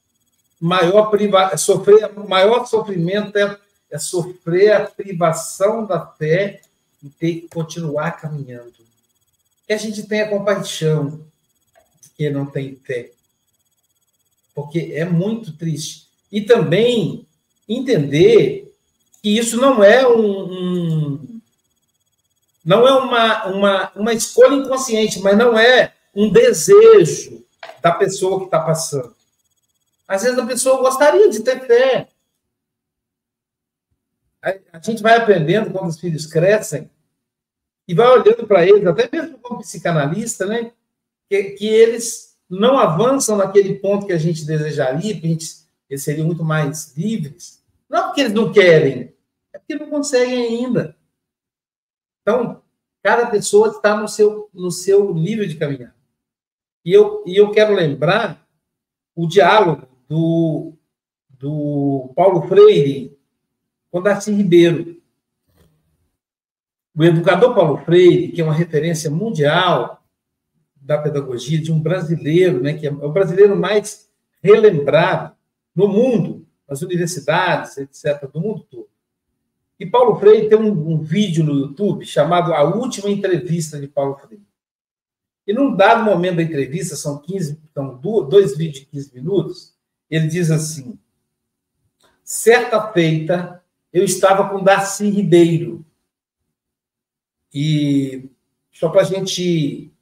maior 0.61 1.11
priva, 1.11 1.57
sofrer, 1.57 2.11
maior 2.27 2.67
sofrimento 2.67 3.37
é, 3.37 3.59
é 3.91 3.99
sofrer 3.99 4.73
a 4.73 4.87
privação 4.87 5.87
da 5.87 6.07
fé 6.07 6.61
e 7.05 7.11
ter 7.11 7.43
que 7.43 7.49
continuar 7.49 8.13
caminhando. 8.13 8.73
Que 9.67 9.75
a 9.75 9.77
gente 9.77 10.03
tenha 10.05 10.29
compaixão 10.29 11.27
de 12.01 12.09
quem 12.17 12.33
não 12.33 12.47
tem 12.47 12.77
fé. 12.77 13.11
Porque 14.55 14.93
é 14.95 15.05
muito 15.05 15.53
triste 15.57 16.09
e 16.33 16.41
também 16.41 17.27
entender 17.69 18.75
que 19.23 19.37
isso 19.37 19.59
não 19.59 19.85
é 19.85 20.07
um, 20.07 20.53
um 20.53 21.41
não 22.65 22.89
é 22.89 22.93
uma, 22.93 23.47
uma, 23.47 23.93
uma 23.95 24.13
escolha 24.15 24.55
inconsciente, 24.55 25.21
mas 25.21 25.37
não 25.37 25.59
é 25.59 25.93
um 26.15 26.31
desejo 26.31 27.45
da 27.83 27.93
pessoa 27.93 28.39
que 28.39 28.47
está 28.47 28.61
passando. 28.61 29.15
Às 30.09 30.23
vezes 30.23 30.39
a 30.39 30.47
pessoa 30.47 30.79
gostaria 30.79 31.29
de 31.29 31.41
ter 31.41 31.67
fé. 31.67 32.09
A 34.73 34.79
gente 34.79 35.03
vai 35.03 35.17
aprendendo 35.17 35.71
quando 35.71 35.89
os 35.89 36.01
filhos 36.01 36.27
crescem 36.27 36.91
e 37.87 37.95
vai 37.95 38.07
olhando 38.07 38.47
para 38.47 38.67
eles, 38.67 38.87
até 38.87 39.09
mesmo 39.11 39.39
como 39.39 39.61
psicanalista, 39.61 40.47
né? 40.47 40.73
Que, 41.29 41.43
que 41.51 41.67
eles 41.67 42.37
não 42.49 42.79
avançam 42.79 43.37
naquele 43.37 43.75
ponto 43.75 44.07
que 44.07 44.13
a 44.13 44.19
gente 44.19 44.47
desejaria, 44.47 45.19
que 45.19 45.27
a 45.27 45.31
gente 45.31 45.65
eles 45.89 46.03
seriam 46.03 46.27
muito 46.27 46.45
mais 46.45 46.97
livres. 46.97 47.63
Não 47.89 48.07
porque 48.07 48.23
eles 48.23 48.33
não 48.33 48.53
querem, 48.53 49.15
é 49.53 49.59
porque 49.59 49.77
não 49.77 49.89
conseguem 49.89 50.47
ainda. 50.47 50.97
Então, 52.23 52.63
cada 53.03 53.27
pessoa 53.27 53.69
está 53.69 53.97
no 53.97 54.09
seu, 54.09 54.49
no 54.53 54.71
seu 54.71 55.15
nível 55.15 55.47
de 55.47 55.57
caminhar. 55.57 55.95
E 56.85 56.93
eu, 56.93 57.23
e 57.27 57.37
eu 57.37 57.51
quero 57.51 57.75
lembrar 57.75 58.47
o 59.15 59.27
diálogo 59.27 59.87
do, 60.09 60.73
do 61.29 62.13
Paulo 62.17 62.49
Freire 62.49 63.17
com 63.91 64.03
Darcy 64.03 64.33
Ribeiro. 64.33 65.01
O 66.97 67.03
educador 67.03 67.55
Paulo 67.55 67.79
Freire, 67.85 68.29
que 68.29 68.41
é 68.41 68.45
uma 68.45 68.55
referência 68.55 69.11
mundial 69.11 70.03
da 70.77 70.99
pedagogia 70.99 71.61
de 71.61 71.73
um 71.73 71.81
brasileiro, 71.81 72.63
né, 72.63 72.75
que 72.75 72.87
é 72.87 72.91
o 72.91 73.11
brasileiro 73.11 73.57
mais 73.57 74.09
relembrado 74.43 75.35
no 75.75 75.89
mundo, 75.89 76.47
nas 76.69 76.83
universidades, 76.83 77.79
etc., 77.79 78.31
do 78.31 78.41
mundo 78.41 78.65
todo. 78.71 78.89
E 79.81 79.85
Paulo 79.85 80.17
Freire 80.21 80.49
tem 80.49 80.59
um, 80.59 80.93
um, 80.93 81.01
vídeo 81.01 81.43
no 81.43 81.55
YouTube 81.55 82.07
chamado 82.07 82.55
A 82.55 82.63
Última 82.63 83.11
Entrevista 83.11 83.81
de 83.81 83.89
Paulo 83.89 84.17
Freire. 84.17 84.47
E 85.47 85.53
num 85.53 85.75
dado 85.75 86.05
momento 86.05 86.37
da 86.37 86.43
entrevista, 86.43 86.95
são 86.95 87.19
15, 87.19 87.61
são 87.75 87.97
dois 87.97 88.57
vídeos 88.57 88.81
de 88.81 88.87
15 88.87 89.15
minutos, 89.15 89.75
ele 90.09 90.29
diz 90.29 90.51
assim: 90.51 90.99
certa 92.23 92.93
feita, 92.93 93.63
eu 93.93 94.05
estava 94.05 94.49
com 94.49 94.63
Darcy 94.63 95.11
Ribeiro. 95.11 95.85
E 97.55 98.29
só 98.73 98.89
para 98.89 99.03
a 99.03 99.05
gente 99.05 99.93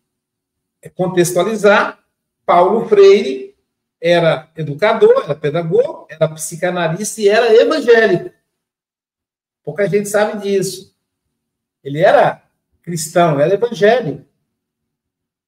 contextualizar, 0.94 2.02
Paulo 2.46 2.88
Freire 2.88 3.54
era 4.00 4.50
educador, 4.56 5.22
era 5.24 5.34
pedagogo, 5.34 6.06
era 6.08 6.26
psicanalista 6.28 7.20
e 7.20 7.28
era 7.28 7.54
evangélico. 7.54 8.34
Pouca 9.62 9.86
gente 9.86 10.08
sabe 10.08 10.42
disso. 10.42 10.96
Ele 11.84 12.00
era 12.00 12.42
cristão, 12.82 13.38
era 13.38 13.54
evangélico. 13.54 14.24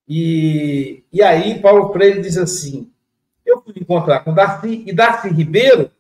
E, 0.07 1.03
e 1.11 1.23
aí 1.23 1.61
Paulo 1.61 1.93
Freire 1.93 2.21
diz 2.21 2.37
assim: 2.37 2.93
eu 3.45 3.63
fui 3.63 3.75
encontrar 3.77 4.21
com 4.21 4.35
Darcy, 4.35 4.85
e 4.87 4.93
Darcy 4.93 5.29
Ribeiro 5.29 5.91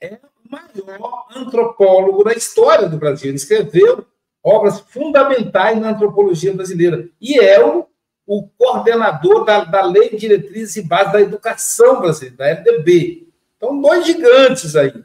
é 0.00 0.18
o 0.24 0.50
maior 0.50 1.26
antropólogo 1.34 2.24
da 2.24 2.32
história 2.32 2.88
do 2.88 2.98
Brasil. 2.98 3.28
Ele 3.28 3.36
escreveu 3.36 4.06
obras 4.42 4.80
fundamentais 4.80 5.80
na 5.80 5.90
antropologia 5.90 6.52
brasileira. 6.52 7.08
E 7.20 7.38
é 7.38 7.64
o 7.64 7.86
o 8.26 8.48
coordenador 8.56 9.44
da, 9.44 9.64
da 9.64 9.84
Lei 9.84 10.10
de 10.10 10.16
Diretrizes 10.16 10.76
e 10.76 10.82
Bases 10.82 11.12
da 11.12 11.20
Educação 11.20 12.00
Brasileira, 12.00 12.36
da 12.36 12.48
LDB. 12.48 13.28
Então, 13.56 13.80
dois 13.80 14.06
gigantes 14.06 14.76
aí. 14.76 15.04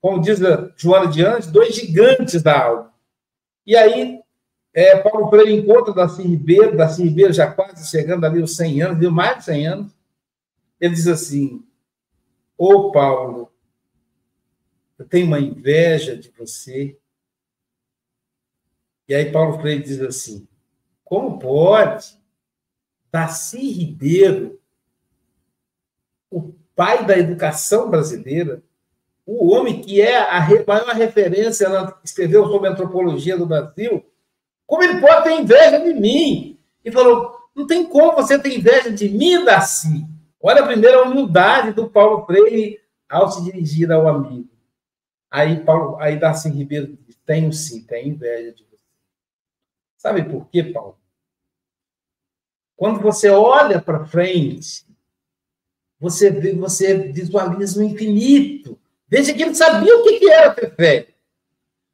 Como 0.00 0.20
diz 0.20 0.42
a 0.42 0.70
Joana 0.76 1.10
de 1.10 1.24
Andes, 1.24 1.50
dois 1.50 1.74
gigantes 1.74 2.42
da 2.42 2.62
aula. 2.62 2.92
E 3.66 3.76
aí, 3.76 4.20
é, 4.72 4.96
Paulo 4.96 5.30
Freire 5.30 5.54
encontra 5.54 5.94
Darcy 5.94 6.22
Ribeiro, 6.22 6.76
Darcy 6.76 7.02
Ribeiro 7.02 7.32
já 7.32 7.50
quase 7.50 7.88
chegando 7.88 8.26
ali 8.26 8.40
aos 8.40 8.56
100 8.56 8.82
anos, 8.82 8.98
deu 8.98 9.10
mais 9.10 9.38
de 9.38 9.44
100 9.44 9.66
anos. 9.66 9.92
Ele 10.80 10.94
diz 10.94 11.06
assim: 11.06 11.64
Ô 12.58 12.90
Paulo, 12.90 13.50
eu 14.98 15.06
tenho 15.06 15.26
uma 15.26 15.40
inveja 15.40 16.16
de 16.16 16.30
você. 16.36 16.98
E 19.08 19.14
aí 19.14 19.30
Paulo 19.30 19.58
Freire 19.60 19.82
diz 19.82 20.00
assim: 20.00 20.46
Como 21.04 21.38
pode? 21.38 22.18
Darcy 23.12 23.70
Ribeiro, 23.70 24.60
o 26.30 26.52
pai 26.74 27.06
da 27.06 27.16
educação 27.16 27.88
brasileira, 27.88 28.62
o 29.24 29.52
homem 29.52 29.80
que 29.80 30.00
é 30.00 30.18
a 30.18 30.40
maior 30.66 30.94
referência, 30.94 31.66
ela 31.66 32.00
escreveu 32.02 32.46
sobre 32.46 32.68
a 32.68 32.72
antropologia 32.72 33.36
do 33.36 33.46
Brasil, 33.46 34.04
como 34.66 34.82
ele 34.82 35.00
pode 35.00 35.24
ter 35.24 35.40
inveja 35.40 35.78
de 35.80 35.94
mim? 35.94 36.58
E 36.84 36.90
falou: 36.90 37.34
não 37.54 37.66
tem 37.66 37.86
como 37.86 38.16
você 38.16 38.38
ter 38.38 38.56
inveja 38.56 38.90
de 38.90 39.08
mim, 39.08 39.44
Darcy. 39.44 40.06
Olha 40.42 40.62
a 40.62 40.66
primeira 40.66 41.02
humildade 41.04 41.72
do 41.72 41.88
Paulo 41.88 42.26
Freire 42.26 42.80
ao 43.08 43.30
se 43.30 43.44
dirigir 43.44 43.90
ao 43.92 44.08
amigo. 44.08 44.50
Aí, 45.30 45.60
Paulo, 45.60 45.96
aí 45.98 46.18
Darcy 46.18 46.48
Ribeiro 46.48 46.98
diz: 47.06 47.16
tenho 47.24 47.52
sim, 47.52 47.84
tenho 47.84 48.08
inveja 48.08 48.52
de 48.52 48.64
você. 48.64 48.73
Sabe 50.04 50.22
por 50.22 50.46
quê, 50.50 50.62
Paulo? 50.62 50.98
Quando 52.76 53.00
você 53.00 53.30
olha 53.30 53.80
para 53.80 54.04
frente, 54.04 54.86
você, 55.98 56.30
vê, 56.30 56.54
você 56.54 57.10
visualiza 57.10 57.80
o 57.80 57.82
infinito. 57.82 58.78
Veja 59.08 59.32
que 59.32 59.42
ele 59.42 59.54
sabia 59.54 59.96
o 59.96 60.04
que 60.04 60.30
era 60.30 60.54
ter 60.54 60.76
fé. 60.76 61.14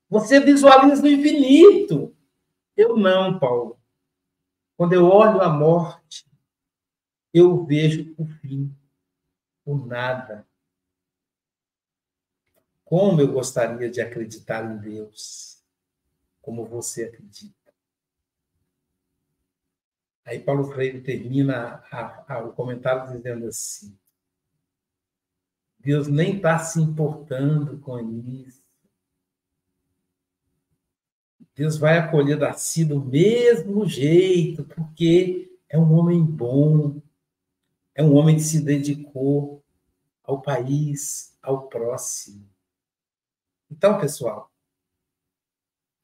Você 0.08 0.40
visualiza 0.40 1.04
o 1.04 1.08
infinito. 1.08 2.12
Eu 2.76 2.96
não, 2.96 3.38
Paulo. 3.38 3.78
Quando 4.76 4.92
eu 4.92 5.06
olho 5.06 5.40
a 5.40 5.48
morte, 5.48 6.26
eu 7.32 7.64
vejo 7.64 8.12
o 8.18 8.26
fim, 8.26 8.74
o 9.64 9.76
nada. 9.76 10.44
Como 12.84 13.20
eu 13.20 13.32
gostaria 13.32 13.88
de 13.88 14.00
acreditar 14.00 14.64
em 14.64 14.78
Deus, 14.78 15.62
como 16.42 16.66
você 16.66 17.04
acredita. 17.04 17.59
Aí 20.30 20.38
Paulo 20.38 20.62
Freire 20.70 21.00
termina 21.00 21.82
a, 21.90 22.34
a, 22.34 22.44
o 22.44 22.52
comentário 22.52 23.12
dizendo 23.12 23.48
assim: 23.48 23.98
Deus 25.76 26.06
nem 26.06 26.36
está 26.36 26.56
se 26.60 26.80
importando 26.80 27.80
com 27.80 27.98
isso. 27.98 28.62
Deus 31.52 31.76
vai 31.76 31.98
acolher 31.98 32.38
Darcy 32.38 32.84
do 32.84 33.04
mesmo 33.04 33.84
jeito, 33.86 34.62
porque 34.66 35.52
é 35.68 35.76
um 35.76 35.92
homem 35.94 36.24
bom, 36.24 37.02
é 37.92 38.00
um 38.00 38.14
homem 38.14 38.36
que 38.36 38.42
se 38.42 38.62
dedicou 38.62 39.64
ao 40.22 40.40
país, 40.40 41.36
ao 41.42 41.66
próximo. 41.66 42.48
Então, 43.68 43.98
pessoal, 43.98 44.48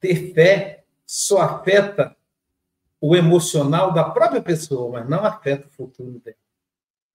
ter 0.01 0.33
fé 0.33 0.83
só 1.05 1.43
afeta 1.43 2.16
o 2.99 3.15
emocional 3.15 3.93
da 3.93 4.03
própria 4.03 4.41
pessoa, 4.41 4.91
mas 4.99 5.09
não 5.09 5.23
afeta 5.23 5.67
o 5.67 5.71
futuro 5.71 6.19
dela. 6.23 6.37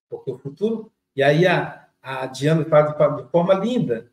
Porque 0.09 0.31
o 0.31 0.37
futuro. 0.37 0.91
E 1.15 1.21
aí 1.21 1.45
a, 1.45 1.87
a 2.01 2.25
Diana 2.25 2.65
faz 2.65 2.91
de 2.91 3.29
forma 3.29 3.53
linda. 3.53 4.11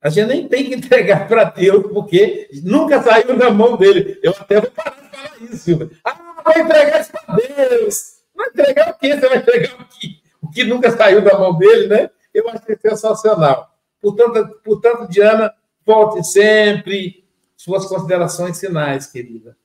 A 0.00 0.10
gente 0.10 0.28
nem 0.28 0.48
tem 0.48 0.64
que 0.64 0.74
entregar 0.76 1.26
para 1.26 1.44
Deus, 1.44 1.86
porque 1.92 2.48
nunca 2.62 3.02
saiu 3.02 3.36
da 3.36 3.50
mão 3.50 3.76
dele. 3.76 4.18
Eu 4.22 4.32
até 4.32 4.60
vou 4.60 4.70
parar 4.70 5.00
de 5.00 5.08
falar 5.08 5.52
isso. 5.52 5.90
Ah, 6.04 6.42
vai 6.44 6.60
entregar 6.60 7.00
isso 7.00 7.12
para 7.12 7.34
Deus. 7.34 8.14
Vai 8.34 8.48
entregar 8.48 8.90
o 8.90 8.98
quê? 8.98 9.14
Você 9.14 9.28
vai 9.28 9.38
entregar 9.38 9.80
o 9.80 9.84
que, 9.86 10.22
o 10.42 10.50
que 10.50 10.64
nunca 10.64 10.90
saiu 10.90 11.22
da 11.22 11.38
mão 11.38 11.56
dele, 11.56 11.88
né? 11.88 12.10
Eu 12.32 12.48
achei 12.48 12.76
sensacional. 12.76 13.70
Portanto, 14.00 14.60
portanto, 14.62 15.08
Diana, 15.08 15.54
volte 15.86 16.22
sempre. 16.24 17.24
Suas 17.56 17.86
considerações 17.86 18.60
finais, 18.60 19.06
querida. 19.06 19.56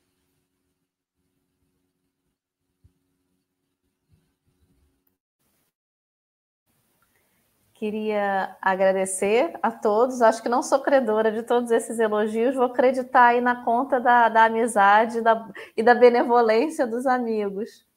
Queria 7.80 8.58
agradecer 8.62 9.58
a 9.64 9.72
todos. 9.72 10.22
Acho 10.22 10.44
que 10.44 10.50
não 10.50 10.62
sou 10.62 10.82
credora 10.82 11.32
de 11.32 11.44
todos 11.44 11.72
esses 11.72 11.98
elogios. 11.98 12.54
Vou 12.54 12.66
acreditar 12.66 13.28
aí 13.28 13.40
na 13.40 13.64
conta 13.64 14.02
da, 14.02 14.28
da 14.28 14.44
amizade 14.44 15.22
da, 15.22 15.50
e 15.78 15.82
da 15.82 15.96
benevolência 15.96 16.86
dos 16.86 17.08
amigos. 17.08 17.88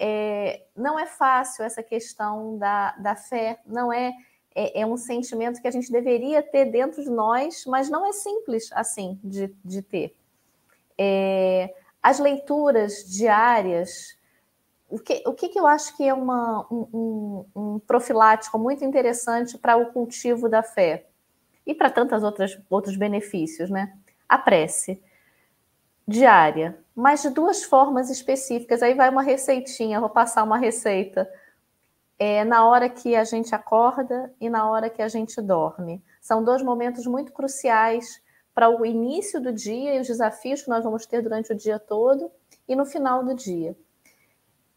É, 0.00 0.64
não 0.76 0.98
é 0.98 1.06
fácil 1.06 1.64
essa 1.64 1.80
questão 1.80 2.58
da, 2.58 2.90
da 2.96 3.14
fé, 3.14 3.60
não 3.64 3.92
é, 3.92 4.12
é, 4.52 4.80
é, 4.80 4.84
um 4.84 4.96
sentimento 4.96 5.62
que 5.62 5.68
a 5.68 5.70
gente 5.70 5.92
deveria 5.92 6.42
ter 6.42 6.64
dentro 6.64 7.00
de 7.00 7.08
nós, 7.08 7.64
mas 7.68 7.88
não 7.88 8.04
é 8.04 8.12
simples 8.12 8.68
assim 8.72 9.16
de, 9.22 9.54
de 9.64 9.80
ter. 9.80 10.16
É, 10.98 11.72
as 12.02 12.18
leituras 12.18 13.04
diárias 13.04 14.18
o 14.94 14.98
que, 15.00 15.24
o 15.26 15.32
que, 15.32 15.48
que 15.48 15.58
eu 15.58 15.66
acho 15.66 15.96
que 15.96 16.06
é 16.06 16.14
uma, 16.14 16.64
um, 16.70 17.44
um, 17.56 17.78
profilático 17.80 18.56
muito 18.56 18.84
interessante 18.84 19.58
para 19.58 19.76
o 19.76 19.86
cultivo 19.86 20.48
da 20.48 20.62
fé 20.62 21.06
e 21.66 21.74
para 21.74 21.90
tantos 21.90 22.22
outros 22.70 22.96
benefícios, 22.96 23.68
né? 23.68 23.92
A 24.28 24.38
prece 24.38 25.02
diária, 26.06 26.78
mas 26.94 27.22
de 27.22 27.30
duas 27.30 27.64
formas 27.64 28.08
específicas. 28.08 28.84
Aí 28.84 28.94
vai 28.94 29.10
uma 29.10 29.22
receitinha, 29.22 29.98
vou 29.98 30.10
passar 30.10 30.44
uma 30.44 30.58
receita. 30.58 31.28
É 32.16 32.44
na 32.44 32.64
hora 32.64 32.88
que 32.88 33.16
a 33.16 33.24
gente 33.24 33.52
acorda 33.52 34.32
e 34.40 34.48
na 34.48 34.70
hora 34.70 34.88
que 34.88 35.02
a 35.02 35.08
gente 35.08 35.42
dorme. 35.42 36.00
São 36.20 36.44
dois 36.44 36.62
momentos 36.62 37.04
muito 37.04 37.32
cruciais 37.32 38.22
para 38.54 38.70
o 38.70 38.86
início 38.86 39.40
do 39.40 39.52
dia 39.52 39.96
e 39.96 40.00
os 40.00 40.06
desafios 40.06 40.62
que 40.62 40.68
nós 40.68 40.84
vamos 40.84 41.04
ter 41.04 41.20
durante 41.20 41.52
o 41.52 41.56
dia 41.56 41.80
todo 41.80 42.30
e 42.68 42.76
no 42.76 42.86
final 42.86 43.24
do 43.24 43.34
dia. 43.34 43.76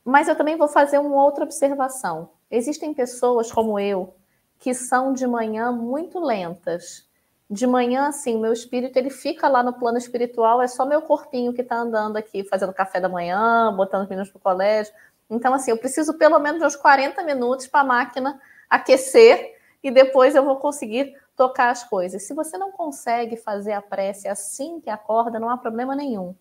Mas 0.08 0.30
eu 0.30 0.38
também 0.38 0.56
vou 0.56 0.70
fazer 0.70 1.00
uma 1.00 1.22
outra 1.22 1.44
observação. 1.44 2.30
Existem 2.50 2.94
pessoas 2.94 3.52
como 3.52 3.78
eu 3.78 4.16
que 4.58 4.74
são 4.74 5.12
de 5.12 5.28
manhã 5.28 5.70
muito 5.70 6.18
lentas. 6.18 7.06
De 7.50 7.68
manhã, 7.68 8.08
assim, 8.08 8.40
meu 8.40 8.54
espírito 8.54 8.96
ele 8.98 9.10
fica 9.10 9.50
lá 9.50 9.62
no 9.62 9.74
plano 9.74 9.98
espiritual, 9.98 10.62
é 10.62 10.68
só 10.70 10.86
meu 10.86 11.02
corpinho 11.02 11.54
que 11.54 11.62
está 11.62 11.76
andando 11.76 12.16
aqui, 12.16 12.46
fazendo 12.46 12.74
café 12.74 13.02
da 13.02 13.10
manhã, 13.10 13.74
botando 13.76 14.04
os 14.04 14.08
meninos 14.08 14.30
para 14.30 14.38
o 14.38 14.42
colégio. 14.42 14.94
Então, 15.30 15.54
assim, 15.54 15.72
eu 15.72 15.78
preciso 15.78 16.14
pelo 16.14 16.40
menos 16.40 16.62
uns 16.64 16.78
40 16.78 17.22
minutos 17.24 17.68
para 17.68 17.82
a 17.82 17.84
máquina 17.84 18.42
aquecer 18.70 19.58
e 19.84 19.92
depois 19.92 20.36
eu 20.36 20.44
vou 20.46 20.56
conseguir 20.56 21.18
tocar 21.36 21.70
as 21.70 21.84
coisas. 21.84 22.24
Se 22.24 22.34
você 22.34 22.58
não 22.58 22.72
consegue 22.72 23.36
fazer 23.36 23.74
a 23.74 23.82
prece 23.82 24.30
assim 24.30 24.80
que 24.80 24.90
acorda, 24.90 25.38
não 25.38 25.50
há 25.50 25.58
problema 25.58 25.94
nenhum. 25.94 26.34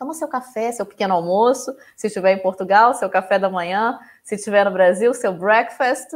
Toma 0.00 0.14
seu 0.14 0.26
café, 0.26 0.72
seu 0.72 0.86
pequeno 0.86 1.12
almoço, 1.12 1.76
se 1.94 2.06
estiver 2.06 2.32
em 2.32 2.40
Portugal, 2.40 2.94
seu 2.94 3.10
café 3.10 3.38
da 3.38 3.50
manhã, 3.50 3.98
se 4.24 4.36
estiver 4.36 4.64
no 4.64 4.70
Brasil, 4.70 5.12
seu 5.12 5.30
breakfast 5.34 6.08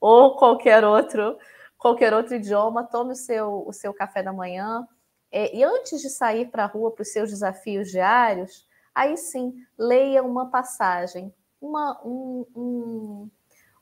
ou 0.00 0.36
qualquer 0.36 0.84
outro 0.84 1.36
qualquer 1.76 2.14
outro 2.14 2.36
idioma, 2.36 2.84
tome 2.84 3.14
o 3.14 3.16
seu, 3.16 3.64
o 3.66 3.72
seu 3.72 3.92
café 3.92 4.22
da 4.22 4.32
manhã. 4.32 4.86
É, 5.32 5.56
e 5.56 5.64
antes 5.64 6.00
de 6.00 6.08
sair 6.08 6.52
para 6.52 6.62
a 6.62 6.66
rua 6.66 6.92
para 6.92 7.02
os 7.02 7.12
seus 7.12 7.30
desafios 7.30 7.90
diários, 7.90 8.64
aí 8.94 9.16
sim, 9.16 9.52
leia 9.76 10.22
uma 10.22 10.48
passagem. 10.48 11.34
Uma, 11.60 12.00
um, 12.04 12.46
um, 12.54 13.30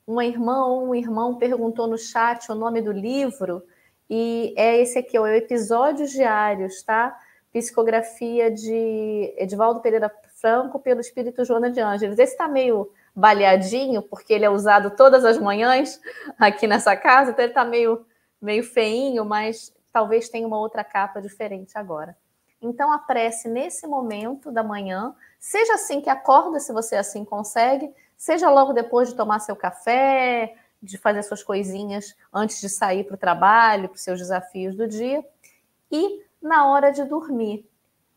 uma 0.06 0.24
irmã 0.24 0.64
ou 0.64 0.88
um 0.88 0.94
irmão 0.94 1.36
perguntou 1.36 1.86
no 1.86 1.98
chat 1.98 2.50
o 2.50 2.54
nome 2.54 2.80
do 2.80 2.92
livro, 2.92 3.62
e 4.08 4.54
é 4.56 4.78
esse 4.80 4.98
aqui, 4.98 5.18
é 5.18 5.20
o 5.20 5.26
Episódios 5.26 6.10
Diários, 6.10 6.82
tá? 6.82 7.14
Psicografia 7.52 8.50
de 8.50 9.34
Edivaldo 9.36 9.80
Pereira 9.80 10.10
Franco 10.40 10.78
pelo 10.78 11.00
Espírito 11.00 11.44
Joana 11.44 11.70
de 11.70 11.80
Ângeles. 11.80 12.18
Esse 12.18 12.32
está 12.32 12.48
meio 12.48 12.90
baleadinho, 13.14 14.02
porque 14.02 14.32
ele 14.32 14.44
é 14.44 14.50
usado 14.50 14.90
todas 14.90 15.24
as 15.24 15.38
manhãs 15.38 16.00
aqui 16.38 16.66
nessa 16.66 16.96
casa, 16.96 17.30
então 17.30 17.44
ele 17.44 17.50
está 17.50 17.64
meio, 17.64 18.06
meio 18.40 18.62
feinho, 18.62 19.24
mas 19.24 19.74
talvez 19.92 20.28
tenha 20.28 20.46
uma 20.46 20.58
outra 20.58 20.84
capa 20.84 21.20
diferente 21.20 21.76
agora. 21.76 22.16
Então, 22.62 22.92
a 22.92 22.98
prece 22.98 23.48
nesse 23.48 23.86
momento 23.86 24.52
da 24.52 24.62
manhã, 24.62 25.14
seja 25.38 25.74
assim 25.74 26.00
que 26.00 26.10
acorda, 26.10 26.60
se 26.60 26.72
você 26.72 26.96
assim 26.96 27.24
consegue, 27.24 27.92
seja 28.16 28.50
logo 28.50 28.72
depois 28.72 29.08
de 29.08 29.14
tomar 29.14 29.40
seu 29.40 29.56
café, 29.56 30.54
de 30.82 30.98
fazer 30.98 31.22
suas 31.22 31.42
coisinhas 31.42 32.14
antes 32.32 32.60
de 32.60 32.68
sair 32.68 33.04
para 33.04 33.14
o 33.14 33.18
trabalho, 33.18 33.88
para 33.88 33.96
os 33.96 34.02
seus 34.02 34.18
desafios 34.18 34.76
do 34.76 34.86
dia, 34.86 35.24
e 35.90 36.22
na 36.42 36.66
hora 36.66 36.90
de 36.90 37.04
dormir. 37.04 37.68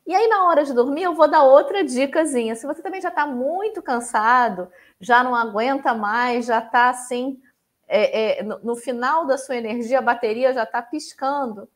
E 0.05 0.13
aí, 0.13 0.27
na 0.27 0.47
hora 0.47 0.65
de 0.65 0.73
dormir, 0.73 1.03
eu 1.03 1.13
vou 1.13 1.29
dar 1.29 1.43
outra 1.43 1.83
dicasinha. 1.83 2.55
Se 2.55 2.65
você 2.65 2.81
também 2.81 2.99
já 2.99 3.09
está 3.09 3.25
muito 3.25 3.81
cansado, 3.81 4.69
já 4.99 5.23
não 5.23 5.33
aguenta 5.33 5.93
mais, 5.93 6.45
já 6.45 6.59
está 6.59 6.89
assim, 6.89 7.41
é, 7.87 8.39
é, 8.39 8.43
no, 8.43 8.59
no, 8.59 8.75
final 8.75 9.25
da 9.25 9.37
sua 9.37 9.55
energia, 9.55 9.99
a 9.99 10.01
bateria 10.01 10.53
já 10.53 10.63
está 10.63 10.81
piscando, 10.81 11.69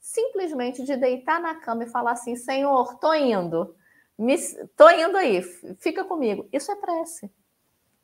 simplesmente 0.00 0.84
de 0.84 0.96
deitar 0.96 1.40
na 1.40 1.56
cama 1.56 1.84
e 1.84 1.88
falar 1.88 2.12
assim: 2.12 2.34
Senhor, 2.34 2.98
tô 2.98 3.12
indo, 3.12 3.74
me, 4.18 4.36
tô 4.76 4.88
indo 4.88 5.16
aí, 5.16 5.42
fica 5.78 6.04
comigo. 6.04 6.48
Isso 6.52 6.72
é 6.72 6.76
prece. 6.76 7.30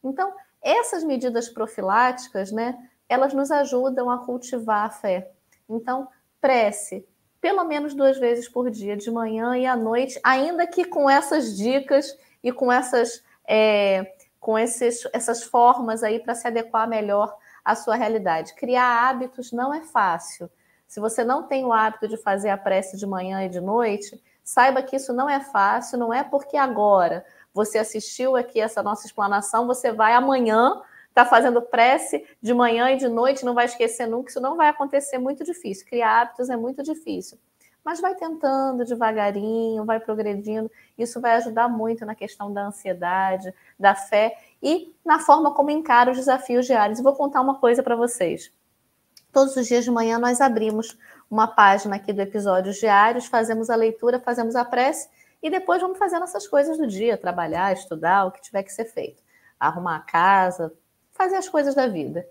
Então, 0.05 0.35
essas 0.61 1.03
medidas 1.03 1.49
profiláticas, 1.49 2.53
né, 2.53 2.77
elas 3.09 3.33
nos 3.33 3.51
ajudam 3.51 4.11
a 4.11 4.19
cultivar 4.25 4.87
a 4.87 4.91
fé. 4.91 5.31
Então, 5.69 6.09
prece, 6.41 7.07
pelo 7.43 7.65
menos 7.65 7.93
duas 7.93 8.19
vezes 8.19 8.49
por 8.49 8.71
dia, 8.71 8.97
de 8.97 9.11
manhã 9.11 9.57
e 9.59 9.67
à 9.67 9.77
noite, 9.77 10.19
ainda 10.23 10.65
que 10.65 10.85
com 10.85 11.11
essas 11.11 11.57
dicas 11.57 12.17
e 12.41 12.53
com 12.53 12.71
essas, 12.71 13.21
é, 13.45 14.15
com 14.39 14.57
esses, 14.57 15.03
essas 15.13 15.43
formas 15.43 16.05
aí 16.05 16.21
para 16.21 16.37
se 16.37 16.47
adequar 16.47 16.89
melhor 16.89 17.37
à 17.65 17.75
sua 17.75 17.97
realidade. 17.97 18.55
Criar 18.55 19.09
hábitos 19.09 19.51
não 19.51 19.75
é 19.75 19.83
fácil. 19.83 20.49
Se 20.87 21.01
você 21.01 21.25
não 21.25 21.43
tem 21.43 21.65
o 21.65 21.73
hábito 21.73 22.07
de 22.07 22.17
fazer 22.17 22.51
a 22.51 22.57
prece 22.57 22.97
de 22.97 23.07
manhã 23.07 23.45
e 23.45 23.49
de 23.49 23.61
noite, 23.61 24.23
saiba 24.45 24.81
que 24.81 24.95
isso 24.95 25.13
não 25.13 25.29
é 25.29 25.41
fácil, 25.41 25.99
não 25.99 26.15
é 26.15 26.23
porque 26.23 26.57
agora 26.57 27.25
você 27.53 27.77
assistiu 27.77 28.37
aqui 28.37 28.61
essa 28.61 28.85
nossa 28.85 29.05
explanação, 29.05 29.67
você 29.67 29.91
vai 29.91 30.15
amanhã 30.15 30.81
está 31.13 31.27
fazendo 31.27 31.61
prece 31.61 32.27
de 32.41 32.55
manhã 32.55 32.91
e 32.91 32.97
de 32.97 33.07
noite, 33.07 33.45
não 33.45 33.55
vai 33.55 33.67
esquecer 33.67 34.07
nunca, 34.07 34.31
isso 34.31 34.41
não 34.41 34.57
vai 34.57 34.69
acontecer 34.69 35.19
muito 35.19 35.45
difícil. 35.45 35.87
Criar 35.87 36.23
hábitos 36.23 36.49
é 36.49 36.57
muito 36.57 36.83
difícil. 36.83 37.39
Mas 37.85 38.01
vai 38.01 38.15
tentando 38.15 38.85
devagarinho, 38.85 39.85
vai 39.85 40.01
progredindo. 40.01 40.71
Isso 40.97 41.21
vai 41.21 41.33
ajudar 41.37 41.69
muito 41.69 42.07
na 42.07 42.15
questão 42.15 42.53
da 42.53 42.67
ansiedade, 42.67 43.53
da 43.79 43.95
fé 43.95 44.39
e 44.63 44.95
na 45.05 45.19
forma 45.19 45.53
como 45.53 45.71
encara 45.71 46.11
os 46.11 46.17
desafios 46.17 46.65
diários. 46.65 47.01
vou 47.01 47.15
contar 47.15 47.41
uma 47.41 47.59
coisa 47.59 47.83
para 47.83 47.97
vocês. 47.97 48.51
Todos 49.33 49.57
os 49.57 49.67
dias 49.67 49.85
de 49.85 49.91
manhã 49.91 50.19
nós 50.19 50.41
abrimos 50.41 50.97
uma 51.31 51.49
página 51.49 51.97
aqui 51.97 52.13
do 52.13 52.21
Episódios 52.21 52.77
Diários, 52.77 53.27
fazemos 53.27 53.69
a 53.69 53.75
leitura, 53.75 54.21
fazemos 54.21 54.55
a 54.55 54.65
prece 54.65 55.09
e 55.43 55.51
depois 55.51 55.83
vamos 55.83 55.99
fazendo 55.99 56.23
essas 56.23 56.47
coisas 56.47 56.79
do 56.79 56.87
dia, 56.87 57.19
trabalhar, 57.19 57.73
estudar, 57.73 58.27
o 58.27 58.31
que 58.31 58.41
tiver 58.41 58.63
que 58.63 58.73
ser 58.73 58.85
feito. 58.85 59.23
Arrumar 59.59 59.97
a 59.97 60.01
casa, 60.01 60.73
fazer 61.23 61.37
as 61.37 61.49
coisas 61.49 61.75
da 61.75 61.87
vida. 61.87 62.27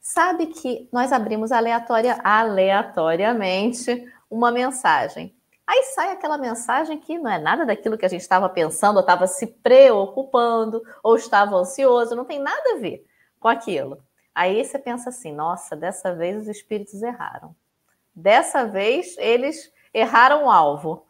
Sabe 0.00 0.46
que 0.46 0.88
nós 0.92 1.12
abrimos 1.12 1.52
aleatória, 1.52 2.18
aleatoriamente 2.22 4.06
uma 4.30 4.50
mensagem. 4.50 5.34
Aí 5.66 5.84
sai 5.94 6.12
aquela 6.12 6.36
mensagem 6.36 6.98
que 6.98 7.18
não 7.18 7.30
é 7.30 7.38
nada 7.38 7.64
daquilo 7.64 7.96
que 7.96 8.04
a 8.04 8.08
gente 8.08 8.22
estava 8.22 8.48
pensando, 8.48 8.96
ou 8.96 9.00
estava 9.00 9.26
se 9.26 9.46
preocupando, 9.46 10.82
ou 11.02 11.16
estava 11.16 11.56
ansioso, 11.56 12.16
não 12.16 12.24
tem 12.24 12.40
nada 12.40 12.74
a 12.74 12.78
ver 12.78 13.06
com 13.38 13.48
aquilo. 13.48 14.02
Aí 14.34 14.64
você 14.64 14.78
pensa 14.78 15.10
assim: 15.10 15.32
nossa, 15.32 15.76
dessa 15.76 16.14
vez 16.14 16.42
os 16.42 16.48
espíritos 16.48 17.02
erraram. 17.02 17.54
Dessa 18.14 18.66
vez 18.66 19.16
eles 19.18 19.72
erraram 19.94 20.44
o 20.44 20.50
alvo. 20.50 21.06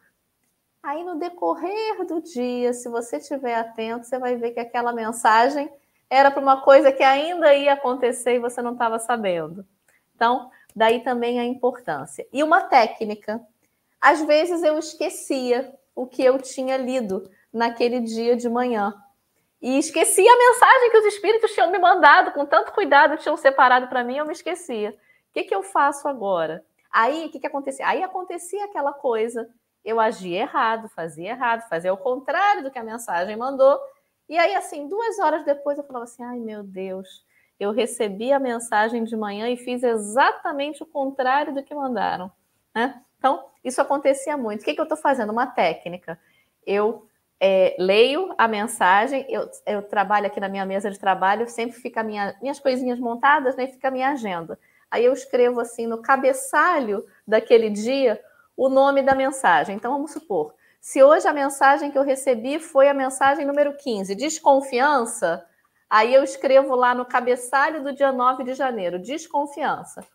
Aí 0.82 1.02
no 1.04 1.18
decorrer 1.18 2.06
do 2.06 2.20
dia, 2.20 2.72
se 2.72 2.88
você 2.88 3.16
estiver 3.16 3.54
atento, 3.54 4.06
você 4.06 4.18
vai 4.18 4.36
ver 4.36 4.52
que 4.52 4.60
aquela 4.60 4.92
mensagem 4.92 5.70
era 6.10 6.30
para 6.30 6.42
uma 6.42 6.60
coisa 6.60 6.90
que 6.90 7.04
ainda 7.04 7.54
ia 7.54 7.74
acontecer 7.74 8.34
e 8.34 8.40
você 8.40 8.60
não 8.60 8.72
estava 8.72 8.98
sabendo. 8.98 9.64
Então, 10.14 10.50
daí 10.74 11.00
também 11.04 11.38
a 11.38 11.44
importância. 11.44 12.26
E 12.32 12.42
uma 12.42 12.62
técnica. 12.62 13.40
Às 14.00 14.20
vezes 14.22 14.62
eu 14.62 14.78
esquecia 14.78 15.72
o 15.94 16.06
que 16.06 16.24
eu 16.24 16.38
tinha 16.38 16.76
lido 16.76 17.30
naquele 17.52 18.00
dia 18.00 18.36
de 18.36 18.48
manhã. 18.48 18.94
E 19.62 19.78
esqueci 19.78 20.26
a 20.26 20.36
mensagem 20.36 20.90
que 20.90 20.98
os 20.98 21.04
espíritos 21.04 21.52
tinham 21.52 21.70
me 21.70 21.78
mandado, 21.78 22.32
com 22.32 22.46
tanto 22.46 22.72
cuidado, 22.72 23.18
tinham 23.18 23.36
separado 23.36 23.88
para 23.88 24.02
mim, 24.02 24.16
eu 24.16 24.24
me 24.24 24.32
esquecia. 24.32 24.90
O 24.90 25.32
que, 25.34 25.44
que 25.44 25.54
eu 25.54 25.62
faço 25.62 26.08
agora? 26.08 26.64
Aí, 26.90 27.26
o 27.26 27.30
que, 27.30 27.38
que 27.38 27.46
acontecia? 27.46 27.86
Aí 27.86 28.02
acontecia 28.02 28.64
aquela 28.64 28.92
coisa, 28.92 29.48
eu 29.84 30.00
agia 30.00 30.40
errado, 30.40 30.88
fazia 30.88 31.30
errado, 31.30 31.68
fazia 31.68 31.92
o 31.92 31.98
contrário 31.98 32.62
do 32.62 32.70
que 32.70 32.78
a 32.78 32.84
mensagem 32.84 33.36
mandou. 33.36 33.78
E 34.30 34.38
aí, 34.38 34.54
assim, 34.54 34.86
duas 34.86 35.18
horas 35.18 35.44
depois, 35.44 35.76
eu 35.76 35.82
falava 35.82 36.04
assim: 36.04 36.22
ai 36.22 36.38
meu 36.38 36.62
Deus, 36.62 37.26
eu 37.58 37.72
recebi 37.72 38.32
a 38.32 38.38
mensagem 38.38 39.02
de 39.02 39.16
manhã 39.16 39.50
e 39.50 39.56
fiz 39.56 39.82
exatamente 39.82 40.84
o 40.84 40.86
contrário 40.86 41.52
do 41.52 41.64
que 41.64 41.74
mandaram. 41.74 42.30
Né? 42.72 43.02
Então, 43.18 43.44
isso 43.64 43.82
acontecia 43.82 44.36
muito. 44.36 44.62
O 44.62 44.64
que, 44.64 44.72
que 44.72 44.80
eu 44.80 44.84
estou 44.84 44.96
fazendo? 44.96 45.32
Uma 45.32 45.48
técnica. 45.48 46.16
Eu 46.64 47.08
é, 47.40 47.74
leio 47.76 48.32
a 48.38 48.46
mensagem, 48.46 49.26
eu, 49.28 49.50
eu, 49.66 49.82
trabalho 49.82 50.28
aqui 50.28 50.38
na 50.38 50.48
minha 50.48 50.64
mesa 50.64 50.92
de 50.92 50.98
trabalho, 50.98 51.48
sempre 51.48 51.80
fica 51.80 52.00
minha, 52.04 52.36
minhas 52.40 52.60
coisinhas 52.60 53.00
montadas, 53.00 53.56
né? 53.56 53.66
Fica 53.66 53.88
a 53.88 53.90
minha 53.90 54.10
agenda. 54.10 54.56
Aí 54.88 55.04
eu 55.04 55.12
escrevo 55.12 55.58
assim 55.58 55.88
no 55.88 56.00
cabeçalho 56.00 57.04
daquele 57.26 57.68
dia 57.68 58.20
o 58.56 58.68
nome 58.68 59.02
da 59.02 59.14
mensagem. 59.14 59.74
Então 59.74 59.90
vamos 59.92 60.12
supor, 60.12 60.54
se 60.80 61.02
hoje 61.02 61.28
a 61.28 61.32
mensagem 61.32 61.90
que 61.90 61.98
eu 61.98 62.02
recebi 62.02 62.58
foi 62.58 62.88
a 62.88 62.94
mensagem 62.94 63.44
número 63.44 63.76
15, 63.76 64.14
desconfiança, 64.14 65.46
aí 65.88 66.14
eu 66.14 66.24
escrevo 66.24 66.74
lá 66.74 66.94
no 66.94 67.04
cabeçalho 67.04 67.84
do 67.84 67.92
dia 67.92 68.10
9 68.10 68.44
de 68.44 68.54
janeiro, 68.54 68.98
desconfiança. 68.98 70.06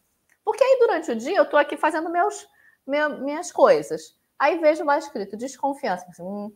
Porque 0.43 0.63
aí 0.63 0.78
durante 0.80 1.11
o 1.11 1.16
dia 1.16 1.38
eu 1.38 1.43
estou 1.43 1.59
aqui 1.59 1.78
fazendo 1.78 2.09
meus, 2.09 2.47
minhas 2.86 3.51
coisas. 3.51 4.18
Aí 4.38 4.57
vejo 4.57 4.84
lá 4.84 4.97
escrito 4.97 5.38
desconfiança. 5.38 6.05
Hum, 6.20 6.51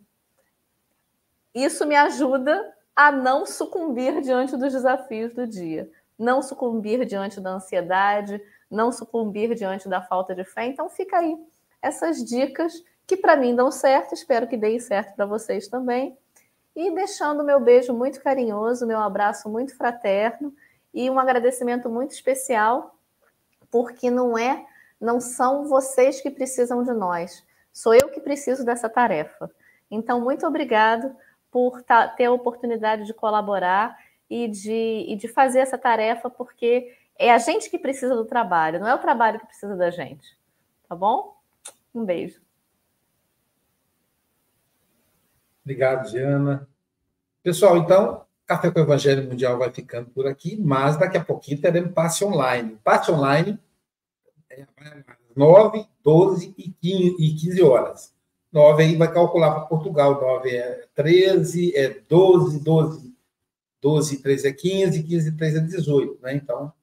isso 1.53 1.85
me 1.85 1.95
ajuda 1.95 2.75
a 2.95 3.11
não 3.11 3.45
sucumbir 3.45 4.21
diante 4.21 4.57
dos 4.57 4.73
desafios 4.73 5.33
do 5.33 5.47
dia, 5.47 5.89
não 6.17 6.41
sucumbir 6.41 7.05
diante 7.05 7.39
da 7.39 7.51
ansiedade, 7.51 8.41
não 8.69 8.91
sucumbir 8.91 9.55
diante 9.55 9.87
da 9.87 10.01
falta 10.01 10.35
de 10.35 10.43
fé. 10.43 10.65
Então, 10.65 10.89
fica 10.89 11.17
aí 11.17 11.37
essas 11.81 12.23
dicas 12.23 12.83
que 13.09 13.17
para 13.17 13.35
mim 13.35 13.55
dão 13.55 13.71
certo, 13.71 14.13
espero 14.13 14.47
que 14.47 14.55
deem 14.55 14.79
certo 14.79 15.15
para 15.15 15.25
vocês 15.25 15.67
também. 15.67 16.15
E 16.75 16.93
deixando 16.93 17.43
meu 17.43 17.59
beijo 17.59 17.91
muito 17.91 18.21
carinhoso, 18.21 18.85
meu 18.85 18.99
abraço 18.99 19.49
muito 19.49 19.75
fraterno 19.75 20.53
e 20.93 21.09
um 21.09 21.17
agradecimento 21.17 21.89
muito 21.89 22.11
especial, 22.11 22.95
porque 23.71 24.11
não 24.11 24.37
é, 24.37 24.63
não 25.01 25.19
são 25.19 25.67
vocês 25.67 26.21
que 26.21 26.29
precisam 26.29 26.83
de 26.83 26.93
nós, 26.93 27.43
sou 27.73 27.95
eu 27.95 28.09
que 28.09 28.21
preciso 28.21 28.63
dessa 28.63 28.87
tarefa. 28.87 29.49
Então, 29.89 30.21
muito 30.21 30.45
obrigado 30.45 31.15
por 31.49 31.81
ter 32.15 32.25
a 32.25 32.31
oportunidade 32.31 33.05
de 33.07 33.13
colaborar 33.13 33.97
e 34.29 34.47
de, 34.47 35.05
e 35.07 35.15
de 35.15 35.27
fazer 35.27 35.61
essa 35.61 35.79
tarefa, 35.79 36.29
porque 36.29 36.95
é 37.17 37.31
a 37.31 37.39
gente 37.39 37.71
que 37.71 37.79
precisa 37.79 38.15
do 38.15 38.25
trabalho, 38.25 38.79
não 38.79 38.87
é 38.87 38.93
o 38.93 38.99
trabalho 38.99 39.39
que 39.39 39.47
precisa 39.47 39.75
da 39.75 39.89
gente. 39.89 40.37
Tá 40.87 40.95
bom? 40.95 41.35
Um 41.91 42.05
beijo. 42.05 42.39
Obrigado, 45.69 46.09
Diana. 46.09 46.67
Pessoal, 47.43 47.77
então, 47.77 48.25
Café 48.47 48.71
com 48.71 48.79
o 48.79 48.81
Evangelho 48.81 49.29
Mundial 49.29 49.59
vai 49.59 49.71
ficando 49.71 50.09
por 50.09 50.25
aqui, 50.25 50.57
mas 50.59 50.97
daqui 50.97 51.15
a 51.15 51.23
pouquinho 51.23 51.61
teremos 51.61 51.93
passe 51.93 52.25
online. 52.25 52.75
Passe 52.83 53.11
online 53.11 53.59
é 54.49 54.65
9, 55.35 55.85
12 56.03 56.55
e 56.57 56.71
15 56.71 57.61
horas. 57.61 58.11
9 58.51 58.81
aí 58.81 58.95
vai 58.95 59.13
calcular 59.13 59.51
para 59.51 59.67
Portugal. 59.67 60.19
9 60.19 60.49
é 60.49 60.87
13, 60.95 61.77
é 61.77 62.01
12, 62.09 62.63
12. 62.63 63.13
12 63.79 64.23
13 64.23 64.47
é 64.47 64.51
15, 64.51 65.03
15 65.03 65.31
13 65.33 65.57
é 65.57 65.61
18, 65.61 66.19
né? 66.23 66.33
Então. 66.33 66.73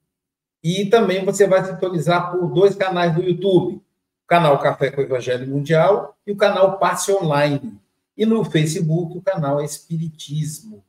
E 0.63 0.87
também 0.87 1.25
você 1.25 1.45
vai 1.49 1.65
sintonizar 1.65 2.31
por 2.31 2.47
dois 2.53 2.77
canais 2.77 3.13
do 3.17 3.21
YouTube: 3.21 3.79
o 3.79 4.29
canal 4.29 4.57
Café 4.61 4.93
com 4.93 5.01
o 5.01 5.05
Evangelho 5.05 5.49
Mundial 5.49 6.17
e 6.25 6.31
o 6.31 6.37
canal 6.37 6.79
Passe 6.79 7.11
Online. 7.11 7.85
E 8.17 8.25
no 8.25 8.45
Facebook, 8.45 9.19
o 9.19 9.23
canal 9.23 9.61
Espiritismo. 9.63 10.85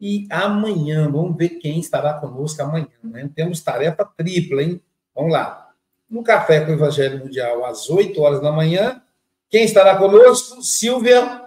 E 0.00 0.26
amanhã, 0.30 1.10
vamos 1.10 1.36
ver 1.36 1.50
quem 1.50 1.78
estará 1.78 2.14
conosco 2.14 2.60
amanhã. 2.62 2.88
Né? 3.02 3.30
Temos 3.34 3.60
tarefa 3.60 4.04
tripla, 4.04 4.62
hein? 4.62 4.82
Vamos 5.14 5.32
lá. 5.32 5.70
No 6.10 6.22
Café 6.22 6.60
com 6.64 6.72
o 6.72 6.74
Evangelho 6.74 7.20
Mundial, 7.20 7.64
às 7.64 7.88
8 7.88 8.20
horas 8.20 8.40
da 8.40 8.52
manhã, 8.52 9.00
quem 9.48 9.64
estará 9.64 9.96
conosco? 9.96 10.62
Silvia. 10.62 11.42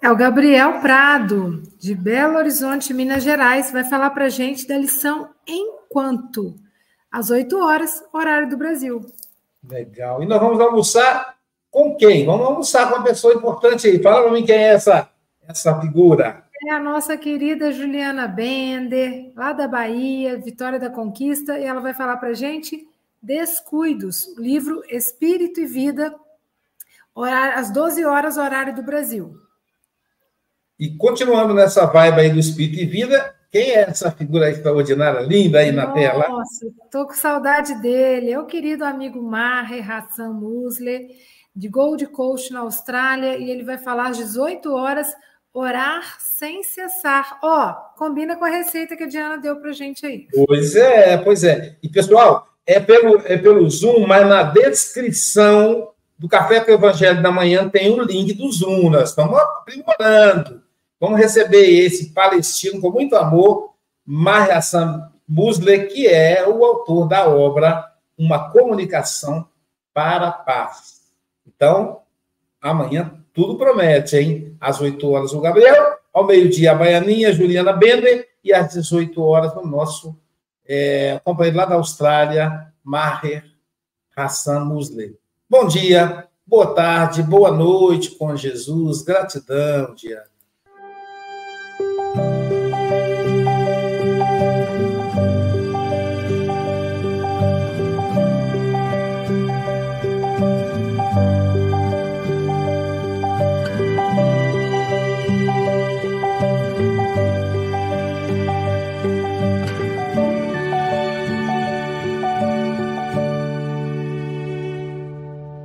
É 0.00 0.10
o 0.10 0.16
Gabriel 0.16 0.80
Prado, 0.80 1.62
de 1.78 1.94
Belo 1.94 2.36
Horizonte, 2.36 2.92
Minas 2.92 3.22
Gerais, 3.22 3.72
vai 3.72 3.84
falar 3.84 4.10
para 4.10 4.26
a 4.26 4.28
gente 4.28 4.68
da 4.68 4.76
lição 4.76 5.30
Enquanto, 5.46 6.54
às 7.10 7.30
8 7.30 7.56
horas, 7.58 8.04
horário 8.12 8.50
do 8.50 8.56
Brasil. 8.56 9.00
Legal. 9.66 10.22
E 10.22 10.26
nós 10.26 10.40
vamos 10.40 10.60
almoçar 10.60 11.33
com 11.74 11.96
quem? 11.96 12.24
Vamos 12.24 12.46
almoçar 12.46 12.88
com 12.88 12.94
uma 12.94 13.02
pessoa 13.02 13.34
importante 13.34 13.88
aí. 13.88 14.00
Fala 14.00 14.22
para 14.22 14.30
mim 14.30 14.46
quem 14.46 14.54
é 14.54 14.74
essa, 14.74 15.10
essa 15.48 15.80
figura. 15.80 16.44
É 16.68 16.70
a 16.70 16.78
nossa 16.78 17.16
querida 17.16 17.72
Juliana 17.72 18.28
Bender, 18.28 19.32
lá 19.34 19.52
da 19.52 19.66
Bahia, 19.66 20.38
Vitória 20.38 20.78
da 20.78 20.88
Conquista, 20.88 21.58
e 21.58 21.64
ela 21.64 21.80
vai 21.80 21.92
falar 21.92 22.16
para 22.18 22.28
a 22.28 22.34
gente 22.34 22.86
Descuidos, 23.20 24.28
o 24.36 24.40
livro 24.40 24.84
Espírito 24.88 25.58
e 25.58 25.66
Vida, 25.66 26.14
horário, 27.12 27.58
às 27.58 27.72
12 27.72 28.04
horas, 28.04 28.36
horário 28.36 28.76
do 28.76 28.82
Brasil. 28.82 29.34
E 30.78 30.96
continuando 30.96 31.54
nessa 31.54 31.86
vibe 31.86 32.20
aí 32.20 32.30
do 32.30 32.38
Espírito 32.38 32.80
e 32.82 32.86
Vida, 32.86 33.34
quem 33.50 33.70
é 33.70 33.80
essa 33.80 34.12
figura 34.12 34.48
extraordinária, 34.48 35.20
linda 35.22 35.58
aí 35.58 35.72
na 35.72 35.86
Nossa, 35.86 35.94
tela? 35.94 36.28
Nossa, 36.28 36.66
estou 36.84 37.06
com 37.06 37.14
saudade 37.14 37.74
dele. 37.80 38.30
É 38.30 38.38
o 38.38 38.46
querido 38.46 38.84
amigo 38.84 39.20
Maher 39.20 39.90
Hassan 39.90 40.32
Musler, 40.34 41.08
de 41.54 41.68
Gold 41.68 42.06
Coast, 42.08 42.52
na 42.52 42.60
Austrália, 42.60 43.36
e 43.36 43.50
ele 43.50 43.62
vai 43.62 43.78
falar 43.78 44.08
às 44.08 44.16
18 44.16 44.72
horas, 44.74 45.14
orar 45.52 46.16
sem 46.18 46.62
cessar. 46.62 47.38
Ó, 47.42 47.70
oh, 47.70 47.98
combina 47.98 48.36
com 48.36 48.44
a 48.44 48.50
receita 48.50 48.96
que 48.96 49.04
a 49.04 49.08
Diana 49.08 49.38
deu 49.38 49.56
para 49.56 49.72
gente 49.72 50.04
aí. 50.04 50.26
Pois 50.46 50.74
é, 50.74 51.16
pois 51.18 51.44
é. 51.44 51.76
E, 51.82 51.88
pessoal, 51.88 52.48
é 52.66 52.80
pelo, 52.80 53.22
é 53.24 53.36
pelo 53.36 53.68
Zoom, 53.70 54.06
mas 54.06 54.26
na 54.26 54.42
descrição 54.42 55.90
do 56.18 56.28
Café 56.28 56.60
com 56.60 56.70
o 56.70 56.74
Evangelho 56.74 57.22
da 57.22 57.30
Manhã 57.30 57.68
tem 57.68 57.90
o 57.90 58.02
link 58.02 58.32
do 58.34 58.50
Zoom. 58.50 58.90
Nós 58.90 59.10
estamos 59.10 59.38
aprimorando. 59.38 60.62
Vamos 60.98 61.18
receber 61.18 61.84
esse 61.84 62.12
palestino 62.12 62.80
com 62.80 62.90
muito 62.90 63.14
amor, 63.14 63.74
Hassan 64.50 65.10
Musler, 65.28 65.88
que 65.92 66.06
é 66.06 66.46
o 66.46 66.64
autor 66.64 67.06
da 67.06 67.28
obra 67.28 67.84
Uma 68.16 68.50
Comunicação 68.50 69.46
para 69.92 70.28
a 70.28 70.32
Paz. 70.32 70.93
Então, 71.64 72.02
amanhã 72.60 73.14
tudo 73.32 73.56
promete, 73.56 74.18
hein? 74.18 74.54
Às 74.60 74.82
8 74.82 75.10
horas 75.10 75.32
o 75.32 75.40
Gabriel, 75.40 75.96
ao 76.12 76.26
meio-dia 76.26 76.72
a 76.72 76.74
Baianinha, 76.74 77.32
Juliana 77.32 77.72
Bender, 77.72 78.28
e 78.44 78.52
às 78.52 78.74
18 78.74 79.22
horas 79.22 79.56
o 79.56 79.66
nosso 79.66 80.14
é, 80.66 81.18
companheiro 81.24 81.56
lá 81.56 81.64
da 81.64 81.76
Austrália, 81.76 82.70
Maher 82.84 83.46
Hassan 84.14 84.60
Musley. 84.66 85.16
Bom 85.48 85.66
dia, 85.66 86.28
boa 86.46 86.74
tarde, 86.74 87.22
boa 87.22 87.50
noite 87.50 88.10
com 88.10 88.36
Jesus, 88.36 89.00
gratidão, 89.00 89.94
dia. 89.94 90.22